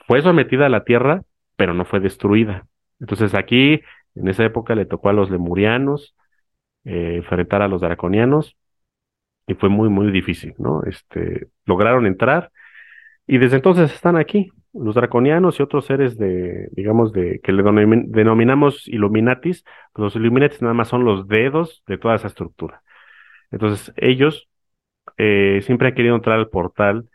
fue 0.08 0.22
sometida 0.22 0.66
a 0.68 0.70
la 0.70 0.84
Tierra, 0.84 1.24
pero 1.56 1.74
no 1.74 1.86
fue 1.86 2.00
destruida. 2.00 2.68
Entonces 3.00 3.34
aquí, 3.36 3.82
en 4.16 4.28
esa 4.28 4.46
época, 4.46 4.76
le 4.76 4.86
tocó 4.86 5.10
a 5.10 5.14
los 5.14 5.32
lemurianos 5.32 6.16
eh, 6.86 7.16
enfrentar 7.18 7.62
a 7.62 7.68
los 7.68 7.82
draconianos 7.82 8.58
y 9.48 9.54
fue 9.56 9.70
muy, 9.70 9.90
muy 9.90 10.12
difícil, 10.12 10.54
¿no? 10.58 10.84
Este, 10.84 11.48
lograron 11.66 12.06
entrar 12.06 12.52
y 13.28 13.38
desde 13.38 13.58
entonces 13.58 13.94
están 13.94 14.18
aquí 14.18 14.52
los 14.74 14.96
draconianos 14.96 15.60
y 15.60 15.64
otros 15.64 15.86
seres 15.86 16.18
de, 16.18 16.70
digamos, 16.72 17.12
de 17.12 17.40
que 17.44 17.52
le 17.52 17.64
denominamos 18.08 18.88
Illuminatis, 18.88 19.64
los 19.96 20.16
Illuminatis 20.16 20.62
nada 20.62 20.74
más 20.74 20.88
son 20.88 21.04
los 21.06 21.28
dedos 21.28 21.84
de 21.88 21.98
toda 21.98 22.16
esa 22.16 22.28
estructura. 22.28 22.82
Entonces, 23.52 23.94
ellos 23.98 24.50
eh, 25.18 25.62
siempre 25.64 25.90
han 25.90 25.96
querido 25.96 26.16
entrar 26.16 26.40
al 26.40 26.50
portal 26.50 27.10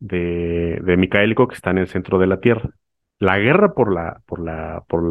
de, 0.00 0.80
de 0.82 0.96
Micaélico 0.96 1.48
que 1.48 1.54
está 1.54 1.70
en 1.70 1.78
el 1.78 1.88
centro 1.88 2.18
de 2.18 2.26
la 2.26 2.40
Tierra. 2.40 2.70
La 3.18 3.38
guerra 3.38 3.72
por 3.72 3.92
la, 3.92 4.20
por 4.26 4.40
la, 4.40 4.84
por 4.88 5.02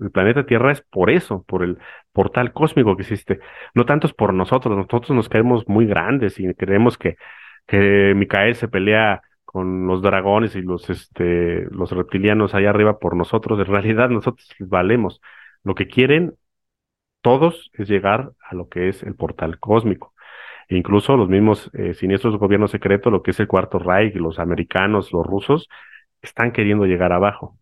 el 0.00 0.10
planeta 0.10 0.44
Tierra 0.44 0.72
es 0.72 0.82
por 0.82 1.10
eso, 1.10 1.44
por 1.44 1.62
el 1.62 1.78
portal 2.12 2.52
cósmico 2.52 2.94
que 2.96 3.02
existe. 3.02 3.40
No 3.74 3.86
tanto 3.86 4.06
es 4.06 4.12
por 4.12 4.34
nosotros, 4.34 4.76
nosotros 4.76 5.10
nos 5.10 5.28
caemos 5.30 5.66
muy 5.66 5.86
grandes 5.86 6.38
y 6.38 6.52
creemos 6.54 6.98
que, 6.98 7.16
que 7.66 8.12
Micael 8.16 8.54
se 8.56 8.68
pelea 8.68 9.22
con 9.44 9.86
los 9.86 10.02
dragones 10.02 10.56
y 10.56 10.62
los, 10.62 10.90
este, 10.90 11.64
los 11.70 11.90
reptilianos 11.92 12.54
allá 12.54 12.70
arriba 12.70 12.98
por 12.98 13.16
nosotros. 13.16 13.58
En 13.58 13.66
realidad 13.66 14.10
nosotros 14.10 14.46
valemos. 14.58 15.20
Lo 15.62 15.74
que 15.74 15.86
quieren 15.86 16.34
todos 17.22 17.70
es 17.74 17.88
llegar 17.88 18.32
a 18.50 18.54
lo 18.54 18.68
que 18.68 18.88
es 18.88 19.02
el 19.02 19.14
portal 19.16 19.58
cósmico. 19.58 20.14
E 20.68 20.76
incluso 20.76 21.16
los 21.16 21.28
mismos 21.28 21.70
eh, 21.74 21.94
siniestros 21.94 22.36
gobiernos 22.36 22.70
secretos, 22.72 23.12
lo 23.12 23.22
que 23.22 23.30
es 23.32 23.40
el 23.40 23.48
Cuarto 23.48 23.78
Reich, 23.78 24.14
los 24.16 24.38
americanos, 24.38 25.12
los 25.12 25.26
rusos, 25.26 25.68
están 26.26 26.52
queriendo 26.52 26.86
llegar 26.86 27.12
abajo. 27.12 27.58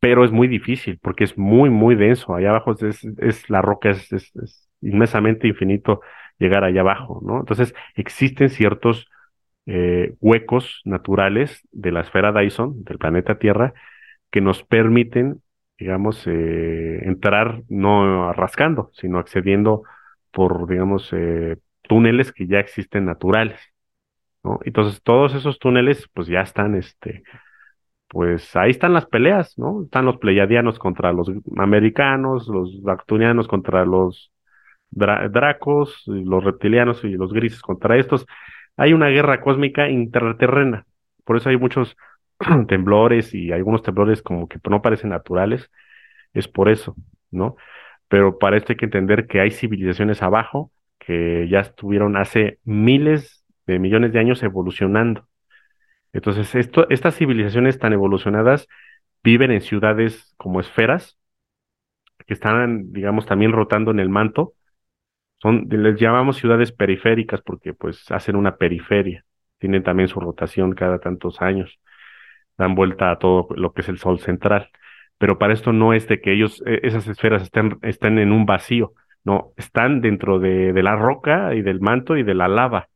Pero 0.00 0.24
es 0.24 0.32
muy 0.32 0.48
difícil 0.48 0.98
porque 1.02 1.24
es 1.24 1.36
muy, 1.38 1.70
muy 1.70 1.94
denso. 1.96 2.34
Allá 2.34 2.50
abajo 2.50 2.72
es, 2.80 3.04
es 3.18 3.50
la 3.50 3.62
roca, 3.62 3.90
es, 3.90 4.68
inmensamente 4.80 5.48
infinito 5.48 6.00
llegar 6.38 6.64
allá 6.64 6.82
abajo, 6.82 7.20
¿no? 7.24 7.40
Entonces 7.40 7.74
existen 7.96 8.48
ciertos 8.50 9.08
eh, 9.66 10.14
huecos 10.20 10.82
naturales 10.84 11.66
de 11.72 11.92
la 11.92 12.00
esfera 12.00 12.32
Dyson, 12.32 12.84
del 12.84 12.98
planeta 12.98 13.38
Tierra, 13.38 13.74
que 14.30 14.40
nos 14.40 14.62
permiten, 14.62 15.42
digamos, 15.78 16.26
eh, 16.26 17.00
entrar 17.04 17.62
no 17.68 18.32
rascando, 18.32 18.90
sino 18.94 19.18
accediendo 19.18 19.82
por, 20.32 20.68
digamos, 20.68 21.10
eh, 21.12 21.56
túneles 21.82 22.32
que 22.32 22.46
ya 22.46 22.60
existen 22.60 23.04
naturales. 23.06 23.60
¿no? 24.44 24.60
Entonces, 24.64 25.02
todos 25.02 25.34
esos 25.34 25.58
túneles, 25.58 26.08
pues 26.14 26.28
ya 26.28 26.40
están, 26.40 26.74
este, 26.74 27.22
pues 28.08 28.54
ahí 28.56 28.70
están 28.70 28.94
las 28.94 29.06
peleas, 29.06 29.58
¿no? 29.58 29.82
Están 29.84 30.06
los 30.06 30.18
pleiadianos 30.18 30.78
contra 30.78 31.12
los 31.12 31.30
americanos, 31.56 32.48
los 32.48 32.82
bactunianos 32.82 33.48
contra 33.48 33.84
los 33.84 34.32
dracos, 34.90 36.02
los 36.06 36.44
reptilianos 36.44 37.04
y 37.04 37.10
los 37.10 37.32
grises 37.32 37.60
contra 37.60 37.98
estos 37.98 38.26
hay 38.78 38.92
una 38.94 39.08
guerra 39.08 39.42
cósmica 39.42 39.90
interterrena. 39.90 40.86
Por 41.24 41.36
eso 41.36 41.50
hay 41.50 41.58
muchos 41.58 41.96
temblores 42.68 43.34
y 43.34 43.52
algunos 43.52 43.82
temblores 43.82 44.22
como 44.22 44.48
que 44.48 44.58
no 44.70 44.80
parecen 44.82 45.10
naturales. 45.10 45.70
Es 46.32 46.48
por 46.48 46.70
eso, 46.70 46.94
¿no? 47.30 47.56
Pero 48.08 48.38
para 48.38 48.56
esto 48.56 48.72
hay 48.72 48.76
que 48.78 48.86
entender 48.86 49.26
que 49.26 49.40
hay 49.40 49.50
civilizaciones 49.50 50.22
abajo 50.22 50.72
que 50.98 51.48
ya 51.50 51.60
estuvieron 51.60 52.16
hace 52.16 52.60
miles 52.64 53.44
de 53.66 53.78
millones 53.80 54.12
de 54.12 54.20
años 54.20 54.42
evolucionando. 54.42 55.27
Entonces, 56.12 56.54
esto, 56.54 56.88
estas 56.90 57.16
civilizaciones 57.16 57.78
tan 57.78 57.92
evolucionadas 57.92 58.68
viven 59.22 59.50
en 59.50 59.60
ciudades 59.60 60.34
como 60.36 60.60
esferas, 60.60 61.18
que 62.26 62.34
están, 62.34 62.92
digamos, 62.92 63.26
también 63.26 63.52
rotando 63.52 63.90
en 63.90 64.00
el 64.00 64.08
manto, 64.08 64.54
son, 65.38 65.68
les 65.70 65.98
llamamos 66.00 66.36
ciudades 66.36 66.72
periféricas 66.72 67.42
porque 67.42 67.72
pues 67.72 68.10
hacen 68.10 68.36
una 68.36 68.56
periferia, 68.56 69.24
tienen 69.58 69.82
también 69.82 70.08
su 70.08 70.20
rotación 70.20 70.72
cada 70.72 70.98
tantos 70.98 71.40
años, 71.40 71.80
dan 72.58 72.74
vuelta 72.74 73.10
a 73.10 73.18
todo 73.18 73.48
lo 73.56 73.72
que 73.72 73.82
es 73.82 73.88
el 73.88 73.98
sol 73.98 74.18
central. 74.20 74.70
Pero 75.18 75.38
para 75.38 75.52
esto 75.52 75.72
no 75.72 75.94
es 75.94 76.08
de 76.08 76.20
que 76.20 76.32
ellos, 76.32 76.62
e, 76.66 76.80
esas 76.84 77.06
esferas 77.08 77.42
estén, 77.42 77.78
estén 77.82 78.18
en 78.18 78.32
un 78.32 78.46
vacío, 78.46 78.92
no, 79.24 79.52
están 79.56 80.00
dentro 80.00 80.38
de, 80.38 80.72
de 80.72 80.82
la 80.82 80.96
roca 80.96 81.54
y 81.54 81.62
del 81.62 81.80
manto 81.80 82.16
y 82.16 82.22
de 82.22 82.34
la 82.34 82.48
lava. 82.48 82.88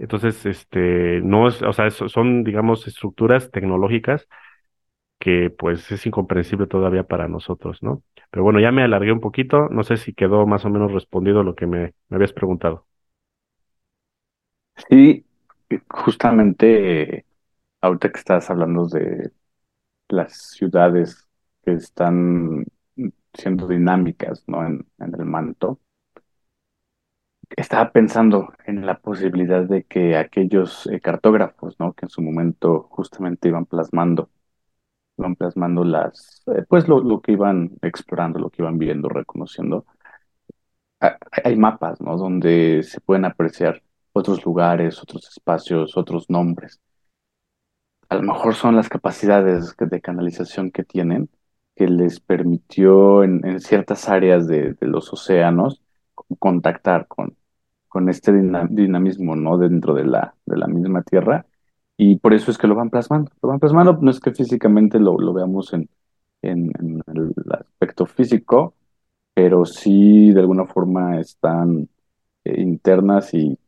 Entonces, 0.00 0.46
este, 0.46 1.20
no 1.22 1.48
es, 1.48 1.62
o 1.62 1.72
sea, 1.72 1.90
son, 1.90 2.44
digamos, 2.44 2.86
estructuras 2.86 3.50
tecnológicas 3.50 4.26
que 5.18 5.50
pues 5.50 5.90
es 5.92 6.06
incomprensible 6.06 6.66
todavía 6.66 7.04
para 7.04 7.28
nosotros, 7.28 7.82
¿no? 7.82 8.02
Pero 8.30 8.44
bueno, 8.44 8.60
ya 8.60 8.72
me 8.72 8.82
alargué 8.84 9.12
un 9.12 9.20
poquito, 9.20 9.68
no 9.70 9.84
sé 9.84 9.96
si 9.98 10.14
quedó 10.14 10.46
más 10.46 10.64
o 10.64 10.70
menos 10.70 10.92
respondido 10.92 11.42
lo 11.42 11.54
que 11.54 11.66
me, 11.66 11.94
habías 12.10 12.32
preguntado. 12.32 12.86
Sí, 14.88 15.24
justamente 15.88 17.26
ahorita 17.80 18.10
que 18.12 18.18
estás 18.18 18.50
hablando 18.50 18.86
de 18.88 19.32
las 20.08 20.34
ciudades 20.52 21.28
que 21.64 21.72
están 21.74 22.64
siendo 23.34 23.68
dinámicas, 23.68 24.44
¿no? 24.48 24.66
En, 24.66 24.86
en 24.98 25.14
el 25.14 25.26
manto. 25.26 25.80
Estaba 27.56 27.90
pensando 27.92 28.52
en 28.66 28.86
la 28.86 28.98
posibilidad 29.00 29.62
de 29.64 29.84
que 29.84 30.16
aquellos 30.16 30.86
eh, 30.86 31.00
cartógrafos, 31.00 31.78
¿no? 31.78 31.92
Que 31.94 32.06
en 32.06 32.10
su 32.10 32.22
momento 32.22 32.88
justamente 32.90 33.48
iban 33.48 33.66
plasmando, 33.66 34.30
iban 35.18 35.36
plasmando 35.36 35.84
las, 35.84 36.42
eh, 36.48 36.64
pues 36.68 36.88
lo, 36.88 37.20
que 37.20 37.32
iban 37.32 37.72
explorando, 37.82 38.38
lo 38.38 38.50
que 38.50 38.62
iban 38.62 38.78
viendo, 38.78 39.08
reconociendo. 39.08 39.86
Hay 41.44 41.56
mapas, 41.56 42.00
¿no? 42.00 42.16
Donde 42.16 42.82
se 42.82 43.00
pueden 43.00 43.24
apreciar 43.24 43.82
otros 44.12 44.44
lugares, 44.44 45.02
otros 45.02 45.28
espacios, 45.28 45.96
otros 45.96 46.28
nombres. 46.30 46.80
A 48.08 48.16
lo 48.16 48.22
mejor 48.22 48.54
son 48.54 48.76
las 48.76 48.88
capacidades 48.88 49.74
de 49.78 50.00
canalización 50.00 50.70
que 50.70 50.84
tienen 50.84 51.30
que 51.76 51.88
les 51.88 52.20
permitió 52.20 53.22
en, 53.24 53.44
en 53.46 53.60
ciertas 53.60 54.08
áreas 54.08 54.46
de 54.46 54.76
los 54.80 55.12
océanos 55.12 55.80
contactar 56.38 57.06
con, 57.08 57.36
con 57.90 58.10
este 58.10 58.32
dina- 58.34 58.68
dinamismo, 58.70 59.36
¿no? 59.36 59.58
Dentro 59.58 59.94
de 59.94 60.06
la, 60.06 60.36
de 60.46 60.58
la 60.58 60.68
misma 60.68 61.02
Tierra. 61.04 61.46
Y 61.98 62.18
por 62.18 62.34
eso 62.34 62.52
es 62.52 62.58
que 62.58 62.68
lo 62.68 62.76
van 62.76 62.90
plasmando. 62.90 63.32
Lo 63.42 63.50
van 63.50 63.60
plasmando, 63.60 63.98
no 64.02 64.10
es 64.12 64.20
que 64.20 64.32
físicamente 64.32 65.00
lo, 65.00 65.18
lo 65.20 65.34
veamos 65.34 65.74
en, 65.74 65.90
en, 66.42 66.72
el 67.14 67.34
aspecto 67.52 68.06
físico, 68.06 68.74
pero 69.34 69.64
sí 69.66 70.32
de 70.32 70.40
alguna 70.40 70.66
forma 70.66 71.20
están 71.20 71.88
eh, 72.44 72.60
internas 72.62 73.34
y, 73.34 73.58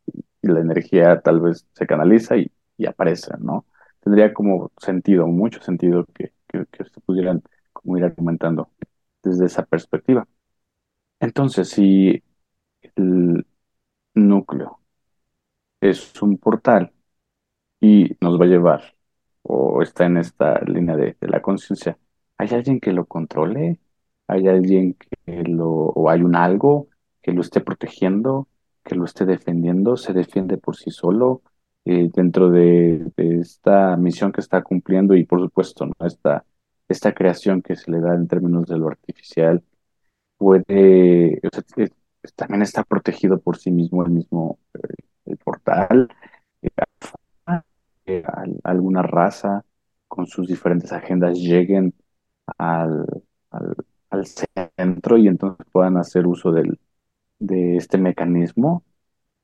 y 0.41 0.47
la 0.47 0.61
energía 0.61 1.21
tal 1.21 1.41
vez 1.41 1.67
se 1.73 1.87
canaliza 1.87 2.37
y, 2.37 2.51
y 2.77 2.85
aparece, 2.87 3.33
¿no? 3.39 3.65
Tendría 4.01 4.33
como 4.33 4.71
sentido, 4.77 5.27
mucho 5.27 5.61
sentido 5.61 6.05
que, 6.13 6.33
que, 6.47 6.65
que 6.71 6.85
se 6.85 7.01
pudieran 7.01 7.43
como 7.73 7.97
ir 7.97 8.03
argumentando 8.05 8.69
desde 9.23 9.45
esa 9.47 9.65
perspectiva. 9.65 10.27
Entonces, 11.19 11.69
si 11.69 12.23
el 12.95 13.45
núcleo 14.13 14.79
es 15.81 16.21
un 16.21 16.37
portal 16.37 16.93
y 17.81 18.15
nos 18.21 18.39
va 18.39 18.45
a 18.45 18.47
llevar 18.47 18.95
o 19.43 19.81
está 19.81 20.05
en 20.05 20.17
esta 20.17 20.59
línea 20.65 20.95
de, 20.97 21.17
la 21.21 21.41
conciencia, 21.41 21.97
¿hay 22.37 22.49
alguien 22.49 22.79
que 22.79 22.93
lo 22.93 23.05
controle? 23.05 23.79
¿Hay 24.27 24.47
alguien 24.47 24.95
que 24.95 25.43
lo, 25.43 25.69
o 25.69 26.09
hay 26.09 26.21
un 26.23 26.35
algo 26.35 26.87
que 27.21 27.33
lo 27.33 27.41
esté 27.41 27.61
protegiendo, 27.61 28.47
que 28.83 28.95
lo 28.95 29.05
esté 29.05 29.25
defendiendo? 29.25 29.97
¿Se 29.97 30.13
defiende 30.13 30.57
por 30.57 30.77
sí 30.77 30.91
solo 30.91 31.41
eh, 31.85 32.09
dentro 32.13 32.49
de, 32.49 33.11
esta 33.17 33.97
misión 33.97 34.31
que 34.31 34.41
está 34.41 34.61
cumpliendo 34.63 35.15
y 35.15 35.25
por 35.25 35.41
supuesto, 35.41 35.85
¿no? 35.85 35.93
Esta, 36.07 36.45
esta 36.87 37.13
creación 37.13 37.61
que 37.61 37.75
se 37.75 37.91
le 37.91 37.99
da 37.99 38.15
en 38.15 38.27
términos 38.27 38.65
de 38.67 38.77
lo 38.77 38.87
artificial 38.87 39.63
puede, 40.37 41.41
también 42.35 42.61
está 42.61 42.83
protegido 42.83 43.39
por 43.41 43.57
sí 43.57 43.71
mismo 43.71 44.03
el 44.05 44.11
mismo 44.11 44.59
eh, 44.75 44.79
el 45.25 45.37
portal 45.37 46.09
al- 48.25 48.59
alguna 48.63 49.01
raza 49.01 49.65
con 50.07 50.27
sus 50.27 50.47
diferentes 50.47 50.91
agendas 50.93 51.37
lleguen 51.37 51.93
al, 52.57 53.05
al, 53.51 53.75
al 54.09 54.25
centro 54.27 55.17
y 55.17 55.27
entonces 55.27 55.65
puedan 55.71 55.97
hacer 55.97 56.27
uso 56.27 56.51
del, 56.51 56.79
de 57.39 57.77
este 57.77 57.97
mecanismo 57.99 58.83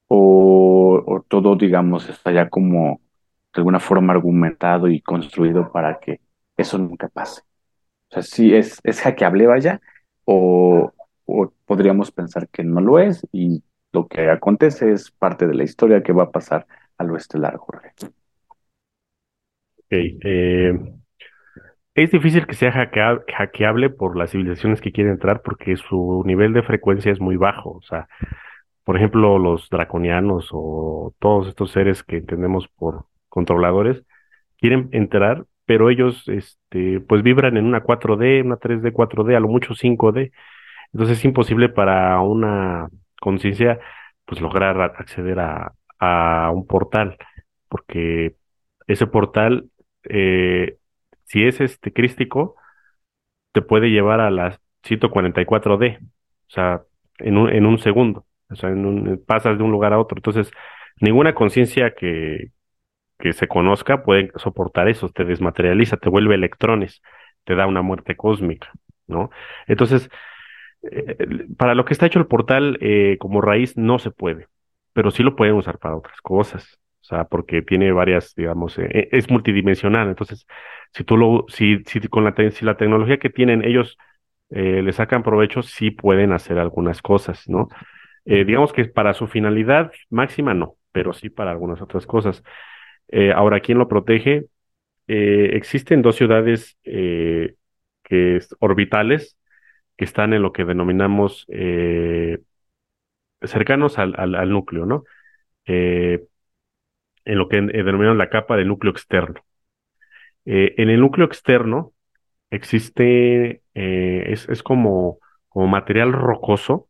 o, 0.07 1.23
todo, 1.29 1.55
digamos, 1.55 2.09
está 2.09 2.31
ya 2.31 2.49
como 2.49 3.01
de 3.53 3.59
alguna 3.61 3.79
forma 3.79 4.13
argumentado 4.13 4.87
y 4.89 5.01
construido 5.01 5.71
para 5.71 5.99
que 5.99 6.21
eso 6.57 6.77
nunca 6.79 7.09
pase. 7.09 7.41
O 8.11 8.13
sea, 8.15 8.23
sí 8.23 8.53
es, 8.55 8.79
es 8.83 9.01
hackeable, 9.01 9.47
vaya, 9.47 9.81
o, 10.25 10.93
o 11.29 11.53
podríamos 11.65 12.11
pensar 12.11 12.49
que 12.49 12.63
no 12.63 12.81
lo 12.81 12.99
es 12.99 13.25
y 13.31 13.63
lo 13.91 14.07
que 14.07 14.29
acontece 14.29 14.91
es 14.91 15.11
parte 15.11 15.47
de 15.47 15.55
la 15.55 15.63
historia 15.63 16.03
que 16.03 16.13
va 16.13 16.23
a 16.25 16.31
pasar 16.31 16.67
a 16.97 17.03
lo 17.03 17.17
estelar, 17.17 17.57
Jorge. 17.57 17.93
Ok, 19.77 19.91
eh, 20.23 20.73
es 21.95 22.11
difícil 22.11 22.45
que 22.47 22.53
sea 22.55 22.71
hackea- 22.71 23.23
hackeable 23.35 23.89
por 23.89 24.15
las 24.17 24.31
civilizaciones 24.31 24.81
que 24.81 24.91
quieren 24.91 25.13
entrar 25.13 25.41
porque 25.41 25.75
su 25.75 26.23
nivel 26.25 26.53
de 26.53 26.63
frecuencia 26.63 27.11
es 27.11 27.19
muy 27.19 27.35
bajo. 27.35 27.71
O 27.71 27.81
sea, 27.81 28.07
por 28.85 28.97
ejemplo, 28.97 29.39
los 29.39 29.69
draconianos 29.69 30.49
o 30.53 31.13
todos 31.19 31.47
estos 31.49 31.71
seres 31.71 32.03
que 32.03 32.17
entendemos 32.17 32.67
por 32.69 33.05
controladores 33.29 34.03
quieren 34.59 34.89
entrar, 34.93 35.45
pero 35.65 35.89
ellos, 35.89 36.27
este, 36.29 37.01
pues 37.01 37.23
vibran 37.23 37.57
en 37.57 37.65
una 37.65 37.81
4D, 37.83 38.41
una 38.43 38.57
3D, 38.57 38.93
4D, 38.93 39.35
a 39.35 39.39
lo 39.41 39.47
mucho 39.49 39.75
5D. 39.75 40.31
Entonces 40.93 41.19
es 41.19 41.25
imposible 41.25 41.69
para 41.69 42.19
una 42.21 42.89
conciencia, 43.21 43.79
pues 44.25 44.41
lograr 44.41 44.79
acceder 44.81 45.39
a, 45.39 45.73
a 45.99 46.51
un 46.51 46.65
portal, 46.67 47.17
porque 47.67 48.35
ese 48.87 49.07
portal, 49.07 49.69
eh, 50.05 50.77
si 51.25 51.45
es 51.45 51.61
este 51.61 51.93
crístico, 51.93 52.55
te 53.51 53.61
puede 53.61 53.89
llevar 53.89 54.19
a 54.21 54.31
las 54.31 54.59
144D, 54.83 55.99
o 56.01 56.51
sea, 56.51 56.83
en 57.19 57.37
un, 57.37 57.49
en 57.49 57.65
un 57.65 57.77
segundo, 57.79 58.25
o 58.49 58.55
sea, 58.55 58.69
en 58.69 58.85
un- 58.85 59.23
pasas 59.25 59.57
de 59.57 59.63
un 59.63 59.71
lugar 59.71 59.93
a 59.93 59.99
otro. 59.99 60.17
Entonces, 60.17 60.51
ninguna 61.01 61.33
conciencia 61.35 61.93
que, 61.95 62.51
que 63.19 63.33
se 63.33 63.47
conozca 63.47 64.03
puede 64.03 64.31
soportar 64.37 64.89
eso, 64.89 65.09
te 65.09 65.25
desmaterializa, 65.25 65.97
te 65.97 66.09
vuelve 66.09 66.35
electrones, 66.35 67.01
te 67.45 67.55
da 67.55 67.67
una 67.67 67.81
muerte 67.81 68.15
cósmica, 68.17 68.71
¿no? 69.07 69.29
Entonces, 69.67 70.09
eh, 70.83 71.47
para 71.57 71.75
lo 71.75 71.85
que 71.85 71.93
está 71.93 72.05
hecho 72.05 72.19
el 72.19 72.27
portal 72.27 72.77
eh, 72.81 73.17
como 73.19 73.41
raíz 73.41 73.77
no 73.77 73.99
se 73.99 74.11
puede, 74.11 74.47
pero 74.93 75.11
sí 75.11 75.23
lo 75.23 75.35
pueden 75.35 75.55
usar 75.55 75.79
para 75.79 75.95
otras 75.97 76.21
cosas. 76.21 76.79
O 77.01 77.05
sea, 77.09 77.25
porque 77.25 77.61
tiene 77.61 77.91
varias, 77.91 78.35
digamos, 78.35 78.77
eh, 78.77 79.09
es 79.11 79.29
multidimensional. 79.29 80.09
Entonces, 80.09 80.45
si 80.93 81.03
tú 81.03 81.17
lo, 81.17 81.45
si, 81.49 81.79
si 81.85 81.99
con 82.07 82.23
la, 82.23 82.35
si 82.51 82.65
la 82.65 82.77
tecnología 82.77 83.17
que 83.19 83.29
tienen 83.29 83.63
ellos 83.63 83.97
le 84.51 84.93
sacan 84.93 85.23
provecho, 85.23 85.61
sí 85.63 85.91
pueden 85.91 86.31
hacer 86.33 86.59
algunas 86.59 87.01
cosas, 87.03 87.47
¿no? 87.49 87.67
Digamos 88.25 88.73
que 88.73 88.85
para 88.85 89.13
su 89.15 89.27
finalidad 89.27 89.91
máxima 90.09 90.53
no, 90.53 90.75
pero 90.91 91.13
sí 91.13 91.29
para 91.29 91.51
algunas 91.51 91.81
otras 91.81 92.05
cosas. 92.07 92.43
Ahora, 93.35 93.59
¿quién 93.61 93.77
lo 93.79 93.87
protege? 93.87 94.45
Existen 95.07 96.01
dos 96.03 96.15
ciudades 96.17 96.77
que 98.03 98.37
es- 98.37 98.55
orbitales 98.59 99.37
que 99.99 100.05
están 100.05 100.31
en 100.33 100.41
lo 100.41 100.53
que 100.53 100.63
denominamos 100.63 101.45
eh, 101.49 102.39
cercanos 103.41 103.99
al, 103.99 104.15
al, 104.17 104.49
núcleo, 104.49 104.85
¿no? 104.85 105.03
Eh, 105.65 106.25
en 107.25 107.37
lo 107.37 107.49
que 107.49 107.57
eh, 107.57 107.83
denominamos 107.83 108.15
la 108.15 108.29
capa 108.29 108.55
del 108.55 108.69
núcleo 108.69 108.93
externo. 108.93 109.43
En 110.45 110.89
el 110.89 111.01
núcleo 111.01 111.27
externo 111.27 111.91
existe, 112.49 113.61
es, 113.73 114.47
es 114.47 114.63
como, 114.63 115.19
como 115.49 115.67
material 115.67 116.13
rocoso, 116.13 116.87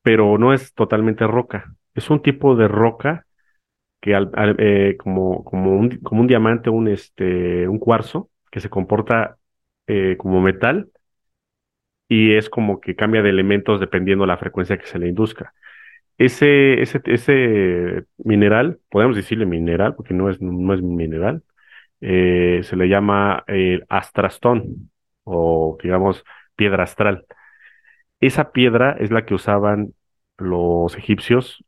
pero 0.00 0.38
no 0.38 0.54
es 0.54 0.72
totalmente 0.72 1.26
roca. 1.26 1.74
Es 1.94 2.08
un 2.08 2.22
tipo 2.22 2.56
de 2.56 2.68
roca 2.68 3.26
que 4.00 4.14
al, 4.14 4.30
como, 4.98 5.44
como 5.44 5.78
un, 5.78 5.98
como 5.98 6.22
un 6.22 6.26
diamante, 6.26 6.70
un, 6.70 6.88
este, 6.88 7.68
un 7.68 7.78
cuarzo, 7.78 8.30
que 8.50 8.60
se 8.60 8.70
comporta 8.70 9.36
como 10.16 10.40
metal 10.40 10.90
y 12.08 12.34
es 12.34 12.50
como 12.50 12.80
que 12.80 12.96
cambia 12.96 13.22
de 13.22 13.30
elementos 13.30 13.80
dependiendo 13.80 14.26
la 14.26 14.38
frecuencia 14.38 14.78
que 14.78 14.86
se 14.86 14.98
le 14.98 15.08
induzca. 15.08 15.54
Ese, 16.18 16.82
ese, 16.82 18.04
mineral, 18.18 18.80
podemos 18.90 19.16
decirle 19.16 19.46
mineral, 19.46 19.94
porque 19.94 20.14
no 20.14 20.30
es, 20.30 20.40
no 20.40 20.74
es 20.74 20.82
mineral, 20.82 21.42
eh, 22.00 22.60
se 22.64 22.76
le 22.76 22.88
llama 22.88 23.44
eh, 23.48 23.82
astrastón 23.88 24.90
o 25.24 25.78
digamos 25.82 26.24
piedra 26.56 26.84
astral. 26.84 27.26
Esa 28.20 28.52
piedra 28.52 28.96
es 28.98 29.10
la 29.10 29.24
que 29.26 29.34
usaban 29.34 29.94
los 30.38 30.96
egipcios, 30.96 31.64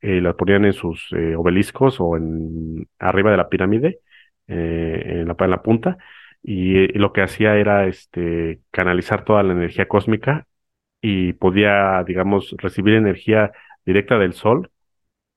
eh, 0.00 0.20
la 0.20 0.34
ponían 0.34 0.64
en 0.64 0.72
sus 0.74 1.08
eh, 1.12 1.34
obeliscos 1.36 2.00
o 2.00 2.16
en 2.16 2.88
arriba 2.98 3.30
de 3.32 3.36
la 3.36 3.48
pirámide, 3.48 4.00
en 4.48 5.28
la, 5.28 5.36
en 5.38 5.50
la 5.50 5.62
punta, 5.62 5.98
y, 6.42 6.78
eh, 6.84 6.88
lo 6.94 7.12
que 7.12 7.22
hacía 7.22 7.56
era 7.56 7.86
este, 7.86 8.60
canalizar 8.70 9.24
toda 9.24 9.42
la 9.42 9.52
energía 9.52 9.88
cósmica 9.88 10.46
y 11.02 11.34
podía, 11.34 12.04
digamos, 12.06 12.54
recibir 12.58 12.94
energía 12.96 13.52
directa 13.86 14.18
del 14.18 14.34
sol 14.34 14.70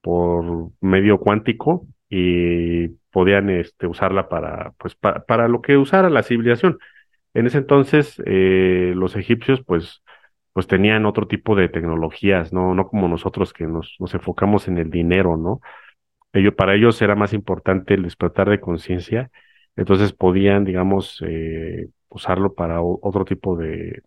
por 0.02 0.72
medio 0.82 1.20
cuántico 1.20 1.88
y 2.10 2.89
podían 3.12 3.49
este, 3.49 3.88
usarla 3.88 4.30
para, 4.30 4.74
pues, 4.78 4.95
pa- 4.95 5.24
para 5.26 5.47
lo 5.47 5.62
que 5.62 5.78
usara 5.78 6.10
la 6.10 6.24
civilización. 6.24 6.80
En 7.36 7.47
ese 7.47 7.60
entonces, 7.60 8.22
eh, 8.26 8.93
los 8.95 9.16
egipcios, 9.18 9.64
pues, 9.66 10.04
pues 10.54 10.68
tenían 10.68 11.06
otro 11.06 11.28
tipo 11.28 11.56
de 11.56 11.70
tecnologías, 11.70 12.54
¿no? 12.54 12.76
No 12.76 12.88
como 12.89 13.08
nosotros 13.10 13.54
que 13.54 13.66
nos, 13.68 13.95
nos 13.99 14.14
enfocamos 14.16 14.68
en 14.70 14.78
el 14.80 14.89
dinero, 14.91 15.38
¿no? 15.38 15.62
Ello, 16.34 16.56
para 16.56 16.76
ellos 16.76 17.02
era 17.02 17.16
más 17.16 17.34
importante 17.34 17.93
el 17.93 18.04
despertar 18.04 18.49
de 18.49 18.60
conciencia, 18.62 19.32
entonces 19.76 20.13
podían, 20.13 20.65
digamos, 20.65 21.22
eh, 21.28 21.89
usarlo 22.09 22.53
para 22.53 22.82
otro 22.82 23.26
tipo 23.26 23.55
de, 23.57 24.03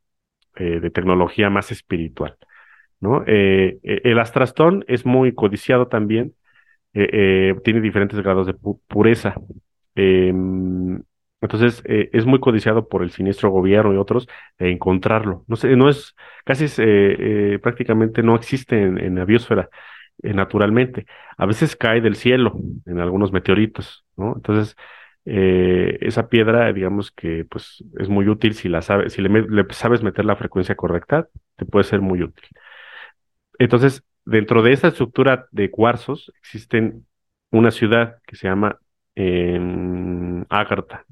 eh, 0.57 0.81
de 0.81 0.91
tecnología 0.91 1.51
más 1.51 1.73
espiritual, 1.73 2.37
¿no? 3.01 3.25
Eh, 3.27 3.79
eh, 3.83 4.03
el 4.05 4.19
astrastón 4.21 4.85
es 4.89 5.07
muy 5.07 5.35
codiciado 5.35 5.89
también, 5.89 6.35
tiene 6.93 7.81
diferentes 7.81 8.21
grados 8.21 8.47
de 8.47 8.55
pureza. 8.89 9.35
Em, 9.97 11.03
entonces, 11.41 11.83
es 11.87 12.27
muy 12.27 12.41
codiciado 12.41 12.89
por 12.89 13.03
el 13.03 13.11
siniestro 13.11 13.51
gobierno 13.51 13.93
y 13.95 13.97
otros 13.99 14.29
de 14.59 14.71
encontrarlo. 14.71 15.45
No 15.49 15.57
sé, 15.57 15.77
no 15.77 15.89
es, 15.91 16.15
casi 16.45 16.67
prácticamente 17.61 18.23
no 18.23 18.37
existe 18.37 18.81
en, 18.83 18.99
en 18.99 19.17
la 19.17 19.25
biosfera 19.25 19.69
naturalmente. 20.23 21.07
A 21.37 21.47
veces 21.47 21.77
cae 21.77 22.01
del 22.01 22.17
cielo 22.17 22.55
en 22.87 23.01
algunos 23.01 23.33
meteoritos, 23.33 24.05
¿no? 24.17 24.35
Entonces, 24.37 24.77
eh, 25.27 25.99
esa 26.01 26.29
piedra, 26.29 26.73
digamos 26.73 27.11
que 27.11 27.45
pues 27.47 27.83
es 27.99 28.09
muy 28.09 28.29
útil 28.29 28.55
si 28.55 28.69
la 28.69 28.83
sabes, 28.83 29.15
si 29.15 29.23
le, 29.23 29.67
sabes 29.71 30.03
meter 30.03 30.25
la 30.25 30.37
frecuencia 30.37 30.75
correcta, 30.77 31.29
te 31.57 31.65
puede 31.65 31.85
ser 31.85 32.01
muy 32.01 32.23
útil. 32.23 32.49
Entonces, 33.59 34.05
dentro 34.25 34.63
de 34.63 34.73
esta 34.73 34.89
estructura 34.89 35.47
de 35.51 35.71
cuarzos 35.71 36.33
existen 36.41 37.07
una 37.51 37.71
ciudad 37.71 38.19
que 38.27 38.37
se 38.37 38.49
llama 38.49 38.79
eh, 39.15 39.59
Agartha. 40.49 41.05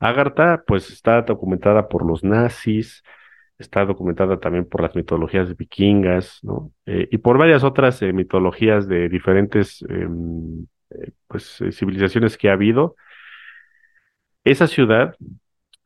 Agartha, 0.00 0.64
pues 0.66 0.90
está 0.90 1.22
documentada 1.22 1.88
por 1.88 2.04
los 2.04 2.24
nazis, 2.24 3.04
está 3.58 3.84
documentada 3.84 4.40
también 4.40 4.68
por 4.68 4.82
las 4.82 4.94
mitologías 4.96 5.56
vikingas. 5.56 6.40
Eh, 6.86 7.08
y 7.10 7.18
por 7.18 7.38
varias 7.38 7.62
otras 7.64 8.02
eh, 8.02 8.12
mitologías 8.12 8.88
de 8.88 9.08
diferentes 9.08 9.84
em, 9.88 10.66
pues, 11.28 11.62
civilizaciones 11.70 12.36
que 12.36 12.50
ha 12.50 12.54
habido 12.54 12.96
esa 14.44 14.66
ciudad 14.66 15.16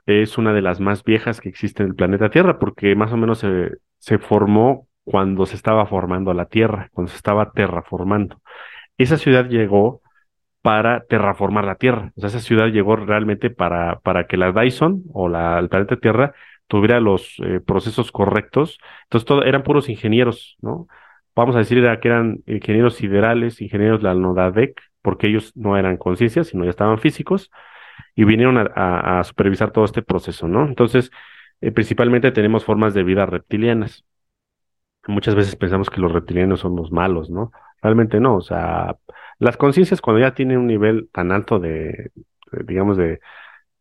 es 0.06 0.38
una 0.38 0.52
de 0.52 0.62
las 0.62 0.80
más 0.80 1.04
viejas 1.04 1.40
que 1.40 1.48
existe 1.48 1.82
en 1.82 1.90
el 1.90 1.94
planeta 1.94 2.30
Tierra, 2.30 2.58
porque 2.58 2.94
más 2.94 3.12
o 3.12 3.16
menos 3.16 3.38
se, 3.40 3.72
se 3.98 4.18
formó 4.18 4.88
cuando 5.04 5.46
se 5.46 5.56
estaba 5.56 5.86
formando 5.86 6.32
la 6.34 6.46
Tierra, 6.46 6.88
cuando 6.92 7.10
se 7.10 7.16
estaba 7.16 7.52
terraformando. 7.52 8.40
Esa 8.98 9.18
ciudad 9.18 9.48
llegó 9.48 10.02
para 10.62 11.04
terraformar 11.04 11.64
la 11.64 11.76
Tierra. 11.76 12.12
O 12.16 12.20
sea, 12.20 12.28
esa 12.28 12.40
ciudad 12.40 12.68
llegó 12.68 12.96
realmente 12.96 13.50
para, 13.50 14.00
para 14.00 14.26
que 14.26 14.36
la 14.36 14.52
Dyson 14.52 15.04
o 15.12 15.28
la, 15.28 15.58
el 15.58 15.68
planeta 15.68 15.96
Tierra 15.96 16.34
tuviera 16.66 17.00
los 17.00 17.36
eh, 17.44 17.60
procesos 17.60 18.10
correctos. 18.12 18.78
Entonces, 19.04 19.46
eran 19.46 19.62
puros 19.62 19.88
ingenieros, 19.88 20.56
¿no? 20.60 20.88
Vamos 21.36 21.54
a 21.54 21.58
decir 21.58 21.80
que 22.00 22.08
eran 22.08 22.40
ingenieros 22.46 22.94
siderales, 22.96 23.60
ingenieros 23.60 24.00
de 24.00 24.08
la 24.08 24.14
Nodadec, 24.14 24.80
porque 25.02 25.28
ellos 25.28 25.52
no 25.56 25.76
eran 25.76 25.98
conciencias, 25.98 26.48
sino 26.48 26.64
ya 26.64 26.70
estaban 26.70 26.98
físicos 26.98 27.50
y 28.14 28.24
vinieron 28.24 28.58
a, 28.58 29.22
supervisar 29.24 29.72
todo 29.72 29.84
este 29.84 30.02
proceso, 30.02 30.48
¿no? 30.48 30.66
Entonces, 30.66 31.10
eh, 31.60 31.72
principalmente 31.72 32.32
tenemos 32.32 32.64
formas 32.64 32.94
de 32.94 33.04
vida 33.04 33.26
reptilianas. 33.26 34.04
Muchas 35.06 35.34
veces 35.34 35.56
pensamos 35.56 35.90
que 35.90 36.00
los 36.00 36.12
reptilianos 36.12 36.60
son 36.60 36.76
los 36.76 36.90
malos, 36.90 37.30
¿no? 37.30 37.52
Realmente 37.82 38.20
no, 38.20 38.36
o 38.36 38.40
sea, 38.40 38.96
las 39.38 39.56
conciencias 39.56 40.00
cuando 40.00 40.20
ya 40.20 40.34
tienen 40.34 40.58
un 40.58 40.66
nivel 40.66 41.08
tan 41.12 41.30
alto 41.32 41.58
de, 41.60 42.10
digamos, 42.66 42.96
de, 42.96 43.20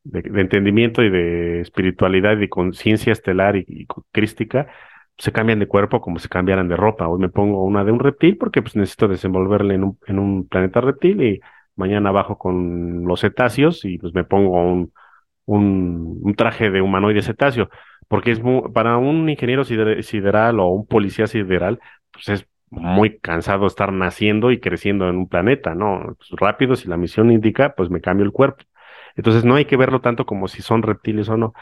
de, 0.05 0.41
entendimiento 0.41 1.03
y 1.03 1.09
de 1.09 1.61
espiritualidad 1.61 2.33
y 2.33 2.41
de 2.41 2.49
conciencia 2.49 3.13
estelar 3.13 3.55
y, 3.57 3.87
crística, 4.11 4.67
se 5.17 5.31
cambian 5.31 5.59
de 5.59 5.67
cuerpo 5.67 6.01
como 6.01 6.19
si 6.19 6.27
cambiaran 6.29 6.67
de 6.67 6.75
ropa. 6.77 7.07
Hoy 7.07 7.19
me 7.19 7.29
pongo 7.29 7.63
una 7.65 7.83
de 7.83 7.91
un 7.91 7.99
reptil 7.99 8.37
porque 8.37 8.61
pues 8.61 8.75
necesito 8.75 9.07
desenvolverle 9.07 9.75
en 9.75 9.83
un, 9.83 9.99
en 10.07 10.19
un 10.19 10.47
planeta 10.47 10.81
reptil 10.81 11.21
y 11.23 11.41
mañana 11.75 12.11
bajo 12.11 12.37
con 12.37 13.05
los 13.05 13.21
cetáceos 13.21 13.85
y 13.85 13.97
pues 13.97 14.13
me 14.13 14.23
pongo 14.23 14.61
un, 14.61 14.91
un, 15.45 16.35
traje 16.35 16.69
de 16.69 16.81
humanoide 16.81 17.21
cetáceo, 17.21 17.69
porque 18.07 18.31
es 18.31 18.41
para 18.73 18.97
un 18.97 19.29
ingeniero 19.29 19.63
sideral 19.63 20.59
o 20.59 20.67
un 20.67 20.85
policía 20.87 21.27
sideral, 21.27 21.79
pues 22.11 22.29
es 22.29 22.47
muy 22.69 23.19
cansado 23.19 23.67
estar 23.67 23.93
naciendo 23.93 24.51
y 24.51 24.59
creciendo 24.59 25.07
en 25.09 25.17
un 25.17 25.29
planeta, 25.29 25.75
¿no? 25.75 26.15
Pues 26.17 26.29
rápido, 26.31 26.75
si 26.75 26.87
la 26.87 26.97
misión 26.97 27.31
indica, 27.31 27.75
pues 27.75 27.89
me 27.89 28.01
cambio 28.01 28.25
el 28.25 28.31
cuerpo. 28.31 28.63
Entonces 29.15 29.45
no 29.45 29.55
hay 29.55 29.65
que 29.65 29.77
verlo 29.77 30.01
tanto 30.01 30.25
como 30.25 30.47
si 30.47 30.61
son 30.61 30.81
reptiles 30.83 31.29
o 31.29 31.37
no. 31.37 31.53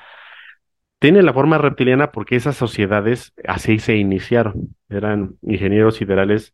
Tiene 1.00 1.22
la 1.22 1.34
forma 1.34 1.58
reptiliana 1.58 2.12
porque 2.12 2.36
esas 2.36 2.56
sociedades 2.56 3.34
así 3.48 3.80
se 3.80 3.98
iniciaron. 3.98 4.76
Eran 4.90 5.36
ingenieros 5.42 5.98
siderales 5.98 6.54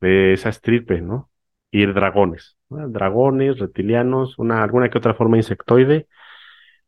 de 0.00 0.32
esa 0.32 0.48
estirpe, 0.48 1.00
¿no? 1.00 1.30
Y 1.70 1.86
dragones 1.86 2.56
dragones, 2.88 3.58
reptilianos, 3.58 4.38
una, 4.38 4.62
alguna 4.62 4.90
que 4.90 4.98
otra 4.98 5.14
forma 5.14 5.36
insectoide, 5.36 6.08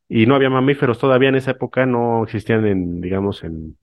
y 0.09 0.27
no 0.27 0.35
había 0.37 0.51
mamíferos 0.51 0.99
todavía 0.99 1.29
en 1.31 1.37
esa 1.37 1.53
época, 1.53 1.87
no 1.87 2.25
existían 2.25 2.67
en, 2.67 3.01
digamos, 3.01 3.45
en, 3.45 3.79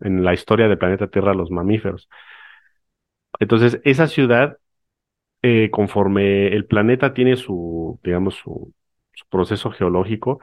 en 0.00 0.24
la 0.24 0.34
historia 0.34 0.68
del 0.68 0.78
planeta 0.78 1.08
Tierra 1.08 1.34
los 1.34 1.50
mamíferos. 1.50 2.08
Entonces, 3.38 3.80
esa 3.84 4.06
ciudad, 4.08 4.58
eh, 5.42 5.70
conforme 5.70 6.48
el 6.48 6.66
planeta 6.66 7.14
tiene 7.14 7.36
su, 7.36 8.00
digamos, 8.02 8.36
su, 8.36 8.74
proceso 9.30 9.70
geológico, 9.70 10.40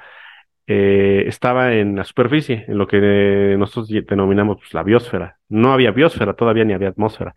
eh, 0.68 1.26
estaba 1.28 1.74
en 1.76 1.96
la 1.96 2.04
superficie, 2.06 2.66
en 2.68 2.78
lo 2.78 2.88
que 2.88 3.56
nosotros 3.58 3.90
denominamos 4.08 4.58
pues, 4.58 4.74
la 4.74 4.84
biosfera. 4.84 5.40
No 5.50 5.74
había 5.74 5.92
biosfera 5.92 6.36
todavía 6.36 6.66
ni 6.66 6.74
había 6.74 6.90
atmósfera, 6.90 7.36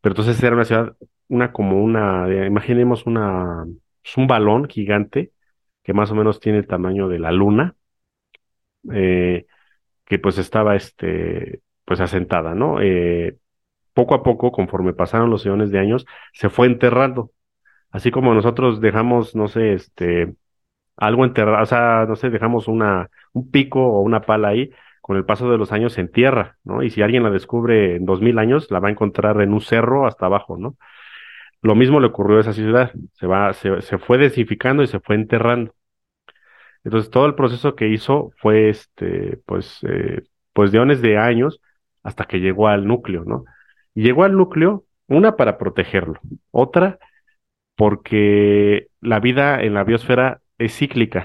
pero 0.00 0.14
entonces 0.14 0.42
era 0.42 0.54
una 0.56 0.64
ciudad 0.64 0.96
una 1.28 1.52
como 1.52 1.82
una, 1.82 2.28
imaginemos 2.46 3.06
una, 3.06 3.66
es 4.04 4.16
un 4.16 4.26
balón 4.26 4.68
gigante 4.68 5.32
que 5.82 5.94
más 5.94 6.10
o 6.10 6.14
menos 6.14 6.40
tiene 6.40 6.58
el 6.58 6.66
tamaño 6.66 7.08
de 7.08 7.18
la 7.18 7.32
luna, 7.32 7.76
eh, 8.92 9.46
que 10.06 10.18
pues 10.18 10.38
estaba 10.38 10.76
este, 10.76 11.62
pues 11.84 12.00
asentada, 12.00 12.54
¿no? 12.54 12.80
Eh, 12.82 13.38
poco 13.94 14.14
a 14.14 14.22
poco, 14.22 14.52
conforme 14.52 14.94
pasaron 14.94 15.30
los 15.30 15.46
eones 15.46 15.70
de 15.70 15.80
años, 15.80 16.06
se 16.32 16.50
fue 16.50 16.66
enterrando. 16.68 17.32
Así 17.90 18.10
como 18.10 18.34
nosotros 18.34 18.80
dejamos, 18.80 19.36
no 19.36 19.48
sé, 19.48 19.74
este, 19.74 20.34
algo 20.96 21.24
enterrado, 21.24 21.62
o 21.62 21.66
sea, 21.66 22.06
no 22.08 22.16
sé, 22.16 22.30
dejamos 22.30 22.68
una, 22.68 23.10
un 23.32 23.50
pico 23.50 23.80
o 23.86 24.02
una 24.02 24.22
pala 24.22 24.48
ahí, 24.48 24.72
con 25.02 25.16
el 25.16 25.24
paso 25.26 25.50
de 25.50 25.58
los 25.58 25.72
años 25.72 25.94
se 25.94 26.02
entierra, 26.02 26.58
¿no? 26.64 26.82
Y 26.82 26.90
si 26.90 27.02
alguien 27.02 27.22
la 27.24 27.30
descubre 27.30 27.96
en 27.96 28.06
dos 28.06 28.20
mil 28.22 28.38
años, 28.38 28.70
la 28.70 28.80
va 28.80 28.88
a 28.88 28.90
encontrar 28.92 29.40
en 29.42 29.52
un 29.54 29.60
cerro 29.60 30.06
hasta 30.06 30.26
abajo, 30.26 30.56
¿no? 30.58 30.76
Lo 31.62 31.74
mismo 31.74 32.00
le 32.00 32.08
ocurrió 32.08 32.38
a 32.38 32.40
esa 32.40 32.52
ciudad, 32.52 32.92
se, 33.14 33.26
va, 33.26 33.52
se, 33.54 33.98
fue 33.98 34.18
desificando 34.18 34.82
y 34.82 34.88
se 34.88 35.00
fue 35.00 35.14
enterrando. 35.16 35.74
Entonces 36.84 37.10
todo 37.10 37.26
el 37.26 37.34
proceso 37.34 37.76
que 37.76 37.88
hizo 37.88 38.32
fue 38.38 38.68
este, 38.68 39.38
pues, 39.46 39.78
eh, 39.84 40.22
pues 40.52 40.72
de 40.72 40.96
de 40.96 41.18
años 41.18 41.60
hasta 42.02 42.24
que 42.24 42.40
llegó 42.40 42.68
al 42.68 42.86
núcleo, 42.86 43.24
¿no? 43.24 43.44
Y 43.94 44.02
llegó 44.02 44.24
al 44.24 44.36
núcleo, 44.36 44.84
una 45.06 45.36
para 45.36 45.58
protegerlo, 45.58 46.20
otra 46.50 46.98
porque 47.76 48.88
la 49.00 49.20
vida 49.20 49.62
en 49.62 49.74
la 49.74 49.84
biosfera 49.84 50.40
es 50.58 50.76
cíclica. 50.76 51.24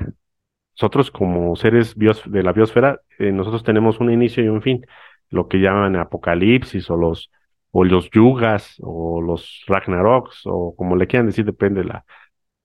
Nosotros 0.76 1.12
como 1.12 1.56
seres 1.56 1.96
de 1.98 2.44
la 2.44 2.54
biosfera, 2.54 3.02
eh, 3.20 3.32
nosotros 3.32 3.64
tenemos 3.64 4.00
un 4.00 4.12
inicio 4.12 4.44
y 4.44 4.48
un 4.48 4.62
fin, 4.62 4.86
lo 5.30 5.48
que 5.48 5.58
llaman 5.60 5.96
apocalipsis 5.96 6.90
o 6.90 6.98
los 6.98 7.32
o 7.72 7.84
los 7.84 8.10
yugas, 8.12 8.76
o 8.82 9.22
los 9.22 9.64
ragnaroks, 9.68 10.42
o 10.46 10.76
como 10.76 10.96
le 10.96 11.08
quieran 11.08 11.28
decir, 11.28 11.46
depende 11.46 11.82
de 11.82 11.88
la, 11.88 12.06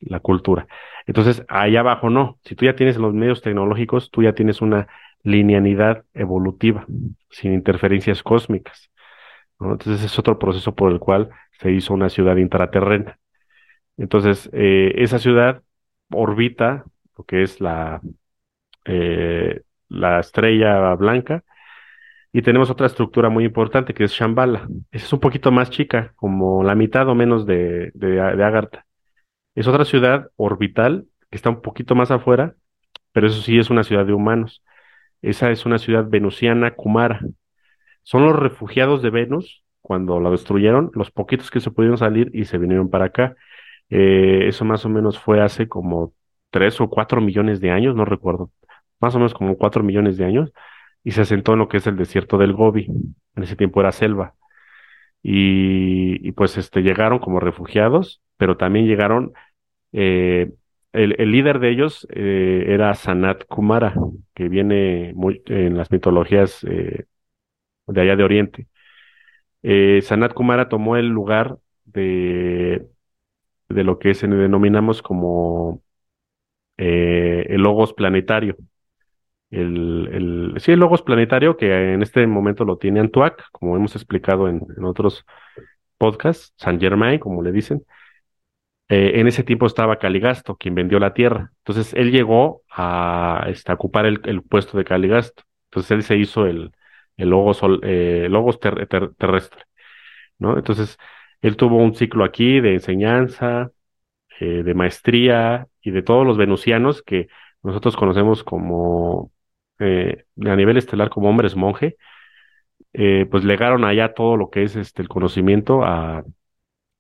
la 0.01 0.21
cultura. 0.21 0.67
Entonces, 1.07 1.45
ahí 1.49 1.77
abajo 1.77 2.11
no. 2.11 2.39
Si 2.45 2.55
tú 2.55 2.65
ya 2.67 2.77
tienes 2.77 2.97
los 2.97 3.15
medios 3.15 3.43
tecnológicos, 3.43 4.11
tú 4.11 4.23
ya 4.23 4.35
tienes 4.35 4.61
una 4.63 4.89
linealidad 5.23 6.05
evolutiva, 6.15 6.87
sin 7.31 7.53
interferencias 7.55 8.23
cósmicas. 8.23 8.91
Entonces, 9.61 10.05
es 10.05 10.19
otro 10.19 10.39
proceso 10.39 10.75
por 10.75 10.93
el 10.93 10.99
cual 10.99 11.31
se 11.61 11.73
hizo 11.73 11.95
una 11.95 12.09
ciudad 12.09 12.37
intraterrena. 12.37 13.19
Entonces, 13.97 14.51
eh, 14.53 14.93
esa 14.97 15.19
ciudad 15.19 15.63
orbita 16.11 16.85
lo 17.17 17.25
que 17.25 17.43
es 17.43 17.61
la, 17.61 18.01
eh, 18.85 19.63
la 19.89 20.21
estrella 20.21 20.95
blanca, 20.95 21.45
y 22.33 22.43
tenemos 22.43 22.71
otra 22.71 22.87
estructura 22.87 23.29
muy 23.29 23.45
importante 23.45 23.95
que 23.95 24.05
es 24.05 24.13
Shambhala. 24.13 24.69
Esa 24.91 25.07
es 25.07 25.13
un 25.13 25.21
poquito 25.21 25.53
más 25.53 25.71
chica, 25.71 26.13
como 26.17 26.65
la 26.65 26.75
mitad 26.75 27.09
o 27.09 27.15
menos 27.15 27.47
de, 27.47 27.91
de, 27.95 28.21
Agartha. 28.21 28.87
Es 29.55 29.69
otra 29.69 29.85
ciudad 29.85 30.31
orbital 30.37 31.07
que 31.31 31.37
está 31.37 31.51
un 31.51 31.63
poquito 31.63 31.95
más 31.95 32.11
afuera, 32.11 32.55
pero 33.13 33.27
eso 33.29 33.43
sí 33.43 33.59
es 33.59 33.71
una 33.71 33.85
ciudad 33.85 34.07
de 34.07 34.15
humanos. 34.15 34.63
Esa 35.23 35.51
es 35.51 35.67
una 35.67 35.79
ciudad 35.79 36.07
venusiana, 36.09 36.75
Kumara. 36.75 37.21
Son 38.03 38.25
los 38.25 38.37
refugiados 38.37 39.03
de 39.03 39.11
Venus, 39.11 39.65
cuando 39.83 40.21
la 40.21 40.31
destruyeron, 40.31 40.91
los 40.95 41.11
poquitos 41.11 41.51
que 41.51 41.61
se 41.61 41.71
pudieron 41.71 41.99
salir 41.99 42.31
y 42.35 42.47
se 42.47 42.59
vinieron 42.59 42.91
para 42.91 43.07
acá. 43.07 43.37
Eh, 43.91 44.49
eso 44.49 44.65
más 44.65 44.85
o 44.87 44.89
menos 44.89 45.19
fue 45.19 45.43
hace 45.43 45.69
como 45.69 46.15
tres 46.51 46.81
o 46.81 46.89
cuatro 46.89 47.21
millones 47.21 47.61
de 47.61 47.71
años, 47.71 47.95
no 47.95 48.05
recuerdo. 48.05 48.51
Más 49.01 49.15
o 49.15 49.19
menos 49.19 49.35
como 49.35 49.57
cuatro 49.59 49.83
millones 49.83 50.17
de 50.17 50.25
años 50.25 50.53
y 51.05 51.13
se 51.13 51.23
asentó 51.23 51.53
en 51.55 51.61
lo 51.61 51.69
que 51.69 51.79
es 51.79 51.87
el 51.87 51.97
desierto 51.97 52.39
del 52.39 52.53
Gobi. 52.53 52.87
En 53.37 53.43
ese 53.43 53.57
tiempo 53.57 53.81
era 53.81 53.93
selva. 53.93 54.35
Y, 55.23 56.33
pues 56.33 56.59
este, 56.59 56.83
llegaron 56.83 57.19
como 57.21 57.41
refugiados, 57.41 58.23
pero 58.37 58.57
también 58.57 58.87
llegaron 58.87 59.33
eh, 59.93 60.53
el, 60.93 61.31
líder 61.33 61.59
de 61.59 61.71
ellos 61.71 62.07
eh, 62.11 62.65
era 62.69 62.95
Sanat 62.95 63.45
Kumara, 63.47 63.95
que 64.35 64.49
viene 64.49 65.13
muy 65.15 65.43
en 65.47 65.77
las 65.77 65.91
mitologías 65.91 66.65
eh, 66.65 67.07
de 67.87 68.01
allá 68.01 68.17
de 68.17 68.25
Oriente. 68.25 68.69
Eh, 69.63 70.01
Sanat 70.03 70.35
Kumara 70.35 70.69
tomó 70.69 70.97
el 70.97 71.09
lugar 71.09 71.59
de, 71.85 72.87
de 73.69 73.85
lo 73.85 73.99
que 73.99 74.15
se 74.15 74.27
denominamos 74.29 75.03
como 75.03 75.83
el 76.77 77.61
Logos 77.63 77.93
planetario. 77.95 78.57
El, 79.53 80.09
el, 80.13 80.61
sí, 80.61 80.73
el 80.73 80.81
Logos 80.81 81.03
planetario, 81.03 81.57
que 81.57 81.93
en 81.95 82.03
este 82.03 82.27
momento 82.27 82.65
lo 82.65 82.79
tiene 82.79 83.01
Antuac, 83.01 83.45
como 83.53 83.77
hemos 83.77 83.95
explicado 83.95 84.49
en, 84.49 84.63
otros 84.85 85.27
podcasts, 85.99 86.55
Saint 86.57 86.81
Germain, 86.81 87.19
como 87.21 87.43
le 87.43 87.53
dicen. 87.53 87.85
Eh, 88.89 89.21
en 89.21 89.27
ese 89.29 89.45
tiempo 89.45 89.67
estaba 89.67 89.99
Caligasto, 89.99 90.57
quien 90.57 90.75
vendió 90.75 90.99
la 90.99 91.15
tierra. 91.15 91.53
Entonces 91.59 91.95
él 91.95 92.11
llegó 92.13 92.63
a, 92.71 93.47
este, 93.49 93.73
ocupar 93.73 94.07
el, 94.07 94.21
el, 94.25 94.43
puesto 94.43 94.79
de 94.79 94.85
Caligasto. 94.85 95.43
Entonces 95.67 95.91
él 95.93 96.03
se 96.03 96.17
hizo 96.17 96.47
el, 96.47 96.73
el 97.17 97.31
Logos, 97.31 97.61
eh, 97.83 98.29
logos 98.31 98.61
ter, 98.61 98.87
ter, 98.89 99.15
terrestre. 99.15 99.65
¿no? 100.39 100.57
Entonces 100.59 100.99
él 101.43 101.57
tuvo 101.57 101.79
un 101.79 101.95
ciclo 101.95 102.25
aquí 102.25 102.61
de 102.61 102.75
enseñanza, 102.75 103.73
eh, 104.41 104.63
de 104.63 104.75
maestría 104.75 105.69
y 105.83 105.91
de 105.91 106.03
todos 106.03 106.27
los 106.27 106.39
venusianos 106.39 107.03
que 107.03 107.29
nosotros 107.63 107.97
conocemos 107.97 108.45
como 108.45 109.32
eh, 109.83 110.25
a 110.47 110.57
nivel 110.57 110.77
estelar 110.79 111.11
como 111.11 111.29
hombres 111.31 111.57
monje, 111.57 111.97
eh, 112.93 113.27
pues 113.31 113.45
legaron 113.45 113.85
allá 113.85 114.15
todo 114.15 114.37
lo 114.37 114.51
que 114.51 114.65
es 114.65 114.77
este 114.77 115.03
el 115.03 115.09
conocimiento 115.09 115.85
a, 115.85 116.25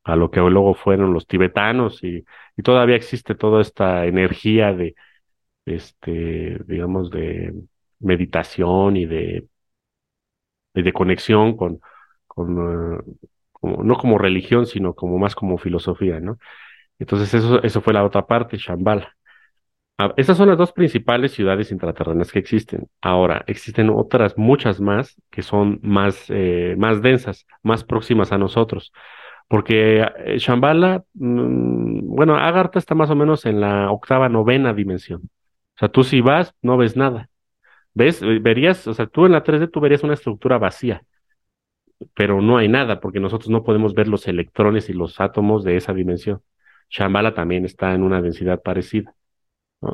a 0.04 0.16
lo 0.16 0.30
que 0.30 0.40
luego 0.40 0.74
fueron 0.74 1.12
los 1.14 1.26
tibetanos 1.26 2.04
y, 2.04 2.24
y 2.56 2.62
todavía 2.62 2.96
existe 2.96 3.34
toda 3.34 3.62
esta 3.62 4.06
energía 4.06 4.72
de 4.74 4.94
este 5.66 6.58
digamos 6.66 7.10
de 7.10 7.54
meditación 8.00 8.96
y 8.96 9.06
de 9.06 9.48
de 10.74 10.92
conexión 10.92 11.56
con 11.56 11.80
con 12.26 13.02
como, 13.52 13.84
no 13.84 13.96
como 13.96 14.18
religión 14.18 14.66
sino 14.66 14.94
como 14.94 15.18
más 15.18 15.34
como 15.34 15.58
filosofía 15.58 16.20
no 16.20 16.38
entonces 16.98 17.34
eso 17.34 17.62
eso 17.62 17.80
fue 17.82 17.94
la 17.94 18.04
otra 18.04 18.26
parte 18.26 18.56
Shambhala 18.58 19.16
Estas 20.16 20.36
son 20.36 20.48
las 20.48 20.58
dos 20.58 20.72
principales 20.72 21.32
ciudades 21.32 21.70
intraterrenas 21.70 22.32
que 22.32 22.38
existen. 22.38 22.88
Ahora, 23.00 23.44
existen 23.46 23.88
otras 23.90 24.36
muchas 24.36 24.80
más 24.80 25.16
que 25.30 25.42
son 25.42 25.78
más, 25.82 26.26
eh, 26.28 26.74
más 26.78 27.02
densas, 27.02 27.46
más 27.62 27.84
próximas 27.84 28.32
a 28.32 28.38
nosotros. 28.38 28.92
Porque 29.48 30.00
eh, 30.02 30.38
Shambhala, 30.38 31.04
mm, 31.14 32.14
bueno, 32.16 32.36
Agartha 32.36 32.78
está 32.78 32.94
más 32.94 33.10
o 33.10 33.16
menos 33.16 33.46
en 33.46 33.60
la 33.60 33.90
octava, 33.92 34.28
novena 34.28 34.72
dimensión. 34.74 35.22
O 35.76 35.78
sea, 35.78 35.88
tú 35.90 36.04
si 36.04 36.20
vas, 36.20 36.54
no 36.62 36.76
ves 36.76 36.96
nada. 36.96 37.28
¿Ves? 37.94 38.22
Eh, 38.22 38.38
verías, 38.40 38.86
o 38.88 38.94
sea, 38.94 39.06
tú 39.06 39.26
en 39.26 39.32
la 39.32 39.44
3D 39.44 39.68
tú 39.68 39.80
verías 39.80 40.02
una 40.04 40.14
estructura 40.14 40.58
vacía, 40.58 41.04
pero 42.14 42.40
no 42.42 42.56
hay 42.58 42.68
nada 42.68 43.00
porque 43.00 43.20
nosotros 43.20 43.50
no 43.50 43.62
podemos 43.64 43.94
ver 43.94 44.08
los 44.08 44.26
electrones 44.28 44.88
y 44.88 44.92
los 44.92 45.20
átomos 45.20 45.64
de 45.64 45.76
esa 45.76 45.92
dimensión. 45.94 46.42
Shambhala 46.90 47.34
también 47.34 47.64
está 47.64 47.94
en 47.94 48.02
una 48.02 48.20
densidad 48.22 48.62
parecida. 48.62 49.14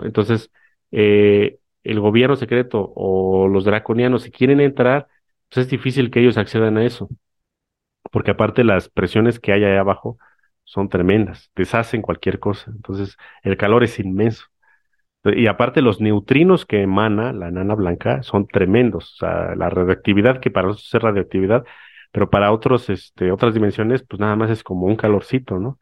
Entonces, 0.05 0.51
eh, 0.91 1.59
el 1.85 2.01
gobierno 2.01 2.37
secreto 2.37 2.93
o 2.95 3.49
los 3.49 3.65
draconianos, 3.65 4.23
si 4.23 4.31
quieren 4.31 4.61
entrar, 4.61 5.09
pues 5.49 5.67
es 5.67 5.71
difícil 5.71 6.11
que 6.11 6.21
ellos 6.21 6.37
accedan 6.39 6.77
a 6.79 6.85
eso, 6.85 7.09
porque 8.13 8.31
aparte 8.31 8.65
las 8.65 8.89
presiones 8.89 9.39
que 9.41 9.53
hay 9.53 9.65
ahí 9.65 9.77
abajo 9.77 10.19
son 10.65 10.89
tremendas, 10.89 11.51
deshacen 11.57 12.03
cualquier 12.03 12.39
cosa, 12.41 12.71
entonces 12.75 13.17
el 13.43 13.57
calor 13.57 13.85
es 13.85 13.99
inmenso. 13.99 14.45
Y 15.25 15.47
aparte 15.49 15.83
los 15.83 16.01
neutrinos 16.01 16.65
que 16.65 16.83
emana 16.83 17.33
la 17.33 17.51
nana 17.51 17.75
blanca 17.75 18.23
son 18.23 18.47
tremendos, 18.47 19.15
o 19.15 19.17
sea, 19.27 19.55
la 19.57 19.69
radioactividad 19.71 20.41
que 20.41 20.51
para 20.51 20.69
nosotros 20.69 20.95
es 20.95 21.03
radioactividad, 21.03 21.65
pero 22.13 22.31
para 22.31 22.53
otros, 22.53 22.89
este, 22.91 23.33
otras 23.33 23.53
dimensiones, 23.55 24.03
pues 24.05 24.21
nada 24.21 24.37
más 24.37 24.51
es 24.51 24.63
como 24.63 24.87
un 24.87 24.97
calorcito, 24.97 25.59
¿no? 25.59 25.79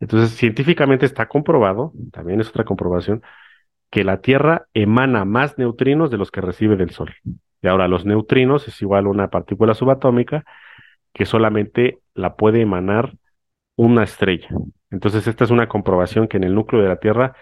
Entonces, 0.00 0.36
científicamente 0.36 1.06
está 1.06 1.28
comprobado, 1.28 1.92
también 2.12 2.40
es 2.40 2.48
otra 2.48 2.64
comprobación, 2.64 3.22
que 3.90 4.04
la 4.04 4.20
Tierra 4.20 4.68
emana 4.74 5.24
más 5.24 5.58
neutrinos 5.58 6.10
de 6.10 6.18
los 6.18 6.30
que 6.30 6.40
recibe 6.40 6.76
del 6.76 6.90
Sol. 6.90 7.14
Y 7.62 7.68
ahora, 7.68 7.88
los 7.88 8.04
neutrinos 8.04 8.68
es 8.68 8.80
igual 8.82 9.06
a 9.06 9.10
una 9.10 9.30
partícula 9.30 9.74
subatómica 9.74 10.44
que 11.14 11.26
solamente 11.26 12.00
la 12.14 12.36
puede 12.36 12.60
emanar 12.62 13.14
una 13.76 14.04
estrella. 14.04 14.48
Entonces, 14.90 15.26
esta 15.26 15.44
es 15.44 15.50
una 15.50 15.68
comprobación 15.68 16.28
que 16.28 16.38
en 16.38 16.44
el 16.44 16.54
núcleo 16.54 16.82
de 16.82 16.88
la 16.88 17.00
Tierra 17.00 17.34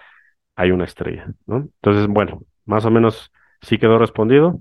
hay 0.56 0.70
una 0.70 0.84
estrella, 0.84 1.32
¿no? 1.46 1.56
Entonces, 1.56 2.06
bueno, 2.08 2.42
más 2.66 2.84
o 2.84 2.90
menos 2.90 3.32
sí 3.62 3.78
quedó 3.78 3.98
respondido. 3.98 4.60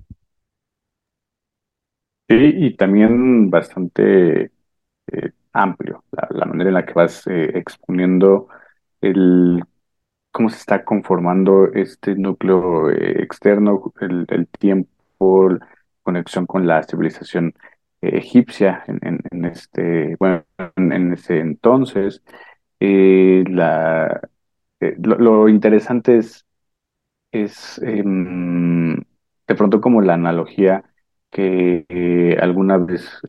Sí, 2.29 2.35
y 2.39 2.75
también 2.75 3.49
bastante 3.49 4.51
eh, 5.11 5.31
amplio, 5.53 6.03
la, 6.11 6.45
manera 6.45 6.69
en 6.69 6.73
la 6.75 6.85
que 6.85 6.93
vas 6.93 7.27
eh, 7.27 7.51
exponiendo 7.57 8.47
el 9.01 9.63
cómo 10.31 10.49
se 10.49 10.57
está 10.57 10.83
conformando 10.85 11.67
este 11.73 12.15
núcleo 12.15 12.89
eh, 12.91 13.23
externo, 13.23 13.93
el, 14.01 14.47
tiempo, 14.59 15.49
conexión 16.03 16.45
con 16.47 16.67
la 16.67 16.83
civilización 16.83 17.53
eh, 18.01 18.17
egipcia 18.17 18.83
en, 18.87 19.21
en, 19.31 19.45
este, 19.45 20.15
bueno, 20.19 20.45
en, 20.75 20.91
en 20.91 21.13
ese 21.13 21.39
entonces. 21.39 22.23
la, 22.79 24.21
lo, 24.79 25.17
lo, 25.17 25.49
interesante 25.49 26.17
es, 26.17 26.45
es 27.31 27.79
em, 27.83 28.97
de 29.47 29.55
pronto 29.55 29.81
como 29.81 30.01
la 30.01 30.15
analogía 30.15 30.83
que 31.31 32.37
alguna 32.41 32.77
vez 32.77 33.21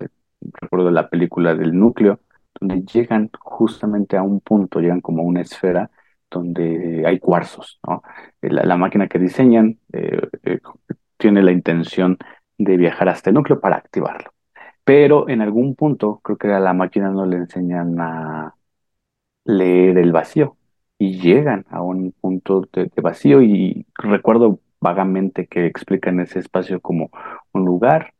recuerdo 0.60 0.90
la 0.90 1.08
película 1.08 1.54
del 1.54 1.78
núcleo, 1.78 2.20
donde 2.60 2.82
llegan 2.82 3.30
justamente 3.40 4.16
a 4.16 4.22
un 4.22 4.40
punto, 4.40 4.80
llegan 4.80 5.00
como 5.00 5.22
una 5.22 5.40
esfera 5.40 5.90
donde 6.30 7.04
hay 7.06 7.18
cuarzos, 7.20 7.80
¿no? 7.86 8.02
La, 8.40 8.76
máquina 8.76 9.08
que 9.08 9.18
diseñan 9.18 9.78
eh, 9.92 10.20
eh, 10.44 10.60
tiene 11.16 11.42
la 11.42 11.52
intención 11.52 12.18
de 12.58 12.76
viajar 12.76 13.08
hasta 13.08 13.30
el 13.30 13.34
núcleo 13.34 13.60
para 13.60 13.76
activarlo. 13.76 14.32
Pero 14.84 15.28
en 15.28 15.40
algún 15.42 15.74
punto, 15.76 16.20
creo 16.22 16.38
que 16.38 16.52
a 16.52 16.60
la 16.60 16.74
máquina 16.74 17.10
no 17.10 17.26
le 17.26 17.36
enseñan 17.36 18.00
a 18.00 18.54
leer 19.44 19.98
el 19.98 20.12
vacío 20.12 20.56
y 20.98 21.20
llegan 21.20 21.66
a 21.70 21.82
un 21.82 22.12
punto 22.12 22.68
de 22.72 22.90
vacío 23.02 23.42
y 23.42 23.86
recuerdo 23.94 24.60
vagamente 24.80 25.46
que 25.46 25.66
explican 25.66 26.20
ese 26.20 26.40
espacio 26.40 26.80
como 26.80 27.10
un 27.52 27.64
lugar 27.64 28.14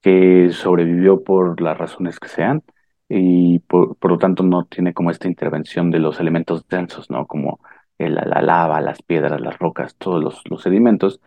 que 0.00 0.50
sobrevivió 0.52 1.22
por 1.24 1.60
las 1.60 1.76
razones 1.78 2.18
que 2.20 2.28
sean 2.28 2.62
y 3.08 3.58
por, 3.60 3.96
por, 3.96 4.12
lo 4.12 4.18
tanto 4.18 4.42
no 4.42 4.64
tiene 4.66 4.94
como 4.94 5.10
esta 5.10 5.28
intervención 5.28 5.90
de 5.90 5.98
los 5.98 6.20
elementos 6.20 6.66
densos, 6.68 7.10
¿no? 7.10 7.26
Como 7.26 7.60
el, 7.98 8.14
la 8.14 8.42
lava, 8.42 8.80
las 8.80 9.02
piedras, 9.02 9.40
las 9.40 9.58
rocas, 9.58 9.96
todos 9.96 10.22
los, 10.22 10.42
los, 10.48 10.62
sedimentos. 10.62 11.20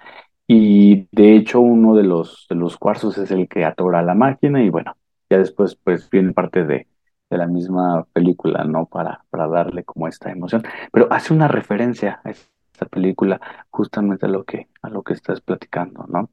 Y 0.47 1.07
de 1.11 1.35
hecho 1.35 1.59
uno 1.61 1.95
de 1.95 2.03
los, 2.03 2.47
de 2.49 2.55
los 2.55 2.77
cuarzos 2.77 3.17
es 3.17 3.31
el 3.31 3.47
que 3.47 3.65
atora 3.65 4.01
la 4.01 4.15
máquina 4.15 4.63
y 4.63 4.69
bueno, 4.69 4.95
ya 5.29 5.37
después 5.37 5.75
pues 5.75 6.09
viene 6.09 6.33
parte 6.33 6.63
de, 6.65 6.87
de 7.29 7.37
la 7.37 7.47
misma 7.47 8.05
película, 8.13 8.63
¿no? 8.63 8.85
Para, 8.85 9.25
para 9.29 9.47
darle 9.47 9.83
como 9.83 10.07
esta 10.07 10.31
emoción. 10.31 10.63
Pero 10.91 11.07
hace 11.11 11.33
una 11.33 11.47
referencia 11.47 12.21
a 12.23 12.31
esta 12.31 12.85
película 12.87 13.39
justamente 13.69 14.25
a 14.25 14.29
lo 14.29 14.43
que, 14.45 14.69
a 14.81 14.89
lo 14.89 15.03
que 15.03 15.13
estás 15.13 15.41
platicando, 15.41 16.05
¿no? 16.07 16.29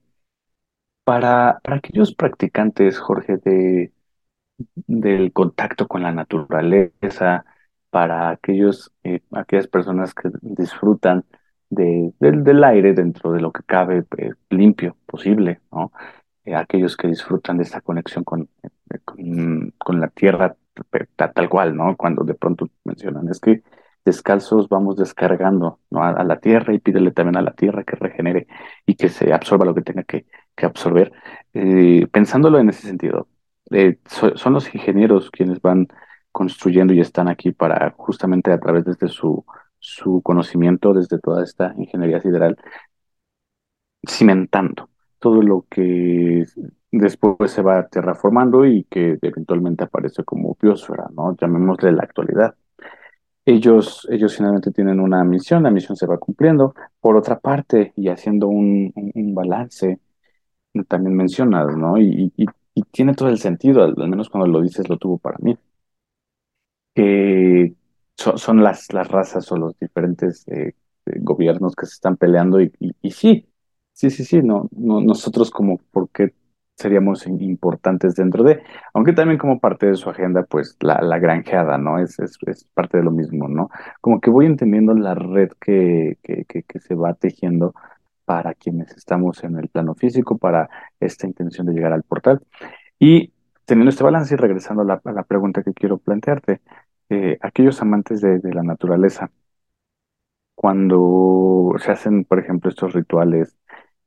Para, 1.05 1.61
para 1.62 1.76
aquellos 1.76 2.14
practicantes, 2.14 2.98
Jorge, 2.98 3.38
de, 3.38 3.92
del 4.86 5.32
contacto 5.32 5.88
con 5.88 6.03
la 6.03 6.12
naturaleza, 6.12 7.44
para 7.90 8.30
aquellos, 8.30 8.92
eh, 9.05 9.20
aquellas 9.32 9.66
personas 9.66 10.14
que 10.14 10.30
disfrutan 10.42 11.24
de, 11.70 12.12
del, 12.20 12.44
del 12.44 12.64
aire 12.64 12.94
dentro 12.94 13.32
de 13.32 13.40
lo 13.40 13.53
que 13.53 13.62
cabe 13.64 14.05
eh, 14.18 14.32
limpio 14.51 14.96
posible, 15.07 15.61
¿no? 15.72 15.92
Eh, 16.44 16.55
aquellos 16.55 16.96
que 16.96 17.09
disfrutan 17.09 17.59
de 17.59 17.64
esta 17.64 17.80
conexión 17.80 18.24
con, 18.24 18.48
con, 19.78 20.01
la 20.01 20.09
tierra 20.09 20.57
tal 21.16 21.48
cual, 21.48 21.76
¿no? 21.76 21.96
Cuando 21.96 22.24
de 22.24 22.34
pronto 22.34 22.68
mencionan, 22.84 23.28
es 23.28 23.40
que 23.40 23.62
descalzos 24.05 24.68
vamos 24.68 24.96
descargando 24.96 25.80
¿no? 25.90 26.03
a, 26.03 26.11
a, 26.11 26.24
la 26.24 26.40
tierra 26.40 26.72
y 26.74 26.78
pídele 26.78 27.12
también 27.12 27.36
a 27.36 27.42
la 27.42 27.53
tierra 27.53 27.84
que 27.84 27.96
regenere 27.96 28.46
y 28.86 28.94
que 28.94 29.09
se 29.11 29.32
absorba 29.32 29.66
lo 29.66 29.74
que 29.74 29.82
tenga 29.82 30.05
que, 30.05 30.26
que 30.61 30.66
absorber. 30.66 31.12
Eh, 31.54 32.06
pensándolo 32.12 32.58
en 32.61 32.68
ese 32.70 32.86
sentido, 32.86 33.28
eh, 33.70 33.98
so, 34.06 34.36
son 34.36 34.52
los 34.54 34.72
ingenieros 34.74 35.30
quienes 35.30 35.61
van 35.61 35.88
construyendo 36.32 36.92
y 36.94 37.00
están 37.00 37.28
aquí 37.28 37.52
para 37.52 37.92
justamente 37.96 38.52
a 38.52 38.61
través 38.61 38.84
desde 38.84 39.08
su, 39.08 39.44
su 39.78 40.22
conocimiento, 40.22 40.92
desde 40.94 41.18
toda 41.18 41.42
esta 41.44 41.74
ingeniería 41.76 42.20
sideral, 42.20 42.56
cimentando 44.06 44.88
todo 45.18 45.42
lo 45.42 45.66
que 45.70 46.44
después 46.92 47.50
se 47.50 47.62
va 47.62 47.86
terraformando 47.88 48.66
y 48.66 48.84
que 48.84 49.18
eventualmente 49.22 49.84
aparece 49.84 50.24
como 50.24 50.56
biosfera, 50.61 51.08
¿no? 51.14 51.36
Llamémosle 51.36 51.92
la 51.92 52.02
actualidad. 52.04 52.54
ellos, 53.44 54.06
ellos 54.11 54.36
finalmente 54.36 54.70
tienen 54.72 55.00
una 55.00 55.24
misión, 55.24 55.62
la 55.64 55.70
misión 55.70 55.96
se 55.96 56.06
va 56.06 56.18
cumpliendo. 56.18 56.74
Por 57.00 57.16
otra 57.16 57.38
parte, 57.40 57.92
y 57.96 58.08
haciendo 58.08 58.48
un 58.48 58.92
balance, 59.34 59.98
también 60.89 61.16
mencionas, 61.16 61.77
¿no? 61.77 61.99
Y, 61.99 62.33
tiene 62.93 63.14
todo 63.14 63.29
el 63.29 63.39
sentido, 63.39 63.83
al, 63.85 63.97
menos 64.09 64.29
cuando 64.31 64.49
lo 64.49 64.62
dices 64.62 64.89
lo 64.89 64.97
tuvo 64.99 65.18
para 65.18 65.37
mí, 65.41 65.57
que 66.95 67.75
so- 68.16 68.37
son 68.39 68.62
las, 68.62 68.93
las 68.93 69.09
razas 69.09 69.51
o 69.53 69.57
los 69.57 69.79
diferentes 69.79 70.47
eh, 70.49 70.75
eh, 71.07 71.12
gobiernos 71.21 71.75
que 71.77 71.87
se 71.87 71.95
están 71.95 72.16
peleando 72.16 72.61
y, 72.61 72.73
y- 72.81 73.11
sí, 73.11 73.47
sí, 73.93 74.11
sí, 74.11 74.25
sí, 74.25 74.43
no, 74.43 74.68
no, 74.73 75.01
nosotros 75.01 75.51
como, 75.51 75.79
¿por 75.93 76.09
qué 76.11 76.35
seríamos 76.77 77.27
importantes 77.27 78.14
dentro 78.14 78.43
de, 78.43 78.62
aunque 78.95 79.12
también 79.12 79.39
como 79.39 79.61
parte 79.61 79.87
de 79.87 79.97
su 79.97 80.09
agenda, 80.11 80.45
pues 80.45 80.77
la, 80.81 81.01
la 81.03 81.18
granjeada, 81.18 81.77
¿no? 81.79 81.99
Es, 81.99 82.18
es, 82.21 82.39
parte 82.75 82.97
de 82.99 83.05
lo 83.05 83.11
mismo, 83.11 83.49
¿no? 83.49 83.68
Como 84.01 84.18
que 84.21 84.31
voy 84.31 84.47
entendiendo 84.47 84.95
la 84.95 85.14
red 85.14 85.51
que, 85.61 86.16
que, 86.23 86.45
que 86.62 86.81
se 86.81 86.95
va 86.95 87.12
tejiendo 87.14 87.75
para 88.31 88.55
quienes 88.55 88.97
estamos 88.97 89.43
en 89.43 89.59
el 89.59 89.68
plano 89.68 89.97
físico, 89.97 90.39
para 90.39 90.70
esta 91.01 91.26
intención 91.26 91.66
de 91.66 91.72
llegar 91.72 91.93
al 91.93 92.05
portal. 92.05 92.41
Y 92.97 93.33
teniendo 93.64 93.91
este 93.91 94.05
balance 94.05 94.35
y 94.35 94.37
regresando 94.37 94.83
a 94.83 95.12
la, 95.12 95.24
pregunta 95.24 95.64
que 95.64 95.74
quiero 95.74 95.99
plantearte, 95.99 96.61
eh, 97.09 97.39
aquellos 97.41 97.83
amantes 97.83 98.20
de, 98.20 98.39
de 98.39 98.55
la 98.55 98.62
naturaleza, 98.62 99.33
cuando 100.55 101.74
se 101.78 101.91
hacen, 101.91 102.24
por 102.24 102.39
ejemplo, 102.39 102.70
estos 102.70 102.93
rituales 102.93 103.57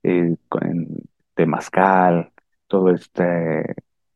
eh, 0.04 0.38
con, 0.48 0.88
temazcal, 1.34 2.32
todo 2.68 2.92
este, 2.92 3.76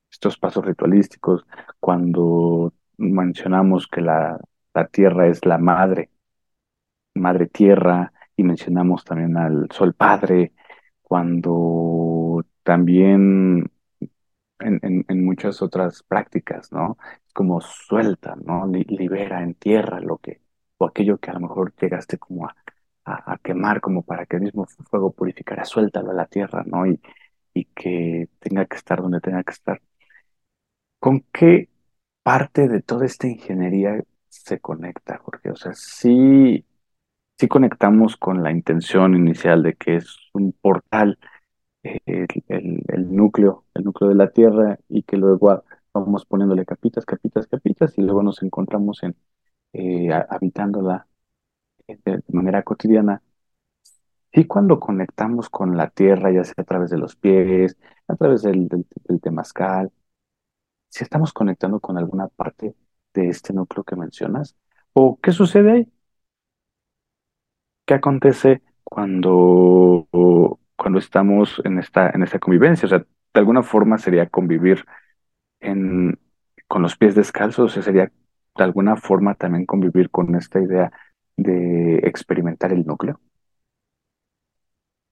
estos 0.10 0.38
pasos 0.38 0.66
ritualísticos, 0.66 1.46
cuando 1.82 2.74
mencionamos 2.98 3.88
que 3.88 4.00
la, 4.00 4.40
la 4.74 4.88
tierra 4.88 5.28
es 5.28 5.46
la 5.46 5.58
madre, 5.58 6.12
madre 7.14 7.48
tierra, 7.48 8.14
y 8.38 8.44
mencionamos 8.46 9.06
también 9.06 9.38
al 9.38 9.70
sol 9.74 9.96
padre, 9.96 10.54
cuando 11.04 12.46
también 12.64 13.72
en, 14.60 15.26
muchas 15.26 15.62
otras 15.62 16.04
prácticas, 16.04 16.72
¿no? 16.72 16.98
Como 17.34 17.62
suelta, 17.62 18.36
¿no? 18.36 18.68
Li- 18.68 18.86
libera, 18.86 19.44
entierra 19.44 20.00
lo 20.00 20.18
que, 20.18 20.42
o 20.78 20.86
aquello 20.86 21.18
que 21.20 21.30
a 21.32 21.34
lo 21.34 21.42
mejor 21.42 21.74
llegaste 21.80 22.18
como 22.18 22.48
a, 22.48 22.56
a, 23.06 23.34
a 23.34 23.38
quemar, 23.40 23.82
como 23.82 24.04
para 24.04 24.26
que 24.26 24.38
el 24.38 24.44
mismo 24.44 24.66
fuego 24.90 25.12
purificara, 25.14 25.66
suéltalo 25.66 26.12
a 26.12 26.14
la 26.16 26.26
tierra, 26.28 26.64
¿no? 26.66 26.86
Y, 26.88 27.00
y 27.54 27.66
que 27.66 28.30
tenga 28.40 28.66
que 28.66 28.78
estar 28.78 29.02
donde 29.02 29.22
tenga 29.22 29.44
que 29.44 29.52
estar. 29.54 29.82
¿Con 31.00 31.22
qué 31.34 31.70
parte 32.24 32.70
de 32.70 32.84
toda 32.84 33.08
esta 33.08 33.28
ingeniería 33.28 34.04
se 34.30 34.60
conecta, 34.62 35.20
Jorge? 35.20 35.52
O 35.52 35.58
sea, 35.58 35.74
sí, 35.76 36.66
sí 37.38 37.48
conectamos 37.48 38.18
con 38.18 38.44
la 38.44 38.52
intención 38.52 39.16
inicial 39.16 39.64
de 39.64 39.76
que 39.76 39.98
es 39.98 40.18
un 40.34 40.54
portal 40.54 41.20
el, 41.84 42.28
el- 42.90 43.16
núcleo, 43.16 43.66
el 43.76 43.84
núcleo 43.86 44.10
de 44.10 44.16
la 44.16 44.32
Tierra 44.32 44.80
y 44.90 45.04
que 45.04 45.18
luego 45.18 45.64
vamos 45.94 46.26
poniéndole 46.26 46.66
capitas, 46.66 47.06
capitas, 47.06 47.48
capitas 47.48 47.98
y 47.98 48.02
luego 48.02 48.24
nos 48.24 48.42
encontramos 48.44 49.04
en 49.04 49.16
eh, 49.74 50.10
habitándola 50.30 51.08
eh, 51.88 51.98
de, 52.06 52.24
manera 52.30 52.64
cotidiana. 52.64 53.22
Y 54.32 54.46
cuando 54.46 54.80
conectamos 54.80 55.50
con 55.50 55.78
la 55.78 55.90
Tierra, 55.90 56.32
ya 56.32 56.44
sea 56.44 56.54
a 56.58 56.64
través 56.64 56.90
de 56.92 56.98
los 56.98 57.16
pies, 57.16 57.78
a 58.08 58.16
través 58.16 58.44
del, 58.44 58.68
del, 58.68 58.86
del 59.06 59.22
temazcal, 59.22 59.92
si 60.90 61.04
estamos 61.04 61.34
conectando 61.34 61.80
con 61.80 61.98
alguna 61.98 62.28
parte 62.30 62.76
de 63.14 63.30
este 63.30 63.54
núcleo 63.54 63.84
que 63.84 63.96
mencionas, 63.96 64.56
¿o 64.94 65.20
qué 65.22 65.32
sucede 65.32 65.72
ahí? 65.72 65.92
¿Qué 67.88 67.96
acontece 67.96 68.64
cuando, 68.86 70.10
cuando 70.78 71.00
estamos 71.00 71.62
en 71.66 71.80
esta, 71.80 72.12
en 72.12 72.24
esta 72.24 72.40
convivencia? 72.40 72.88
O 72.88 72.90
sea, 72.90 73.00
de 73.00 73.08
alguna 73.42 73.64
forma 73.64 74.00
sería 74.00 74.30
convivir 74.30 74.86
en, 75.62 76.20
con 76.68 76.82
los 76.84 76.98
pies 76.98 77.16
descalzos, 77.16 77.66
o 77.72 77.76
sea, 77.76 77.84
sería 77.84 78.12
de 78.58 78.64
alguna 78.66 78.98
forma 78.98 79.36
también 79.36 79.66
convivir 79.68 80.10
con 80.12 80.36
esta 80.36 80.62
idea 80.62 80.92
de 81.38 81.98
experimentar 82.04 82.74
el 82.74 82.86
núcleo. 82.86 83.22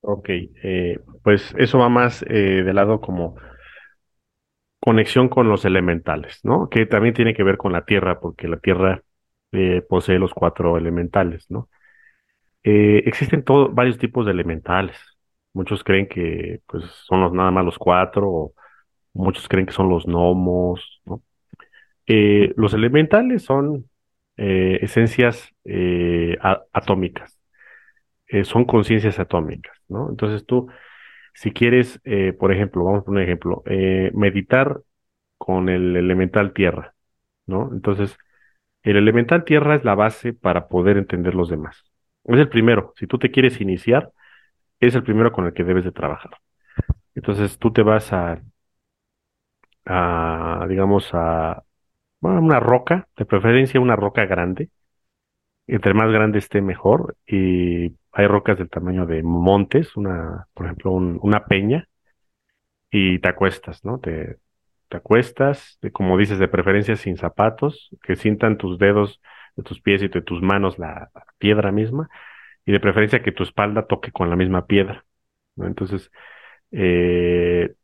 Ok, 0.01 0.29
eh, 0.29 0.99
pues 1.23 1.53
eso 1.57 1.79
va 1.79 1.89
más 1.89 2.23
eh, 2.29 2.63
de 2.63 2.73
lado 2.73 3.01
como 3.01 3.35
conexión 4.79 5.29
con 5.29 5.49
los 5.49 5.65
elementales, 5.65 6.39
¿no? 6.43 6.69
Que 6.69 6.85
también 6.85 7.13
tiene 7.13 7.33
que 7.33 7.43
ver 7.43 7.57
con 7.57 7.71
la 7.73 7.85
tierra, 7.85 8.19
porque 8.19 8.47
la 8.47 8.59
tierra 8.59 9.01
eh, 9.51 9.81
posee 9.87 10.19
los 10.19 10.33
cuatro 10.33 10.77
elementales, 10.77 11.45
¿no? 11.49 11.69
Eh, 12.65 13.03
existen 13.05 13.43
todo, 13.43 13.69
varios 13.69 13.99
tipos 13.99 14.25
de 14.25 14.31
elementales. 14.31 14.97
Muchos 15.53 15.83
creen 15.83 16.07
que 16.07 16.61
pues 16.67 16.83
son 17.07 17.21
los 17.21 17.31
nada 17.33 17.51
más 17.51 17.63
los 17.63 17.77
cuatro, 17.77 18.53
muchos 19.13 19.47
creen 19.47 19.67
que 19.67 19.73
son 19.73 19.89
los 19.89 20.05
gnomos, 20.07 21.01
¿no? 21.05 21.23
Eh, 22.07 22.53
los 22.57 22.73
elementales 22.73 23.43
son 23.43 23.89
eh, 24.37 24.79
esencias 24.81 25.49
atómicas, 26.73 27.39
son 28.43 28.65
conciencias 28.65 29.19
atómicas, 29.19 29.77
¿no? 29.87 30.09
Entonces 30.09 30.45
tú, 30.45 30.67
si 31.33 31.51
quieres, 31.51 32.01
por 32.39 32.51
ejemplo, 32.53 32.83
vamos 32.83 33.01
a 33.01 33.05
poner 33.05 33.23
un 33.23 33.27
ejemplo, 33.29 33.63
meditar 34.13 34.81
con 35.37 35.69
el 35.69 35.95
elemental 35.95 36.53
tierra, 36.53 36.95
¿no? 37.47 37.71
Entonces, 37.73 38.17
el 38.83 38.97
elemental 38.97 39.45
tierra 39.45 39.75
es 39.75 39.85
la 39.85 39.95
base 39.95 40.33
para 40.33 40.67
poder 40.69 40.97
entender 40.97 41.35
los 41.35 41.49
demás. 41.49 41.84
Es 42.25 42.37
el 42.39 42.49
primero. 42.49 42.93
Si 42.97 43.07
tú 43.07 43.17
te 43.17 43.31
quieres 43.31 43.61
iniciar, 43.61 44.11
es 44.79 44.95
el 44.95 45.03
primero 45.03 45.31
con 45.33 45.45
el 45.47 45.53
que 45.53 45.63
debes 45.65 45.85
de 45.85 45.91
trabajar. 45.93 46.31
Entonces, 47.15 47.59
tú 47.59 47.71
te 47.73 47.83
vas 47.83 48.13
a, 48.13 48.41
a 49.85 50.65
digamos, 50.69 51.09
a 51.13 51.63
una 52.21 52.59
roca, 52.59 53.07
de 53.17 53.25
preferencia 53.25 53.79
una 53.81 53.95
roca 53.95 54.25
grande. 54.25 54.69
Entre 55.67 55.93
más 55.93 56.11
grande 56.11 56.39
esté, 56.39 56.61
mejor. 56.61 57.17
Y 57.27 57.95
hay 58.13 58.27
rocas 58.27 58.57
del 58.57 58.69
tamaño 58.69 59.05
de 59.05 59.23
montes, 59.23 59.95
una, 59.97 60.47
por 60.53 60.65
ejemplo, 60.67 60.91
un- 60.93 61.19
una 61.23 61.45
peña, 61.45 61.87
y 62.91 63.19
te 63.19 63.29
acuestas, 63.29 63.83
¿no? 63.85 63.99
Te, 63.99 64.37
acuestas, 64.91 65.77
como 65.93 66.17
dices, 66.17 66.39
de 66.39 66.47
preferencia 66.47 66.95
sin 66.95 67.17
zapatos, 67.17 67.89
que 68.03 68.15
sientan 68.15 68.57
tus 68.57 68.79
dedos 68.79 69.21
de 69.55 69.63
tus 69.63 69.81
pies 69.81 70.01
y 70.03 70.07
de 70.09 70.21
tus 70.21 70.41
manos 70.41 70.79
la, 70.79 71.11
piedra 71.37 71.71
misma, 71.71 72.09
y 72.65 72.71
de 72.71 72.79
preferencia 72.79 73.23
que 73.23 73.31
tu 73.31 73.43
espalda 73.43 73.87
toque 73.87 74.11
con 74.11 74.29
la 74.29 74.35
misma 74.35 74.65
piedra. 74.65 75.05
Entonces, 75.57 76.11
eh, 76.71 77.75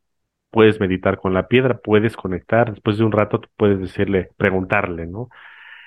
puedes 0.51 0.79
meditar 0.79 1.19
con 1.19 1.33
la 1.33 1.47
piedra, 1.47 1.79
puedes 1.79 2.15
conectar, 2.17 2.71
después 2.71 2.97
de 2.97 3.05
un 3.05 3.11
rato 3.11 3.41
puedes 3.57 3.79
decirle, 3.79 4.29
preguntarle, 4.37 5.07
¿no? 5.07 5.29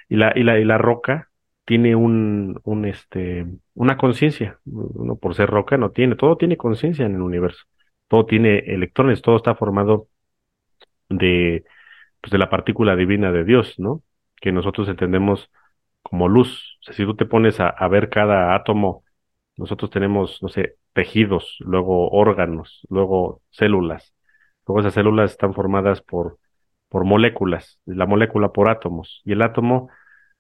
Y 0.09 0.17
la, 0.17 0.33
y 0.37 0.43
la, 0.45 0.59
y 0.59 0.65
la 0.65 0.79
roca 0.79 1.31
tiene 1.65 1.97
un, 1.97 2.61
un 2.65 2.85
este, 2.87 3.47
una 3.75 3.97
conciencia, 3.97 4.61
uno 4.67 5.17
por 5.17 5.35
ser 5.35 5.49
roca 5.51 5.77
no 5.79 5.91
tiene, 5.91 6.17
todo 6.17 6.37
tiene 6.37 6.57
conciencia 6.57 7.07
en 7.07 7.15
el 7.17 7.23
universo, 7.23 7.65
todo 8.09 8.27
tiene 8.27 8.59
electrones, 8.61 9.23
todo 9.23 9.37
está 9.37 9.55
formado 9.55 10.09
de, 11.09 11.65
pues 12.21 12.33
de 12.33 12.39
la 12.39 12.51
partícula 12.51 12.97
divina 12.97 13.33
de 13.33 13.45
Dios, 13.45 13.79
¿no? 13.79 14.03
Que 14.41 14.53
nosotros 14.53 14.89
entendemos 14.89 15.51
como 16.05 16.29
luz. 16.29 16.79
O 16.83 16.85
sea, 16.85 16.95
si 16.95 17.05
tú 17.05 17.17
te 17.17 17.27
pones 17.27 17.61
a, 17.61 17.89
ver 17.89 18.11
cada 18.11 18.55
átomo, 18.55 19.05
nosotros 19.57 19.91
tenemos, 19.91 20.43
no 20.43 20.49
sé, 20.49 20.77
tejidos, 20.93 21.57
luego 21.61 22.11
órganos, 22.11 22.87
luego 22.91 23.43
células. 23.51 24.15
Luego 24.67 24.81
esas 24.81 24.95
células 24.95 25.33
están 25.33 25.55
formadas 25.55 26.03
por, 26.03 26.39
por 26.89 27.05
moléculas, 27.05 27.81
la 27.87 28.07
molécula 28.07 28.53
por 28.53 28.69
átomos 28.71 29.23
y 29.25 29.33
el 29.33 29.43
átomo 29.43 29.91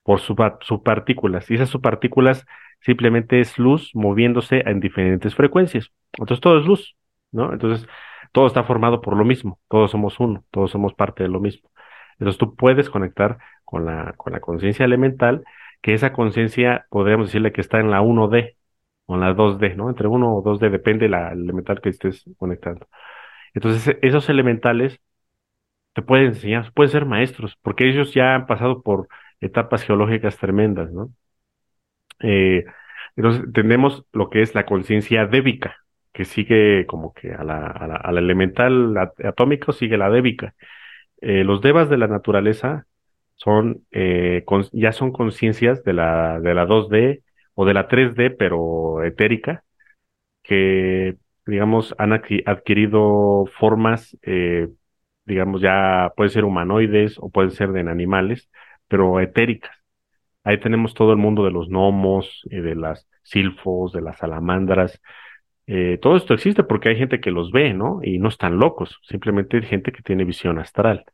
por 0.03 0.21
subpartículas. 0.21 1.51
Y 1.51 1.55
esas 1.55 1.71
subpartículas 1.71 2.47
simplemente 2.81 3.41
es 3.41 3.59
luz 3.59 3.91
moviéndose 3.95 4.63
en 4.67 4.81
diferentes 4.81 5.35
frecuencias. 5.35 5.91
Entonces 6.13 6.41
todo 6.41 6.61
es 6.61 6.67
luz, 6.67 6.97
¿no? 7.33 7.53
Entonces 7.53 7.89
todo 8.33 8.47
está 8.47 8.65
formado 8.65 9.01
por 9.01 9.17
lo 9.17 9.25
mismo. 9.25 9.59
Todos 9.69 9.91
somos 9.91 10.21
uno, 10.21 10.45
todos 10.51 10.71
somos 10.71 10.95
parte 10.95 11.23
de 11.25 11.29
lo 11.31 11.41
mismo. 11.41 11.71
Entonces 12.19 12.39
tú 12.39 12.55
puedes 12.57 12.91
conectar 12.91 13.39
con 13.65 13.85
la, 13.87 14.13
con 14.17 14.33
la 14.33 14.41
conciencia 14.41 14.85
elemental, 14.85 15.45
que 15.83 15.95
esa 15.95 16.13
conciencia 16.13 16.87
podríamos 16.91 17.29
decirle 17.29 17.53
que 17.53 17.61
está 17.61 17.81
en 17.81 17.91
la 17.91 18.01
1D 18.03 18.57
o 19.07 19.15
en 19.15 19.21
la 19.21 19.35
2D, 19.35 19.75
¿no? 19.77 19.89
Entre 19.91 20.07
1 20.09 20.35
o 20.37 20.43
2D, 20.43 20.71
depende 20.71 21.09
la 21.09 21.33
el 21.33 21.43
elemental 21.45 21.81
que 21.81 21.91
estés 21.91 22.25
conectando. 22.39 22.87
Entonces, 23.55 23.97
esos 24.03 24.29
elementales 24.31 25.01
te 25.95 26.03
pueden 26.03 26.27
enseñar, 26.29 26.73
pueden 26.75 26.93
ser 26.93 27.07
maestros, 27.07 27.59
porque 27.63 27.89
ellos 27.89 28.15
ya 28.15 28.35
han 28.37 28.47
pasado 28.47 28.83
por 28.83 29.09
etapas 29.41 29.83
geológicas 29.85 30.39
tremendas, 30.39 30.93
¿no? 30.93 31.11
Eh, 32.21 32.65
entonces, 33.17 33.45
tenemos 33.53 34.05
lo 34.13 34.31
que 34.31 34.43
es 34.43 34.55
la 34.55 34.67
conciencia 34.67 35.27
débica, 35.27 35.77
que 36.13 36.25
sigue 36.25 36.87
como 36.87 37.13
que 37.13 37.33
a 37.35 37.45
la, 37.45 37.67
a 37.67 38.13
la, 38.13 38.21
elemental 38.21 38.97
at- 38.99 39.25
atómico 39.25 39.73
sigue 39.73 39.97
la 39.99 40.11
débica. 40.11 40.55
Eh, 41.25 41.43
los 41.45 41.63
devas 41.63 41.89
de 41.89 41.97
la 41.97 42.07
naturaleza 42.07 42.87
son, 43.37 43.87
eh, 43.93 44.45
ya 44.73 44.93
son 44.93 45.11
conciencias 45.13 45.83
de 45.83 45.95
la, 45.95 46.39
de 46.41 46.55
la 46.55 46.67
2D 46.67 47.23
o 47.55 47.65
de 47.65 47.75
la 47.75 47.89
3D, 47.89 48.31
pero 48.31 49.03
etérica, 49.03 49.65
que, 50.43 51.17
digamos, 51.47 51.95
han 51.99 52.13
adquirido 52.13 53.47
formas, 53.59 54.19
eh, 54.23 54.69
digamos, 55.25 55.63
ya 55.63 56.13
pueden 56.17 56.31
ser 56.31 56.45
humanoides 56.45 57.17
o 57.19 57.31
pueden 57.31 57.53
ser 57.53 57.73
de 57.73 57.81
animales, 57.81 58.51
pero 58.89 59.21
etéricas. 59.21 59.73
Ahí 60.45 60.61
tenemos 60.61 60.95
todo 60.95 61.13
el 61.13 61.19
mundo 61.19 61.45
de 61.45 61.53
los 61.53 61.69
gnomos, 61.69 62.43
y 62.51 62.61
de 62.61 62.75
las 62.75 63.09
silfos, 63.23 63.93
de 63.93 64.03
las 64.03 64.19
salamandras. 64.19 65.01
Eh, 65.67 65.99
todo 66.03 66.17
esto 66.17 66.35
existe 66.35 66.65
porque 66.65 66.91
hay 66.91 66.97
gente 66.97 67.21
que 67.21 67.31
los 67.31 67.51
ve, 67.53 67.73
¿no? 67.75 68.01
Y 68.03 68.19
no 68.19 68.29
están 68.29 68.59
locos, 68.59 69.01
simplemente 69.05 69.57
hay 69.57 69.63
gente 69.65 69.93
que 69.93 70.03
tiene 70.03 70.25
visión 70.25 70.59
astral. 70.59 71.05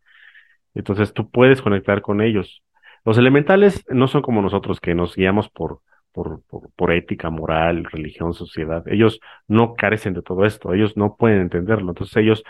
Entonces 0.75 1.13
tú 1.13 1.31
puedes 1.31 1.63
conectar 1.63 2.03
con 2.03 2.21
ellos. 2.21 2.63
Los 3.05 3.19
elementales 3.19 3.85
no 3.89 4.09
son 4.09 4.23
como 4.23 4.43
nosotros 4.43 4.81
que 4.81 4.95
nos 4.95 5.17
guiamos 5.17 5.49
por, 5.49 5.81
por, 6.13 6.43
por, 6.77 6.93
ética, 6.93 7.31
moral, 7.31 7.85
religión, 7.85 8.35
sociedad. 8.35 8.87
Ellos 8.89 9.21
no 9.49 9.75
carecen 9.75 10.15
de 10.15 10.23
todo 10.23 10.45
esto, 10.45 10.75
ellos 10.75 10.97
no 10.97 11.17
pueden 11.17 11.41
entenderlo. 11.41 11.91
Entonces 11.91 12.17
ellos 12.17 12.45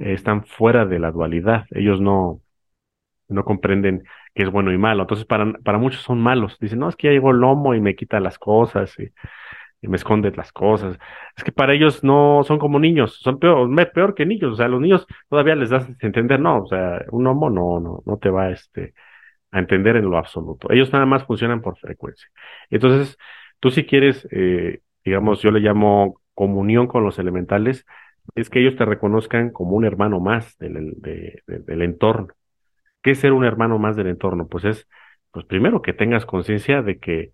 están 0.00 0.44
fuera 0.44 0.86
de 0.86 0.98
la 0.98 1.10
dualidad, 1.10 1.66
ellos 1.70 2.00
no, 2.00 2.40
no 3.28 3.44
comprenden 3.44 4.04
que 4.34 4.44
es 4.44 4.50
bueno 4.50 4.72
y 4.72 4.78
malo. 4.78 5.02
Entonces, 5.02 5.26
para, 5.26 5.52
para 5.52 5.78
muchos 5.78 6.02
son 6.02 6.20
malos. 6.20 6.58
Dicen, 6.60 6.78
no, 6.78 6.88
es 6.88 6.96
que 6.96 7.08
ya 7.08 7.12
llegó 7.12 7.30
el 7.30 7.38
lomo 7.38 7.74
y 7.74 7.80
me 7.80 7.94
quita 7.94 8.20
las 8.20 8.38
cosas 8.38 8.98
y, 8.98 9.10
me 9.88 9.96
esconde 9.96 10.30
las 10.32 10.52
cosas. 10.52 10.98
Es 11.36 11.44
que 11.44 11.52
para 11.52 11.74
ellos 11.74 12.04
no 12.04 12.42
son 12.44 12.58
como 12.58 12.78
niños, 12.78 13.18
son 13.20 13.38
peor, 13.38 13.68
peor 13.92 14.14
que 14.14 14.26
niños. 14.26 14.52
O 14.52 14.56
sea, 14.56 14.68
los 14.68 14.80
niños 14.80 15.06
todavía 15.28 15.56
les 15.56 15.70
das 15.70 15.88
a 15.88 16.06
entender, 16.06 16.40
no, 16.40 16.62
o 16.62 16.66
sea, 16.66 17.04
un 17.10 17.24
lomo 17.24 17.50
no, 17.50 17.80
no, 17.80 18.02
no 18.06 18.18
te 18.18 18.30
va 18.30 18.50
este, 18.50 18.94
a 19.50 19.58
entender 19.60 19.96
en 19.96 20.10
lo 20.10 20.18
absoluto. 20.18 20.70
Ellos 20.72 20.92
nada 20.92 21.06
más 21.06 21.24
funcionan 21.24 21.62
por 21.62 21.76
frecuencia. 21.78 22.28
Entonces, 22.70 23.18
tú 23.60 23.70
si 23.70 23.84
quieres, 23.84 24.26
eh, 24.30 24.80
digamos, 25.04 25.42
yo 25.42 25.50
le 25.50 25.60
llamo 25.60 26.20
comunión 26.34 26.86
con 26.86 27.04
los 27.04 27.18
elementales, 27.18 27.86
es 28.34 28.50
que 28.50 28.60
ellos 28.60 28.76
te 28.76 28.84
reconozcan 28.84 29.50
como 29.50 29.76
un 29.76 29.84
hermano 29.84 30.20
más 30.20 30.56
del, 30.58 30.94
del 31.46 31.82
entorno. 31.82 32.28
¿Qué 33.02 33.12
es 33.12 33.18
ser 33.18 33.32
un 33.32 33.44
hermano 33.44 33.78
más 33.78 33.96
del 33.96 34.06
entorno? 34.08 34.46
Pues 34.48 34.64
es, 34.64 34.88
pues 35.32 35.44
primero 35.46 35.82
que 35.82 35.92
tengas 35.92 36.24
conciencia 36.26 36.82
de 36.82 36.98
que 36.98 37.32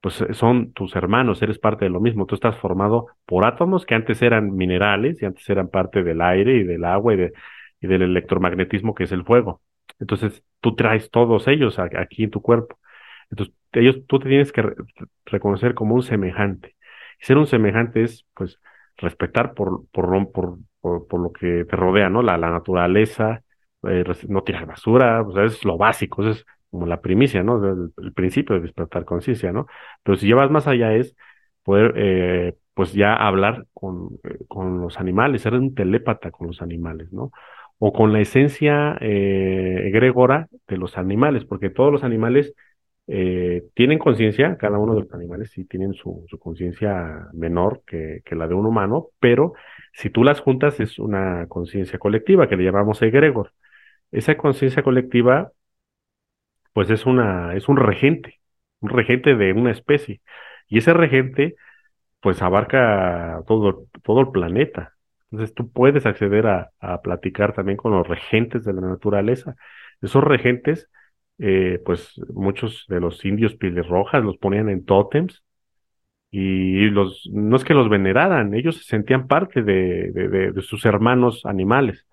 pues 0.00 0.24
son 0.32 0.72
tus 0.72 0.94
hermanos, 0.96 1.42
eres 1.42 1.58
parte 1.58 1.84
de 1.84 1.90
lo 1.90 2.00
mismo, 2.00 2.26
tú 2.26 2.34
estás 2.34 2.56
formado 2.56 3.08
por 3.26 3.44
átomos 3.44 3.84
que 3.84 3.94
antes 3.94 4.22
eran 4.22 4.54
minerales 4.54 5.20
y 5.22 5.26
antes 5.26 5.48
eran 5.50 5.68
parte 5.68 6.02
del 6.04 6.20
aire 6.20 6.56
y 6.56 6.64
del 6.64 6.84
agua 6.84 7.14
y, 7.14 7.16
de, 7.16 7.32
y 7.80 7.86
del 7.88 8.02
electromagnetismo 8.02 8.94
que 8.94 9.04
es 9.04 9.12
el 9.12 9.24
fuego. 9.24 9.62
Entonces 9.98 10.44
tú 10.60 10.76
traes 10.76 11.10
todos 11.10 11.48
ellos 11.48 11.78
aquí 11.78 12.24
en 12.24 12.30
tu 12.30 12.40
cuerpo. 12.42 12.78
Entonces 13.30 13.54
ellos, 13.72 13.98
tú 14.06 14.18
te 14.18 14.28
tienes 14.28 14.52
que 14.52 14.64
reconocer 15.26 15.74
como 15.74 15.94
un 15.94 16.02
semejante. 16.02 16.76
Y 17.20 17.26
ser 17.26 17.38
un 17.38 17.46
semejante 17.46 18.02
es, 18.04 18.26
pues, 18.34 18.60
respetar 18.96 19.54
por, 19.54 19.86
por, 19.90 20.32
por, 20.32 20.58
por, 21.08 21.20
lo 21.20 21.32
que 21.32 21.64
te 21.64 21.76
rodea, 21.76 22.08
¿no? 22.10 22.22
La, 22.22 22.36
la 22.38 22.50
naturaleza, 22.50 23.42
eh, 23.84 24.04
no 24.28 24.42
tirar 24.42 24.66
basura, 24.66 25.22
o 25.22 25.32
sea, 25.32 25.44
es 25.44 25.64
lo 25.64 25.76
básico, 25.78 26.22
eso 26.22 26.30
es 26.32 26.46
como 26.70 26.86
la 26.86 27.00
primicia, 27.00 27.42
¿no? 27.42 27.92
El, 27.96 28.12
principio 28.12 28.56
de 28.56 28.62
despertar 28.62 29.04
conciencia, 29.04 29.52
¿no? 29.52 29.66
Pero 30.02 30.16
si 30.18 30.26
llevas 30.26 30.50
más 30.50 30.66
allá 30.66 30.94
es 30.94 31.16
poder, 31.62 31.94
eh, 31.96 32.54
pues 32.74 32.92
ya 32.92 33.14
hablar 33.14 33.66
con, 33.74 34.18
eh, 34.24 34.38
con 34.48 34.80
los 34.80 34.98
animales, 34.98 35.42
ser 35.42 35.54
un 35.54 35.74
telépata 35.74 36.30
con 36.30 36.46
los 36.48 36.62
animales, 36.62 37.12
¿no? 37.12 37.32
O 37.78 37.92
con 37.92 38.12
la 38.12 38.20
esencia 38.20 38.96
eh, 39.00 39.82
egregora 39.86 40.48
de 40.66 40.76
los 40.78 40.98
animales, 40.98 41.44
porque 41.44 41.70
todos 41.70 41.92
los 41.92 42.04
animales 42.04 42.54
tienen 43.74 43.98
conciencia, 43.98 44.58
cada 44.58 44.78
uno 44.78 44.94
de 44.94 45.00
los 45.00 45.14
animales 45.14 45.50
sí 45.50 45.64
tienen 45.64 45.94
su, 45.94 46.26
su 46.28 46.38
conciencia 46.38 47.28
menor 47.32 47.80
que, 47.86 48.20
que, 48.22 48.34
la 48.34 48.46
de 48.46 48.52
un 48.52 48.66
humano, 48.66 49.06
pero 49.18 49.54
si 49.94 50.10
tú 50.10 50.24
las 50.24 50.40
juntas 50.40 50.78
es 50.78 50.98
una 50.98 51.46
conciencia 51.48 51.98
colectiva 51.98 52.48
que 52.50 52.56
le 52.56 52.64
llamamos 52.64 53.00
egregor 53.00 53.52
esa 54.12 54.36
conciencia 54.36 54.82
colectiva, 54.82 55.52
pues 56.78 56.90
es 56.90 57.06
una, 57.06 57.56
es 57.56 57.68
un 57.68 57.76
regente, 57.76 58.40
un 58.78 58.90
regente 58.90 59.34
de 59.34 59.52
una 59.52 59.72
especie. 59.72 60.20
Y 60.68 60.78
ese 60.78 60.94
regente, 60.94 61.56
pues 62.20 62.40
abarca 62.40 63.42
todo, 63.48 63.86
todo 64.04 64.20
el 64.20 64.30
planeta. 64.30 64.94
Entonces 65.32 65.54
tú 65.56 65.72
puedes 65.72 66.06
acceder 66.06 66.46
a, 66.46 66.70
a 66.78 67.02
platicar 67.02 67.52
también 67.52 67.76
con 67.78 67.90
los 67.94 68.06
regentes 68.06 68.64
de 68.64 68.74
la 68.74 68.82
naturaleza. 68.82 69.56
Esos 70.02 70.22
regentes, 70.22 70.88
eh, 71.38 71.80
pues 71.84 72.20
muchos 72.32 72.84
de 72.88 73.00
los 73.00 73.24
indios 73.24 73.56
pieles 73.56 73.88
rojas 73.88 74.22
los 74.22 74.38
ponían 74.38 74.68
en 74.68 74.84
tótems 74.84 75.42
y 76.30 76.90
los, 76.90 77.28
no 77.32 77.56
es 77.56 77.64
que 77.64 77.74
los 77.74 77.88
veneraran, 77.88 78.54
ellos 78.54 78.76
se 78.78 78.84
sentían 78.84 79.26
parte 79.26 79.62
de, 79.64 80.12
de 80.12 80.62
sus 80.62 80.84
hermanos 80.86 81.44
animales 81.44 82.06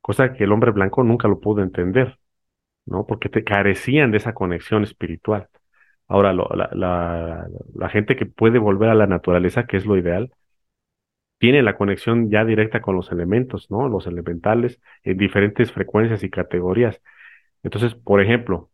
cosa 0.00 0.32
que 0.34 0.44
el 0.44 0.52
hombre 0.52 0.72
blanco 0.72 1.04
nunca 1.04 1.28
lo 1.28 1.40
pudo 1.40 1.62
entender, 1.62 2.18
¿no? 2.86 3.06
Porque 3.06 3.28
te 3.28 3.44
carecían 3.44 4.10
de 4.10 4.18
esa 4.18 4.34
conexión 4.34 4.82
espiritual. 4.84 5.48
Ahora, 6.08 6.32
la, 6.32 7.48
la, 7.74 7.88
gente 7.90 8.16
que 8.16 8.26
puede 8.26 8.58
volver 8.58 8.90
a 8.90 8.94
la 8.94 9.06
naturaleza, 9.06 9.66
que 9.66 9.76
es 9.76 9.86
lo 9.86 9.96
ideal, 9.96 10.32
tiene 11.38 11.62
la 11.62 11.76
conexión 11.76 12.30
ya 12.30 12.44
directa 12.44 12.80
con 12.82 12.96
los 12.96 13.10
elementos, 13.12 13.70
¿no? 13.70 13.88
Los 13.88 14.06
elementales 14.06 14.80
en 15.04 15.16
diferentes 15.16 15.72
frecuencias 15.72 16.22
y 16.22 16.30
categorías. 16.30 17.00
Entonces, 17.62 17.94
por 17.94 18.20
ejemplo, 18.22 18.70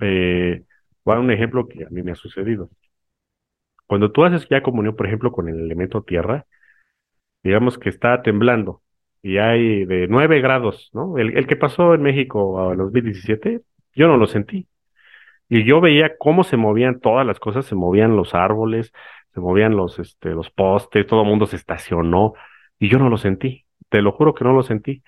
eh, 0.00 0.64
voy 1.04 1.16
a 1.16 1.20
un 1.20 1.30
ejemplo 1.30 1.68
que 1.68 1.84
a 1.84 1.88
mí 1.90 2.02
me 2.02 2.12
ha 2.12 2.16
sucedido. 2.16 2.70
Cuando 3.86 4.12
tú 4.12 4.24
haces 4.24 4.48
ya 4.48 4.62
comunión, 4.62 4.96
por 4.96 5.06
ejemplo, 5.06 5.32
con 5.32 5.48
el 5.48 5.58
elemento 5.60 6.02
tierra, 6.02 6.46
digamos 7.42 7.78
que 7.78 7.88
está 7.88 8.22
temblando, 8.22 8.82
y 9.26 9.38
hay 9.38 9.84
de 9.86 10.06
9 10.08 10.40
grados, 10.40 10.90
¿no? 10.92 11.18
El, 11.18 11.48
que 11.48 11.56
pasó 11.56 11.94
en 11.94 12.02
México 12.02 12.72
los 12.76 12.92
2017, 12.92 13.60
yo 13.92 14.06
no 14.06 14.16
lo 14.18 14.28
sentí. 14.28 14.68
Y 15.48 15.64
yo 15.64 15.80
veía 15.80 16.16
cómo 16.16 16.44
se 16.44 16.56
movían 16.56 17.00
todas 17.00 17.26
las 17.26 17.40
cosas, 17.40 17.66
se 17.66 17.74
movían 17.74 18.16
los 18.16 18.34
árboles, 18.34 18.92
se 19.34 19.40
movían 19.40 19.76
los, 19.76 19.98
este, 19.98 20.30
los 20.30 20.50
postes, 20.50 21.06
todo 21.08 21.22
el 21.22 21.28
mundo 21.28 21.46
se 21.46 21.56
estacionó 21.56 22.34
y 22.78 22.88
yo 22.88 22.98
no 23.00 23.08
lo 23.10 23.16
sentí. 23.18 23.66
Te 23.88 24.00
lo 24.00 24.12
juro 24.12 24.32
que 24.34 24.44
no 24.44 24.52
lo 24.52 24.62
sentí. 24.62 25.02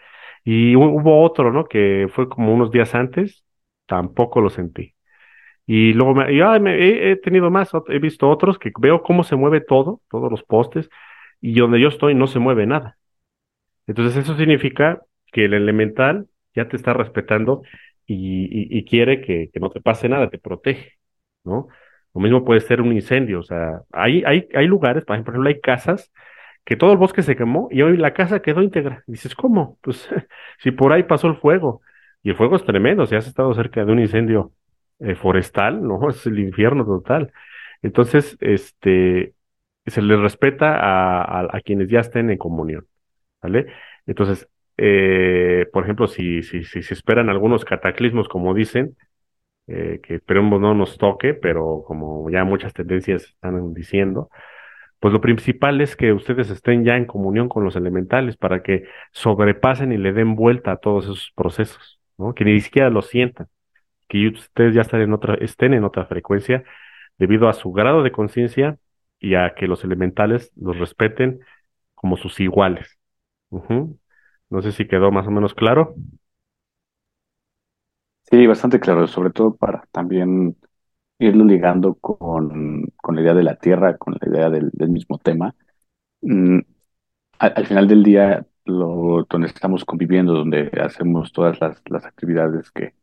Y 0.45 0.75
hubo 0.77 1.23
otro, 1.23 1.53
¿no? 1.53 1.67
Que 1.67 2.09
fue 2.11 2.29
como 2.29 2.53
unos 2.53 2.73
días 2.73 2.95
antes, 2.97 3.45
tampoco 3.87 4.41
lo 4.41 4.51
sentí. 4.51 4.95
Y 5.67 5.93
luego 5.95 6.15
me, 6.15 6.33
y, 6.33 6.41
he, 6.41 7.13
he, 7.13 7.17
tenido 7.17 7.51
más, 7.51 7.71
he 7.89 7.99
visto 8.01 8.29
otros 8.29 8.59
que 8.59 8.73
veo 8.81 9.03
cómo 9.03 9.23
se 9.25 9.37
mueve 9.37 9.61
todo, 9.61 10.01
todos 10.11 10.31
los 10.31 10.43
postes, 10.43 10.91
y 11.41 11.55
donde 11.55 11.81
yo 11.81 11.89
estoy 11.89 12.15
no 12.17 12.27
se 12.27 12.41
mueve 12.41 12.67
nada. 12.67 12.99
Entonces 13.89 14.17
eso 14.25 14.37
significa 14.37 15.03
que 15.33 15.47
el 15.47 15.55
elemental 15.55 16.29
ya 16.55 16.69
te 16.69 16.77
está 16.77 16.93
respetando 16.93 17.63
y, 18.07 18.85
quiere 18.87 19.21
que, 19.21 19.51
no 19.61 19.71
te 19.71 19.81
pase 19.81 20.09
nada, 20.09 20.31
te 20.31 20.39
protege, 20.39 20.99
¿no? 21.45 21.69
Lo 22.15 22.21
mismo 22.23 22.45
puede 22.45 22.61
ser 22.61 22.81
un 22.81 22.93
incendio, 22.93 23.41
o 23.41 23.43
sea, 23.43 23.83
hay, 23.93 24.23
hay, 24.27 24.49
hay 24.55 24.67
lugares, 24.67 25.05
por 25.05 25.17
ejemplo, 25.17 25.49
hay 25.49 25.61
casas 25.61 26.11
que 26.65 26.77
todo 26.77 26.93
el 26.93 26.99
bosque 26.99 27.23
se 27.23 27.37
quemó 27.37 27.69
y 27.71 27.83
hoy 27.83 27.97
la 27.97 28.15
casa 28.15 28.43
quedó 28.43 28.63
íntegra. 28.63 29.05
dices, 29.07 29.35
¿cómo? 29.35 29.79
Pues 29.83 30.09
si 30.59 30.71
por 30.73 30.93
ahí 30.93 31.05
pasó 31.05 31.29
el 31.29 31.37
fuego. 31.37 31.83
Y 32.23 32.31
el 32.31 32.37
fuego 32.37 32.57
es 32.57 32.65
tremendo, 32.65 33.07
si 33.07 33.15
has 33.17 33.27
estado 33.27 33.55
cerca 33.55 33.85
de 33.85 33.93
un 33.93 34.01
incendio 34.01 34.53
eh, 35.01 35.15
forestal, 35.15 35.83
¿no? 35.83 36.11
Es 36.11 36.27
el 36.27 36.39
infierno 36.41 36.85
total. 36.85 37.33
Entonces, 37.83 38.37
este, 38.41 39.35
se 39.87 40.03
le 40.03 40.17
respeta 40.17 40.77
a, 40.79 41.49
a 41.57 41.61
quienes 41.63 41.89
ya 41.89 42.01
estén 42.01 42.31
en 42.31 42.39
comunión. 42.39 42.88
¿Vale? 43.43 43.67
Entonces, 44.07 44.49
eh, 44.77 45.67
por 45.73 45.85
ejemplo, 45.85 46.07
si, 46.09 46.43
si, 46.43 46.65
si 46.65 46.83
se 46.83 46.95
esperan 46.95 47.29
algunos 47.31 47.65
cataclismos, 47.65 48.29
como 48.29 48.55
dicen, 48.55 48.97
eh, 49.69 50.01
que 50.03 50.17
esperemos 50.17 50.61
no 50.61 50.75
nos 50.75 50.99
toque, 50.99 51.35
pero 51.35 51.85
como 51.87 52.31
ya 52.31 52.45
muchas 52.45 52.73
tendencias 52.73 53.25
están 53.25 53.75
diciendo, 53.75 54.31
pues 55.01 55.13
lo 55.13 55.21
principal 55.21 55.81
es 55.81 55.97
que 55.97 56.13
ustedes 56.13 56.51
estén 56.51 56.85
ya 56.85 56.97
en 56.97 57.07
comunión 57.07 57.49
con 57.49 57.65
los 57.65 57.77
elementales 57.77 58.37
para 58.37 58.63
que 58.63 58.85
sobrepasen 59.13 59.93
y 59.93 59.99
le 59.99 60.13
den 60.13 60.35
vuelta 60.37 60.73
a 60.73 60.77
todos 60.79 61.05
esos 61.05 61.33
procesos, 61.37 62.01
¿no? 62.19 62.35
Que 62.35 62.45
ni 62.45 62.61
siquiera 62.61 62.91
lo 62.91 63.03
sientan, 63.03 63.49
que 64.09 64.29
ustedes 64.29 64.75
ya 64.75 64.83
en 64.99 65.13
otra, 65.13 65.35
estén 65.37 65.75
en 65.75 65.85
otra 65.85 66.07
frecuencia 66.07 66.65
debido 67.19 67.49
a 67.49 67.53
su 67.55 67.73
grado 67.73 68.03
de 68.03 68.13
conciencia 68.13 68.79
y 69.21 69.35
a 69.35 69.55
que 69.55 69.69
los 69.69 69.85
elementales 69.85 70.53
los 70.57 70.79
respeten 70.79 71.41
como 71.95 72.17
sus 72.17 72.41
iguales. 72.41 72.98
No 73.51 74.63
sé 74.63 74.73
si 74.73 74.87
quedó 74.87 75.11
más 75.11 75.27
o 75.27 75.31
menos 75.31 75.55
claro. 75.55 75.95
Sí, 78.31 78.47
bastante 78.47 78.79
claro, 78.79 79.07
sobre 79.07 79.31
todo 79.31 79.57
para 79.57 79.85
también 79.91 80.57
irlo 81.19 81.45
ligando 81.45 81.95
con, 81.95 82.85
con 82.97 83.17
la 83.17 83.23
idea 83.23 83.35
de 83.35 83.43
la 83.43 83.57
Tierra, 83.57 83.97
con 83.97 84.17
la 84.21 84.29
idea 84.29 84.51
del, 84.51 84.71
mismo 84.91 85.19
tema. 85.19 85.55
Mm, 86.23 86.61
al, 87.39 87.67
final 87.67 87.89
del 87.89 88.03
día, 88.03 88.47
lo, 88.65 89.25
donde 89.29 89.49
estamos 89.49 89.85
conviviendo, 89.85 90.35
donde 90.35 90.71
hacemos 90.83 91.33
todas 91.33 91.61
las, 91.61 91.83
las 91.87 92.05
actividades 92.05 92.71
que 92.71 92.95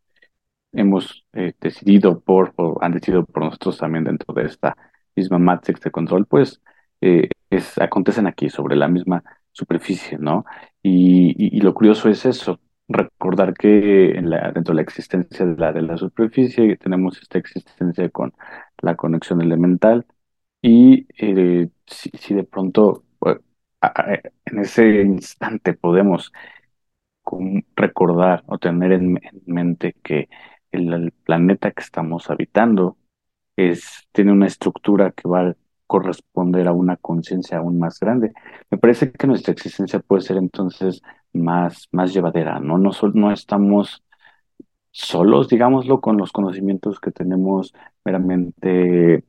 hemos 0.73 1.25
eh, 1.33 1.53
decidido 1.59 2.19
por, 2.19 2.53
o 2.57 2.77
han 2.81 2.93
decidido 2.93 3.25
por 3.25 3.43
nosotros 3.45 3.77
también 3.77 4.03
dentro 4.03 4.33
de 4.33 4.45
esta 4.45 4.77
misma 5.15 5.39
Matrix 5.39 5.81
de 5.81 5.91
control, 5.91 6.25
pues 6.27 6.61
eh, 7.01 7.29
es, 7.49 7.77
acontecen 7.79 8.27
aquí 8.27 8.49
sobre 8.49 8.75
la 8.75 8.87
misma 8.87 9.23
superficie, 9.55 10.17
¿no? 10.19 10.45
Y, 10.83 11.59
lo 11.61 11.73
curioso 11.73 12.09
es 12.09 12.25
eso, 12.25 12.59
recordar 12.87 13.53
que 13.55 14.11
en 14.11 14.29
la, 14.29 14.51
dentro 14.51 14.73
de 14.73 14.75
la 14.77 14.81
existencia 14.83 15.45
de 15.45 15.57
la, 15.57 15.73
de 15.73 15.81
la 15.81 15.97
superficie 15.97 16.77
tenemos 16.77 17.19
esta 17.21 17.39
existencia 17.39 18.09
con 18.09 18.33
la 18.81 18.95
conexión 18.95 19.41
elemental 19.41 20.05
y 20.61 21.07
eh, 21.17 21.69
si, 21.87 22.33
de 22.33 22.43
pronto 22.43 23.03
en 24.45 24.59
ese 24.59 25.01
instante 25.01 25.73
podemos 25.73 26.31
recordar 27.75 28.43
o 28.47 28.57
tener 28.57 28.91
en, 28.93 29.19
mente 29.45 29.95
que 30.03 30.29
el, 30.71 31.11
planeta 31.23 31.71
que 31.71 31.81
estamos 31.81 32.29
habitando 32.29 32.97
es, 33.55 34.07
tiene 34.11 34.31
una 34.31 34.47
estructura 34.47 35.11
que 35.11 35.27
va 35.27 35.55
corresponder 35.87 36.67
a 36.67 36.73
una 36.73 36.97
conciencia 36.97 37.57
aún 37.57 37.79
más 37.79 37.99
grande. 37.99 38.33
Me 38.71 38.77
parece 38.77 39.11
que 39.11 39.27
nuestra 39.27 39.53
existencia 39.53 39.99
puede 39.99 40.21
ser 40.21 40.37
entonces 40.37 41.01
más, 41.33 41.87
más 41.91 42.13
llevadera, 42.13 42.59
¿no? 42.59 42.77
No, 42.77 42.91
no 43.13 43.31
estamos 43.31 44.03
solos, 44.91 45.49
digámoslo, 45.49 46.01
con 46.01 46.17
los 46.17 46.31
conocimientos 46.31 46.99
que 46.99 47.11
tenemos 47.11 47.73
meramente 48.05 49.25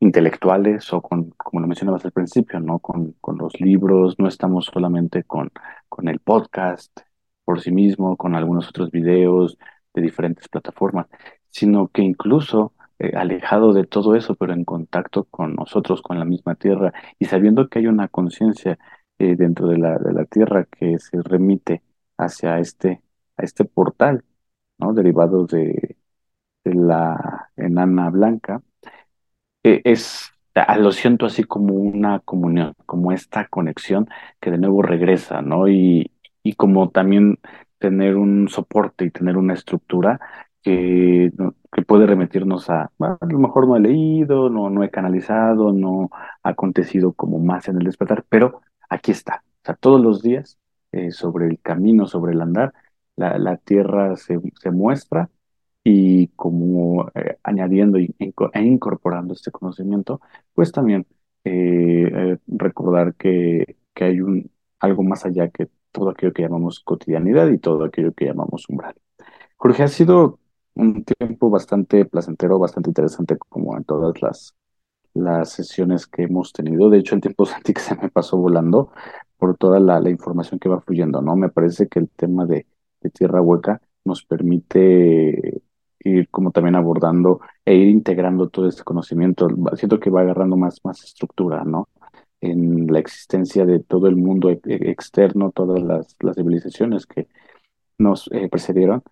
intelectuales 0.00 0.92
o 0.92 1.00
con, 1.00 1.30
como 1.30 1.60
lo 1.60 1.68
mencionabas 1.68 2.04
al 2.04 2.12
principio, 2.12 2.60
¿no? 2.60 2.80
Con, 2.80 3.12
con 3.20 3.38
los 3.38 3.60
libros, 3.60 4.16
no 4.18 4.28
estamos 4.28 4.66
solamente 4.66 5.24
con, 5.24 5.50
con 5.88 6.08
el 6.08 6.18
podcast 6.20 7.00
por 7.44 7.60
sí 7.60 7.70
mismo, 7.72 8.16
con 8.16 8.34
algunos 8.34 8.68
otros 8.68 8.90
videos 8.90 9.58
de 9.94 10.02
diferentes 10.02 10.48
plataformas, 10.48 11.06
sino 11.50 11.88
que 11.88 12.02
incluso 12.02 12.72
eh, 13.02 13.12
alejado 13.16 13.72
de 13.72 13.84
todo 13.86 14.14
eso, 14.16 14.36
pero 14.36 14.52
en 14.52 14.64
contacto 14.64 15.24
con 15.24 15.54
nosotros, 15.56 16.02
con 16.02 16.18
la 16.18 16.24
misma 16.24 16.54
tierra, 16.54 16.92
y 17.18 17.26
sabiendo 17.26 17.68
que 17.68 17.80
hay 17.80 17.88
una 17.88 18.08
conciencia 18.08 18.78
eh, 19.18 19.34
dentro 19.36 19.66
de 19.68 19.78
la, 19.78 19.98
de 19.98 20.12
la 20.12 20.24
tierra 20.26 20.66
que 20.66 20.98
se 21.00 21.20
remite 21.22 21.82
hacia 22.16 22.58
este, 22.60 23.02
a 23.36 23.42
este 23.44 23.64
portal, 23.64 24.24
¿no? 24.78 24.92
Derivado 24.94 25.46
de, 25.46 25.96
la 26.64 27.50
enana 27.56 28.10
blanca, 28.10 28.62
eh, 29.64 29.80
es, 29.84 30.30
lo 30.78 30.92
siento 30.92 31.26
así 31.26 31.44
como 31.44 31.74
una 31.74 32.20
comunión, 32.20 32.74
como 32.86 33.12
esta 33.12 33.48
conexión 33.48 34.08
que 34.40 34.50
de 34.50 34.58
nuevo 34.58 34.82
regresa, 34.82 35.42
¿no? 35.42 35.68
Y, 35.68 36.12
y 36.42 36.54
como 36.54 36.90
también 36.90 37.38
tener 37.78 38.16
un 38.16 38.48
soporte 38.48 39.04
y 39.06 39.10
tener 39.10 39.36
una 39.36 39.54
estructura 39.54 40.20
que, 40.62 41.32
que 41.72 41.82
puede 41.82 42.06
remitirnos 42.06 42.70
a, 42.70 42.90
a 42.98 43.26
lo 43.26 43.38
mejor 43.38 43.66
no 43.66 43.76
he 43.76 43.80
leído, 43.80 44.48
no, 44.50 44.70
no 44.70 44.82
he 44.84 44.90
canalizado, 44.90 45.72
no 45.72 46.10
ha 46.42 46.50
acontecido 46.50 47.12
como 47.12 47.38
más 47.38 47.68
en 47.68 47.76
el 47.78 47.84
despertar, 47.84 48.24
pero 48.28 48.60
aquí 48.88 49.10
está. 49.12 49.44
O 49.62 49.64
sea, 49.66 49.74
todos 49.74 50.00
los 50.00 50.22
días 50.22 50.58
eh, 50.92 51.10
sobre 51.12 51.46
el 51.48 51.60
camino, 51.60 52.06
sobre 52.06 52.32
el 52.32 52.40
andar, 52.40 52.72
la, 53.16 53.38
la 53.38 53.56
tierra 53.56 54.16
se, 54.16 54.40
se 54.60 54.70
muestra 54.70 55.30
y 55.84 56.28
como 56.28 57.08
eh, 57.14 57.38
añadiendo 57.42 57.98
e 57.98 58.14
incorporando 58.62 59.34
este 59.34 59.50
conocimiento, 59.50 60.20
pues 60.54 60.72
también 60.72 61.06
eh, 61.44 62.08
eh, 62.12 62.38
recordar 62.46 63.14
que, 63.14 63.76
que 63.94 64.04
hay 64.04 64.20
un, 64.20 64.50
algo 64.80 65.02
más 65.02 65.24
allá 65.26 65.48
que 65.48 65.68
todo 65.90 66.10
aquello 66.10 66.32
que 66.32 66.42
llamamos 66.42 66.80
cotidianidad 66.80 67.48
y 67.48 67.58
todo 67.58 67.84
aquello 67.84 68.12
que 68.12 68.26
llamamos 68.26 68.68
umbral. 68.68 68.94
Jorge, 69.56 69.82
ha 69.82 69.88
sido 69.88 70.38
un 70.74 71.04
tiempo 71.04 71.50
bastante 71.50 72.04
placentero, 72.04 72.58
bastante 72.58 72.90
interesante, 72.90 73.36
como 73.38 73.76
en 73.76 73.84
todas 73.84 74.20
las, 74.22 74.54
las 75.14 75.50
sesiones 75.50 76.06
que 76.06 76.24
hemos 76.24 76.52
tenido. 76.52 76.90
De 76.90 76.98
hecho, 76.98 77.14
el 77.14 77.20
tiempo 77.20 77.46
sentí 77.46 77.74
que 77.74 77.80
se 77.80 77.96
me 77.96 78.10
pasó 78.10 78.36
volando 78.38 78.92
por 79.36 79.56
toda 79.56 79.80
la, 79.80 80.00
la 80.00 80.10
información 80.10 80.60
que 80.60 80.68
va 80.68 80.80
fluyendo, 80.80 81.20
¿no? 81.22 81.36
Me 81.36 81.50
parece 81.50 81.88
que 81.88 81.98
el 81.98 82.08
tema 82.10 82.46
de, 82.46 82.66
de 83.00 83.10
Tierra 83.10 83.40
Hueca 83.42 83.80
nos 84.04 84.24
permite 84.24 85.62
ir 86.04 86.28
como 86.30 86.50
también 86.50 86.74
abordando 86.76 87.40
e 87.64 87.74
ir 87.74 87.88
integrando 87.88 88.48
todo 88.48 88.68
este 88.68 88.82
conocimiento. 88.84 89.48
Siento 89.76 90.00
que 90.00 90.10
va 90.10 90.22
agarrando 90.22 90.56
más, 90.56 90.80
más 90.84 91.02
estructura, 91.04 91.64
¿no? 91.64 91.88
En 92.40 92.86
la 92.92 92.98
existencia 92.98 93.64
de 93.64 93.80
todo 93.80 94.08
el 94.08 94.16
mundo 94.16 94.50
e, 94.50 94.60
e, 94.64 94.90
externo, 94.90 95.52
todas 95.52 95.82
las, 95.82 96.16
las 96.20 96.36
civilizaciones 96.36 97.06
que 97.06 97.28
nos 97.98 98.28
eh, 98.32 98.48
precedieron, 98.48 99.02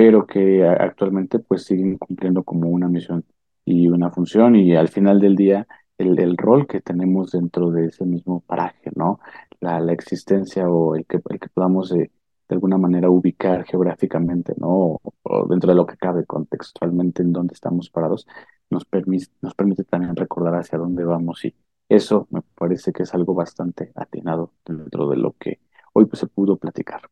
pero 0.00 0.26
que 0.26 0.64
actualmente 0.64 1.40
pues 1.40 1.64
siguen 1.64 1.98
cumpliendo 1.98 2.42
como 2.42 2.70
una 2.70 2.88
misión 2.88 3.22
y 3.66 3.88
una 3.88 4.10
función 4.10 4.56
y 4.56 4.74
al 4.74 4.88
final 4.88 5.20
del 5.20 5.36
día 5.36 5.66
el, 5.98 6.18
el 6.18 6.38
rol 6.38 6.66
que 6.66 6.80
tenemos 6.80 7.32
dentro 7.32 7.70
de 7.70 7.88
ese 7.88 8.06
mismo 8.06 8.40
paraje, 8.40 8.90
¿no? 8.96 9.20
La, 9.60 9.78
la 9.78 9.92
existencia 9.92 10.70
o 10.70 10.96
el 10.96 11.04
que, 11.04 11.20
el 11.28 11.38
que 11.38 11.50
podamos 11.50 11.92
eh, 11.92 12.10
de 12.48 12.54
alguna 12.54 12.78
manera 12.78 13.10
ubicar 13.10 13.64
geográficamente, 13.66 14.54
¿no? 14.56 15.00
O, 15.22 15.46
dentro 15.50 15.68
de 15.68 15.76
lo 15.76 15.84
que 15.84 15.98
cabe 15.98 16.24
contextualmente 16.24 17.22
en 17.22 17.34
dónde 17.34 17.52
estamos 17.52 17.90
parados, 17.90 18.26
nos 18.70 18.86
permite, 18.86 19.26
nos 19.42 19.54
permite 19.54 19.84
también 19.84 20.16
recordar 20.16 20.54
hacia 20.54 20.78
dónde 20.78 21.04
vamos 21.04 21.44
y 21.44 21.54
eso 21.90 22.26
me 22.30 22.40
parece 22.54 22.90
que 22.92 23.02
es 23.02 23.12
algo 23.12 23.34
bastante 23.34 23.92
atinado 23.94 24.54
dentro 24.64 25.10
de 25.10 25.16
lo 25.18 25.36
que 25.38 25.60
hoy 25.92 26.06
pues, 26.06 26.20
se 26.20 26.26
pudo 26.26 26.56
platicar. 26.56 27.02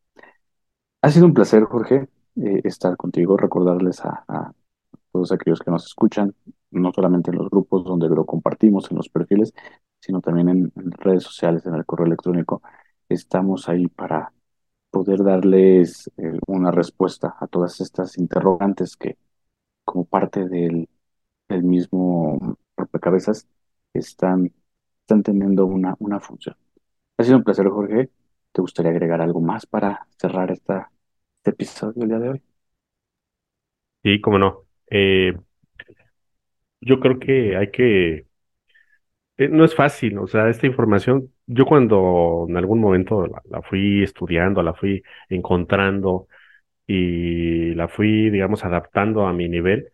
Ha 1.01 1.11
sido 1.11 1.25
un 1.27 1.33
placer, 1.33 1.63
Jorge, 1.65 2.07
eh, 2.41 2.61
estar 2.63 2.95
contigo, 2.97 3.37
recordarles 3.37 4.03
a, 4.05 4.23
a, 4.27 4.51
todos 5.11 5.31
aquellos 5.31 5.59
que 5.59 5.71
nos 5.71 5.85
escuchan, 5.85 6.33
no 6.71 6.91
solamente 6.93 7.31
en 7.31 7.37
los 7.37 7.49
grupos 7.49 7.83
donde 7.83 8.07
lo 8.09 8.25
compartimos, 8.25 8.89
en 8.91 8.97
los 8.97 9.09
perfiles, 9.09 9.53
sino 9.99 10.21
también 10.21 10.49
en, 10.49 10.71
redes 10.99 11.23
sociales, 11.23 11.65
en 11.65 11.75
el 11.75 11.85
correo 11.85 12.07
electrónico. 12.07 12.61
Estamos 13.09 13.67
ahí 13.69 13.87
para 13.87 14.31
poder 14.91 15.23
darles 15.23 16.09
eh, 16.17 16.39
una 16.47 16.71
respuesta 16.71 17.35
a 17.39 17.47
todas 17.47 17.79
estas 17.81 18.17
interrogantes 18.17 18.95
que 18.95 19.17
como 19.83 20.05
parte 20.05 20.47
del, 20.47 20.89
del 21.47 21.63
mismo 21.63 22.57
rompecabezas 22.77 23.47
están, 23.93 24.53
están 25.01 25.23
teniendo 25.23 25.65
una, 25.65 25.95
una 25.99 26.19
función. 26.19 26.55
Ha 27.17 27.23
sido 27.23 27.37
un 27.37 27.43
placer, 27.43 27.67
Jorge. 27.69 28.09
¿Te 28.51 28.61
gustaría 28.61 28.91
agregar 28.91 29.21
algo 29.21 29.41
más 29.41 29.65
para 29.65 30.07
cerrar 30.17 30.51
esta, 30.51 30.91
este 31.57 31.85
el 32.01 32.07
día 32.07 32.19
de 32.19 32.29
hoy? 32.29 32.41
Sí, 34.03 34.21
cómo 34.21 34.39
no. 34.39 34.63
Eh, 34.89 35.33
yo 36.81 36.99
creo 36.99 37.19
que 37.19 37.55
hay 37.57 37.71
que 37.71 38.25
eh, 39.37 39.47
no 39.49 39.63
es 39.65 39.75
fácil, 39.75 40.17
o 40.19 40.27
sea, 40.27 40.49
esta 40.49 40.67
información, 40.67 41.33
yo 41.45 41.65
cuando 41.65 42.45
en 42.49 42.57
algún 42.57 42.79
momento 42.79 43.25
la, 43.49 43.61
fui 43.61 44.03
estudiando, 44.03 44.61
la 44.63 44.73
fui 44.73 45.01
encontrando 45.29 46.27
y 46.87 47.73
la 47.75 47.87
fui, 47.87 48.29
digamos, 48.29 48.65
adaptando 48.65 49.27
a 49.27 49.33
mi 49.33 49.49
nivel, 49.49 49.91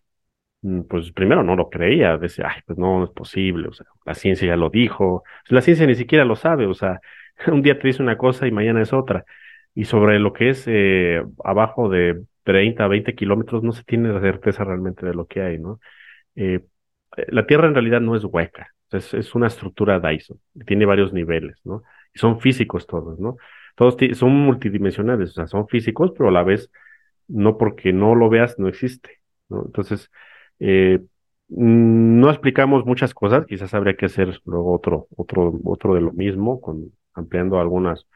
mm, 0.62 0.84
pues 0.84 1.12
primero 1.14 1.44
no 1.44 1.56
lo 1.56 1.70
creía, 1.70 2.18
decía, 2.18 2.50
ay, 2.56 2.62
pues 2.68 2.78
no, 2.80 3.00
no 3.00 3.06
es 3.06 3.12
posible, 3.12 3.70
o 3.70 3.74
sea, 3.74 3.88
la 4.06 4.16
ciencia 4.16 4.48
ya 4.50 4.58
lo 4.58 4.70
dijo, 4.70 5.24
la 5.50 5.62
ciencia 5.62 5.88
ni 5.88 5.96
siquiera 5.96 6.26
lo 6.26 6.36
sabe, 6.38 6.68
o 6.68 6.74
sea, 6.76 7.02
un 7.48 7.62
día 7.64 7.80
te 7.80 7.88
dice 7.88 8.04
una 8.04 8.18
cosa 8.18 8.48
y 8.48 8.52
mañana 8.52 8.82
es 8.82 8.94
otra. 8.94 9.26
Y 9.76 9.86
sobre 9.86 10.20
lo 10.20 10.34
que 10.34 10.50
es 10.50 10.64
eh, 10.68 11.24
abajo 11.44 11.90
de 11.90 12.24
30, 12.44 12.88
20 12.88 13.16
kilómetros, 13.16 13.64
no 13.64 13.74
se 13.74 13.84
tiene 13.84 14.20
certeza 14.22 14.64
realmente 14.64 15.06
de 15.06 15.14
lo 15.14 15.28
que 15.28 15.42
hay, 15.42 15.60
¿no? 15.60 15.80
Eh, 16.36 16.62
la 17.28 17.46
Tierra 17.46 17.68
en 17.68 17.74
realidad 17.74 18.02
no 18.02 18.16
es 18.16 18.24
hueca, 18.24 18.70
es, 18.92 19.14
es 19.14 19.36
una 19.36 19.48
estructura 19.48 20.00
Dyson, 20.00 20.40
tiene 20.66 20.86
varios 20.86 21.14
niveles, 21.14 21.60
¿no? 21.66 21.84
Y 22.14 22.20
son 22.20 22.40
físicos 22.40 22.88
todos, 22.88 23.20
¿no? 23.20 23.38
Todos 23.76 23.98
son 24.18 24.32
multidimensionales, 24.32 25.32
o 25.32 25.34
sea, 25.34 25.48
son 25.48 25.68
físicos, 25.68 26.12
pero 26.18 26.30
a 26.30 26.32
la 26.32 26.44
vez, 26.44 26.72
no 27.28 27.58
porque 27.58 27.94
no 27.94 28.16
lo 28.16 28.30
veas, 28.30 28.58
no 28.60 28.68
existe, 28.70 29.22
¿no? 29.50 29.64
Entonces, 29.66 30.10
eh, 30.60 31.00
mm, 31.50 32.20
no 32.20 32.30
explicamos 32.30 32.86
muchas 32.86 33.14
cosas, 33.14 33.46
quizás 33.46 33.74
habría 33.74 33.96
que 33.96 34.06
hacer 34.08 34.40
luego 34.46 34.74
otro, 34.74 35.08
otro, 35.16 35.60
otro 35.66 35.96
de 35.96 36.02
lo 36.02 36.14
mismo, 36.14 36.62
con, 36.62 36.92
ampliando 37.14 37.60
algunos 37.60 38.08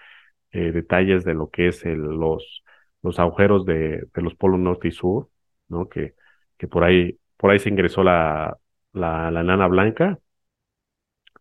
eh, 0.52 0.72
detalles 0.72 1.24
de 1.26 1.34
lo 1.34 1.50
que 1.50 1.68
es 1.68 1.86
los, 1.86 2.64
los 3.02 3.20
agujeros 3.20 3.66
de, 3.66 4.08
de 4.14 4.22
los 4.22 4.36
polos 4.36 4.60
norte 4.60 4.90
y 4.90 4.92
sur, 4.92 5.30
¿no? 5.68 5.90
Que, 5.90 6.16
que 6.58 6.68
por 6.68 6.84
ahí, 6.84 7.20
por 7.38 7.52
ahí 7.52 7.60
se 7.60 7.70
ingresó 7.70 8.04
la, 8.04 8.58
la, 8.94 9.32
la 9.32 9.44
nana 9.44 9.68
blanca, 9.68 10.20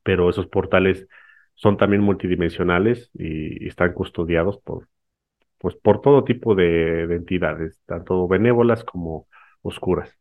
pero 0.02 0.30
esos 0.30 0.46
portales 0.46 1.06
son 1.54 1.76
también 1.76 2.02
multidimensionales 2.02 3.10
y, 3.14 3.66
están 3.66 3.92
custodiados 3.92 4.58
por, 4.58 4.88
pues, 5.58 5.76
por 5.76 6.00
todo 6.00 6.24
tipo 6.24 6.54
de, 6.54 7.04
entidades, 7.04 7.80
tanto 7.86 8.28
benévolas 8.28 8.84
como 8.84 9.28
oscuras. 9.62 10.18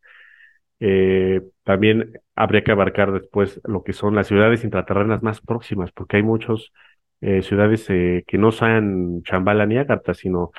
Eh, 0.80 1.42
también 1.64 2.12
habría 2.36 2.64
que 2.64 2.72
abarcar 2.72 3.12
después 3.12 3.60
lo 3.64 3.82
que 3.84 3.92
son 3.92 4.14
las 4.14 4.28
ciudades 4.28 4.64
intraterrenas 4.64 5.22
más 5.22 5.40
próximas, 5.40 5.92
porque 5.92 6.18
hay 6.18 6.22
muchas 6.22 6.72
eh, 7.20 7.42
ciudades 7.42 7.88
eh, 7.90 8.24
que 8.26 8.38
no 8.38 8.52
sean 8.52 9.22
Chambala 9.22 9.66
ni 9.66 9.76
Agartha, 9.78 10.14
sino 10.14 10.52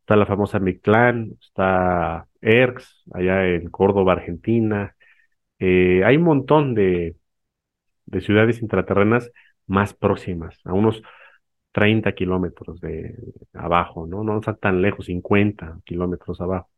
está 0.00 0.16
la 0.16 0.26
famosa 0.26 0.58
Mictlán, 0.60 1.32
está 1.40 2.28
ERX, 2.40 3.04
allá 3.12 3.46
en 3.48 3.70
Córdoba, 3.70 4.12
Argentina. 4.14 4.94
Eh, 5.58 6.02
hay 6.04 6.16
un 6.16 6.24
montón 6.24 6.74
de, 6.74 7.16
de 8.06 8.20
ciudades 8.20 8.62
intraterrenas 8.62 9.30
más 9.66 9.94
próximas, 9.94 10.60
a 10.64 10.72
unos 10.74 11.02
30 11.72 12.12
kilómetros 12.14 12.80
de 12.80 13.16
abajo, 13.54 14.06
¿no? 14.06 14.24
No 14.24 14.38
están 14.38 14.58
tan 14.58 14.82
lejos, 14.82 15.06
50 15.06 15.80
kilómetros 15.84 16.40
abajo. 16.40 16.70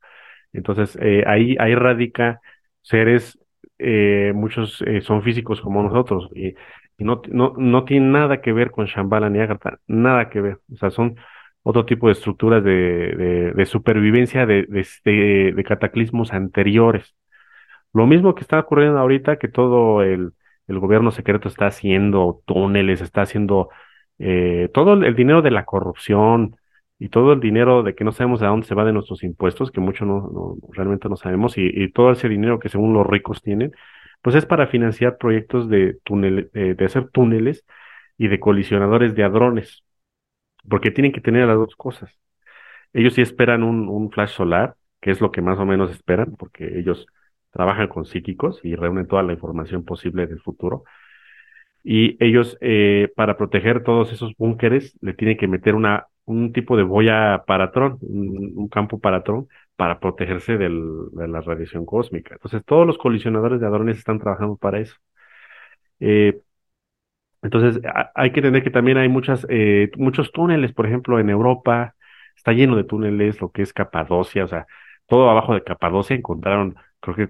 Entonces, 0.52 0.98
eh, 1.00 1.24
ahí, 1.26 1.56
ahí 1.60 1.74
radica 1.74 2.40
seres, 2.82 3.38
muchos 4.34 4.82
eh, 4.82 5.00
son 5.02 5.22
físicos 5.22 5.60
como 5.60 5.82
nosotros, 5.82 6.30
y, 6.34 6.54
y 6.98 7.04
no, 7.04 7.22
no, 7.28 7.54
no 7.56 7.84
tienen 7.84 8.12
nada 8.12 8.40
que 8.40 8.52
ver 8.52 8.70
con 8.70 8.86
Shambhala 8.86 9.30
ni 9.30 9.38
Agartha, 9.40 9.78
nada 9.86 10.30
que 10.30 10.40
ver. 10.40 10.60
O 10.72 10.76
sea, 10.76 10.90
son 10.90 11.16
otro 11.62 11.86
tipo 11.86 12.08
de 12.08 12.12
estructuras 12.14 12.64
de, 12.64 13.52
de, 13.54 13.66
supervivencia 13.66 14.46
de, 14.46 14.66
de, 15.04 15.52
de, 15.54 15.64
cataclismos 15.64 16.32
anteriores. 16.32 17.14
Lo 17.92 18.06
mismo 18.06 18.34
que 18.34 18.42
está 18.42 18.60
ocurriendo 18.60 18.98
ahorita, 18.98 19.38
que 19.38 19.48
todo 19.48 20.02
el, 20.02 20.32
el 20.68 20.78
gobierno 20.78 21.10
secreto 21.10 21.48
está 21.48 21.66
haciendo 21.66 22.42
túneles, 22.46 23.00
está 23.00 23.22
haciendo 23.22 23.70
eh, 24.18 24.68
todo 24.74 24.94
el 24.94 25.14
dinero 25.14 25.42
de 25.42 25.50
la 25.50 25.64
corrupción 25.64 26.56
y 26.98 27.08
todo 27.10 27.32
el 27.32 27.40
dinero 27.40 27.82
de 27.82 27.94
que 27.94 28.04
no 28.04 28.12
sabemos 28.12 28.42
a 28.42 28.48
dónde 28.48 28.66
se 28.66 28.74
va 28.74 28.84
de 28.84 28.92
nuestros 28.92 29.22
impuestos, 29.22 29.70
que 29.70 29.80
mucho 29.80 30.04
no, 30.04 30.56
realmente 30.72 31.08
no 31.08 31.16
sabemos, 31.16 31.54
y, 31.56 31.90
todo 31.92 32.12
ese 32.12 32.28
dinero 32.28 32.58
que 32.58 32.68
según 32.68 32.92
los 32.92 33.06
ricos 33.06 33.42
tienen, 33.42 33.72
pues 34.22 34.36
es 34.36 34.46
para 34.46 34.66
financiar 34.68 35.18
proyectos 35.18 35.68
eh, 35.72 35.96
de 36.76 36.84
hacer 36.84 37.08
túneles 37.10 37.64
y 38.18 38.28
de 38.28 38.40
colisionadores 38.40 39.14
de 39.14 39.24
hadrones, 39.24 39.84
porque 40.68 40.90
tienen 40.90 41.12
que 41.12 41.20
tener 41.20 41.46
las 41.46 41.56
dos 41.56 41.76
cosas. 41.76 42.10
Ellos 42.92 43.14
sí 43.14 43.22
esperan 43.22 43.62
un, 43.62 43.88
un 43.88 44.10
flash 44.10 44.30
solar, 44.32 44.76
que 45.00 45.10
es 45.10 45.20
lo 45.20 45.30
que 45.32 45.42
más 45.42 45.58
o 45.58 45.66
menos 45.66 45.90
esperan, 45.90 46.36
porque 46.36 46.78
ellos 46.78 47.06
trabajan 47.52 47.88
con 47.88 48.06
psíquicos 48.06 48.60
y 48.64 48.74
reúnen 48.76 49.06
toda 49.08 49.22
la 49.22 49.32
información 49.32 49.84
posible 49.84 50.26
del 50.26 50.40
futuro. 50.40 50.84
Y 51.84 52.22
ellos, 52.24 52.58
eh, 52.60 53.10
para 53.16 53.36
proteger 53.36 53.82
todos 53.82 54.12
esos 54.12 54.34
búnkeres, 54.36 54.96
le 55.00 55.14
tienen 55.14 55.36
que 55.38 55.48
meter 55.48 55.74
una, 55.74 56.06
un 56.24 56.52
tipo 56.52 56.76
de 56.76 56.82
boya 56.82 57.44
paratrón, 57.46 57.98
un, 58.02 58.52
un 58.56 58.68
campo 58.68 58.98
paratrón, 59.00 59.48
para 59.78 60.00
protegerse 60.00 60.58
de 60.58 60.70
la 60.70 61.40
radiación 61.42 61.86
cósmica. 61.86 62.34
Entonces, 62.36 62.64
todos 62.66 62.86
los 62.86 62.98
colisionadores 62.98 63.60
de 63.60 63.68
hadrones 63.68 63.98
están 63.98 64.20
trabajando 64.20 64.58
para 64.58 64.80
eso. 64.80 64.96
Eh, 66.00 66.40
entonces, 67.42 67.80
hay 68.14 68.32
que 68.32 68.40
entender 68.40 68.64
que 68.64 68.70
también 68.70 68.98
hay 68.98 69.08
muchas, 69.08 69.46
eh, 69.48 69.90
muchos 69.96 70.32
túneles, 70.32 70.72
por 70.72 70.86
ejemplo, 70.86 71.20
en 71.20 71.30
Europa, 71.30 71.94
está 72.36 72.52
lleno 72.52 72.76
de 72.76 72.84
túneles, 72.84 73.40
lo 73.40 73.50
que 73.52 73.62
es 73.62 73.72
Capadocia, 73.72 74.44
o 74.44 74.48
sea, 74.48 74.66
todo 75.06 75.30
abajo 75.30 75.54
de 75.54 75.62
Capadocia 75.62 76.16
encontraron, 76.16 76.74
creo 77.00 77.14
que 77.16 77.28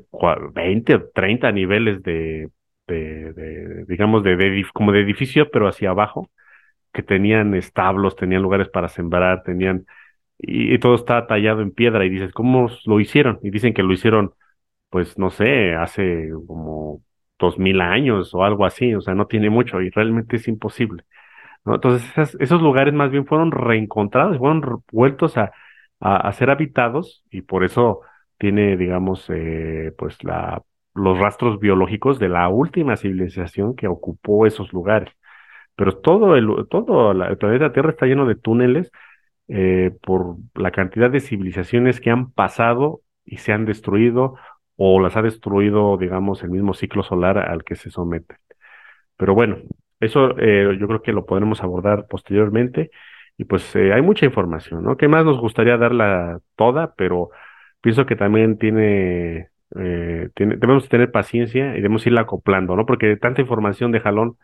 20 0.52 0.94
o 0.94 1.08
30 1.10 1.52
niveles 1.52 2.02
de, 2.02 2.50
de, 2.86 3.32
de 3.34 3.84
digamos, 3.86 4.22
de, 4.24 4.64
como 4.72 4.92
de 4.92 5.00
edificio, 5.00 5.50
pero 5.50 5.68
hacia 5.68 5.90
abajo, 5.90 6.30
que 6.92 7.02
tenían 7.02 7.54
establos, 7.54 8.16
tenían 8.16 8.42
lugares 8.42 8.68
para 8.68 8.88
sembrar, 8.88 9.42
tenían, 9.44 9.86
y, 10.38 10.78
todo 10.78 10.94
está 10.94 11.26
tallado 11.26 11.62
en 11.62 11.72
piedra, 11.72 12.04
y 12.04 12.10
dices, 12.10 12.32
¿cómo 12.32 12.68
lo 12.86 13.00
hicieron? 13.00 13.40
Y 13.42 13.50
dicen 13.50 13.74
que 13.74 13.82
lo 13.82 13.92
hicieron, 13.92 14.34
pues, 14.90 15.18
no 15.18 15.30
sé, 15.30 15.74
hace 15.74 16.30
como 16.46 17.02
dos 17.38 17.58
mil 17.58 17.80
años 17.80 18.34
o 18.34 18.44
algo 18.44 18.64
así, 18.66 18.94
o 18.94 19.00
sea, 19.00 19.14
no 19.14 19.26
tiene 19.26 19.50
mucho, 19.50 19.80
y 19.82 19.90
realmente 19.90 20.36
es 20.36 20.48
imposible. 20.48 21.04
Entonces, 21.66 22.36
esos 22.40 22.62
lugares 22.62 22.94
más 22.94 23.10
bien 23.10 23.26
fueron 23.26 23.52
reencontrados, 23.52 24.38
fueron 24.38 24.82
vueltos 24.92 25.36
a, 25.38 25.52
a, 26.00 26.32
ser 26.32 26.50
habitados, 26.50 27.24
y 27.30 27.42
por 27.42 27.64
eso 27.64 28.02
tiene, 28.38 28.76
digamos, 28.76 29.28
eh, 29.30 29.92
pues 29.98 30.22
la 30.24 30.62
los 30.98 31.18
rastros 31.18 31.60
biológicos 31.60 32.18
de 32.18 32.28
la 32.28 32.48
última 32.48 32.96
civilización 32.96 33.74
que 33.76 33.88
ocupó 33.88 34.46
esos 34.46 34.72
lugares. 34.72 35.10
Pero 35.76 35.98
todo 35.98 36.36
el, 36.36 36.66
todo 36.70 37.12
el 37.12 37.38
planeta 37.38 37.72
Tierra 37.72 37.90
está 37.90 38.06
lleno 38.06 38.26
de 38.26 38.34
túneles 38.36 38.90
eh, 39.48 39.92
por 40.02 40.36
la 40.54 40.70
cantidad 40.70 41.10
de 41.10 41.20
civilizaciones 41.20 42.00
que 42.00 42.10
han 42.10 42.30
pasado 42.32 43.02
y 43.24 43.38
se 43.38 43.52
han 43.52 43.64
destruido 43.64 44.34
o 44.76 45.00
las 45.00 45.16
ha 45.16 45.22
destruido, 45.22 45.96
digamos, 45.96 46.42
el 46.42 46.50
mismo 46.50 46.74
ciclo 46.74 47.02
solar 47.02 47.38
al 47.38 47.64
que 47.64 47.76
se 47.76 47.90
someten. 47.90 48.38
Pero 49.16 49.34
bueno, 49.34 49.58
eso 50.00 50.38
eh, 50.38 50.76
yo 50.80 50.86
creo 50.86 51.02
que 51.02 51.12
lo 51.12 51.26
podremos 51.26 51.62
abordar 51.62 52.06
posteriormente 52.08 52.90
y 53.36 53.44
pues 53.44 53.74
eh, 53.76 53.92
hay 53.92 54.02
mucha 54.02 54.26
información, 54.26 54.84
¿no? 54.84 54.96
¿Qué 54.96 55.08
más 55.08 55.24
nos 55.24 55.40
gustaría 55.40 55.76
darla 55.76 56.40
toda? 56.56 56.94
Pero 56.96 57.30
pienso 57.80 58.06
que 58.06 58.16
también 58.16 58.58
tiene 58.58 59.50
eh, 59.76 60.30
tiene, 60.34 60.56
debemos 60.56 60.88
tener 60.88 61.10
paciencia 61.10 61.72
y 61.72 61.76
debemos 61.76 62.06
irla 62.06 62.22
acoplando, 62.22 62.76
¿no? 62.76 62.86
Porque 62.86 63.16
tanta 63.16 63.42
información 63.42 63.92
de 63.92 64.00
jalón 64.00 64.38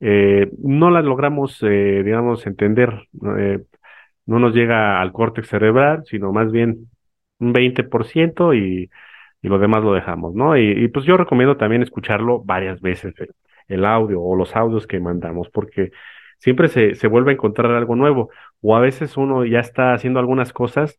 eh, 0.00 0.50
no 0.58 0.90
la 0.90 1.02
logramos, 1.02 1.60
digamos, 1.60 2.46
entender. 2.46 3.08
Eh, 3.38 3.60
no 4.30 4.38
nos 4.38 4.54
llega 4.54 5.00
al 5.00 5.12
córtex 5.12 5.48
cerebral, 5.48 6.04
sino 6.06 6.32
más 6.32 6.52
bien 6.52 6.88
un 7.40 7.52
20% 7.52 8.54
y, 8.54 8.90
y 9.42 9.48
lo 9.48 9.58
demás 9.58 9.82
lo 9.82 9.92
dejamos, 9.92 10.34
¿no? 10.34 10.56
Y, 10.56 10.88
pues 10.88 11.04
yo 11.06 11.16
recomiendo 11.16 11.56
también 11.56 11.82
escucharlo 11.82 12.42
varias 12.44 12.80
veces, 12.80 13.14
el, 13.18 13.34
el 13.68 13.84
audio 13.84 14.22
o 14.22 14.36
los 14.36 14.54
audios 14.56 14.86
que 14.86 15.00
mandamos, 15.00 15.48
porque 15.50 15.90
siempre 16.38 16.68
se, 16.68 16.94
se 16.94 17.08
vuelve 17.08 17.32
a 17.32 17.34
encontrar 17.34 17.72
algo 17.72 17.96
nuevo. 17.96 18.30
O 18.62 18.76
a 18.76 18.80
veces 18.80 19.16
uno 19.16 19.44
ya 19.44 19.60
está 19.60 19.94
haciendo 19.94 20.20
algunas 20.20 20.52
cosas 20.52 20.98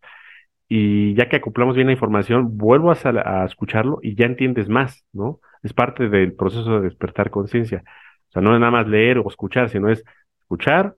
y 0.68 1.16
ya 1.16 1.30
que 1.30 1.38
acoplamos 1.38 1.76
bien 1.76 1.88
la 1.88 1.94
información, 1.94 2.58
vuelvo 2.58 2.91
a, 2.91 2.95
a, 3.26 3.45
escucharlo 3.45 3.99
y 4.02 4.16
ya 4.16 4.26
entiendes 4.26 4.70
más, 4.70 5.06
¿no? 5.14 5.40
Es 5.64 5.74
parte 5.74 6.10
del 6.10 6.34
proceso 6.34 6.80
de 6.80 6.82
despertar 6.82 7.30
conciencia. 7.32 7.84
O 8.30 8.32
sea, 8.34 8.41
no 8.41 8.53
es 8.53 8.60
nada 8.60 8.72
más 8.72 8.88
leer 8.88 9.20
o 9.20 9.30
escuchar, 9.30 9.70
sino 9.70 9.90
es 9.90 10.03
escuchar, 10.41 10.95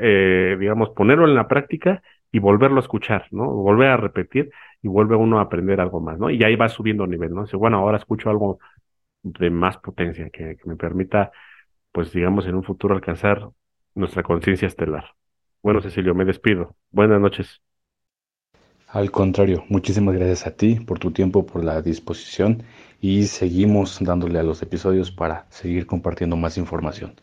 eh, 0.00 0.56
digamos, 0.58 0.90
ponerlo 0.90 1.26
en 1.26 1.34
la 1.34 1.48
práctica 1.48 2.02
y 2.32 2.38
volverlo 2.38 2.78
a 2.78 2.82
escuchar, 2.82 3.26
¿no? 3.32 3.46
Volver 3.50 3.88
a 3.88 3.96
repetir 3.96 4.50
y 4.82 4.88
vuelve 4.88 5.16
uno 5.16 5.38
a 5.38 5.42
aprender 5.42 5.80
algo 5.80 6.00
más, 6.00 6.18
¿no? 6.18 6.30
Y 6.30 6.42
ahí 6.44 6.56
va 6.56 6.68
subiendo 6.68 7.06
nivel, 7.06 7.34
¿no? 7.34 7.44
Dice, 7.44 7.56
bueno, 7.56 7.78
ahora 7.78 7.98
escucho 7.98 8.30
algo 8.30 8.58
de 9.22 9.50
más 9.50 9.78
potencia 9.78 10.30
que, 10.30 10.56
que 10.56 10.68
me 10.68 10.76
permita, 10.76 11.32
pues, 11.92 12.12
digamos, 12.12 12.46
en 12.46 12.56
un 12.56 12.64
futuro 12.64 12.94
alcanzar 12.94 13.48
nuestra 13.94 14.22
conciencia 14.22 14.68
estelar. 14.68 15.06
Bueno, 15.62 15.80
Cecilio, 15.82 16.14
me 16.14 16.24
despido. 16.26 16.76
Buenas 16.90 17.20
noches. 17.20 17.62
Al 18.88 19.10
contrario, 19.10 19.64
muchísimas 19.70 20.14
gracias 20.14 20.46
a 20.46 20.54
ti 20.54 20.74
por 20.80 20.98
tu 20.98 21.12
tiempo, 21.12 21.46
por 21.46 21.64
la 21.64 21.80
disposición 21.80 22.62
y 23.00 23.24
seguimos 23.24 23.98
dándole 24.00 24.38
a 24.38 24.42
los 24.42 24.60
episodios 24.62 25.10
para 25.10 25.46
seguir 25.50 25.86
compartiendo 25.86 26.36
más 26.36 26.58
información. 26.58 27.14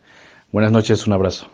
Buenas 0.50 0.72
noches, 0.72 1.06
un 1.06 1.12
abrazo. 1.12 1.48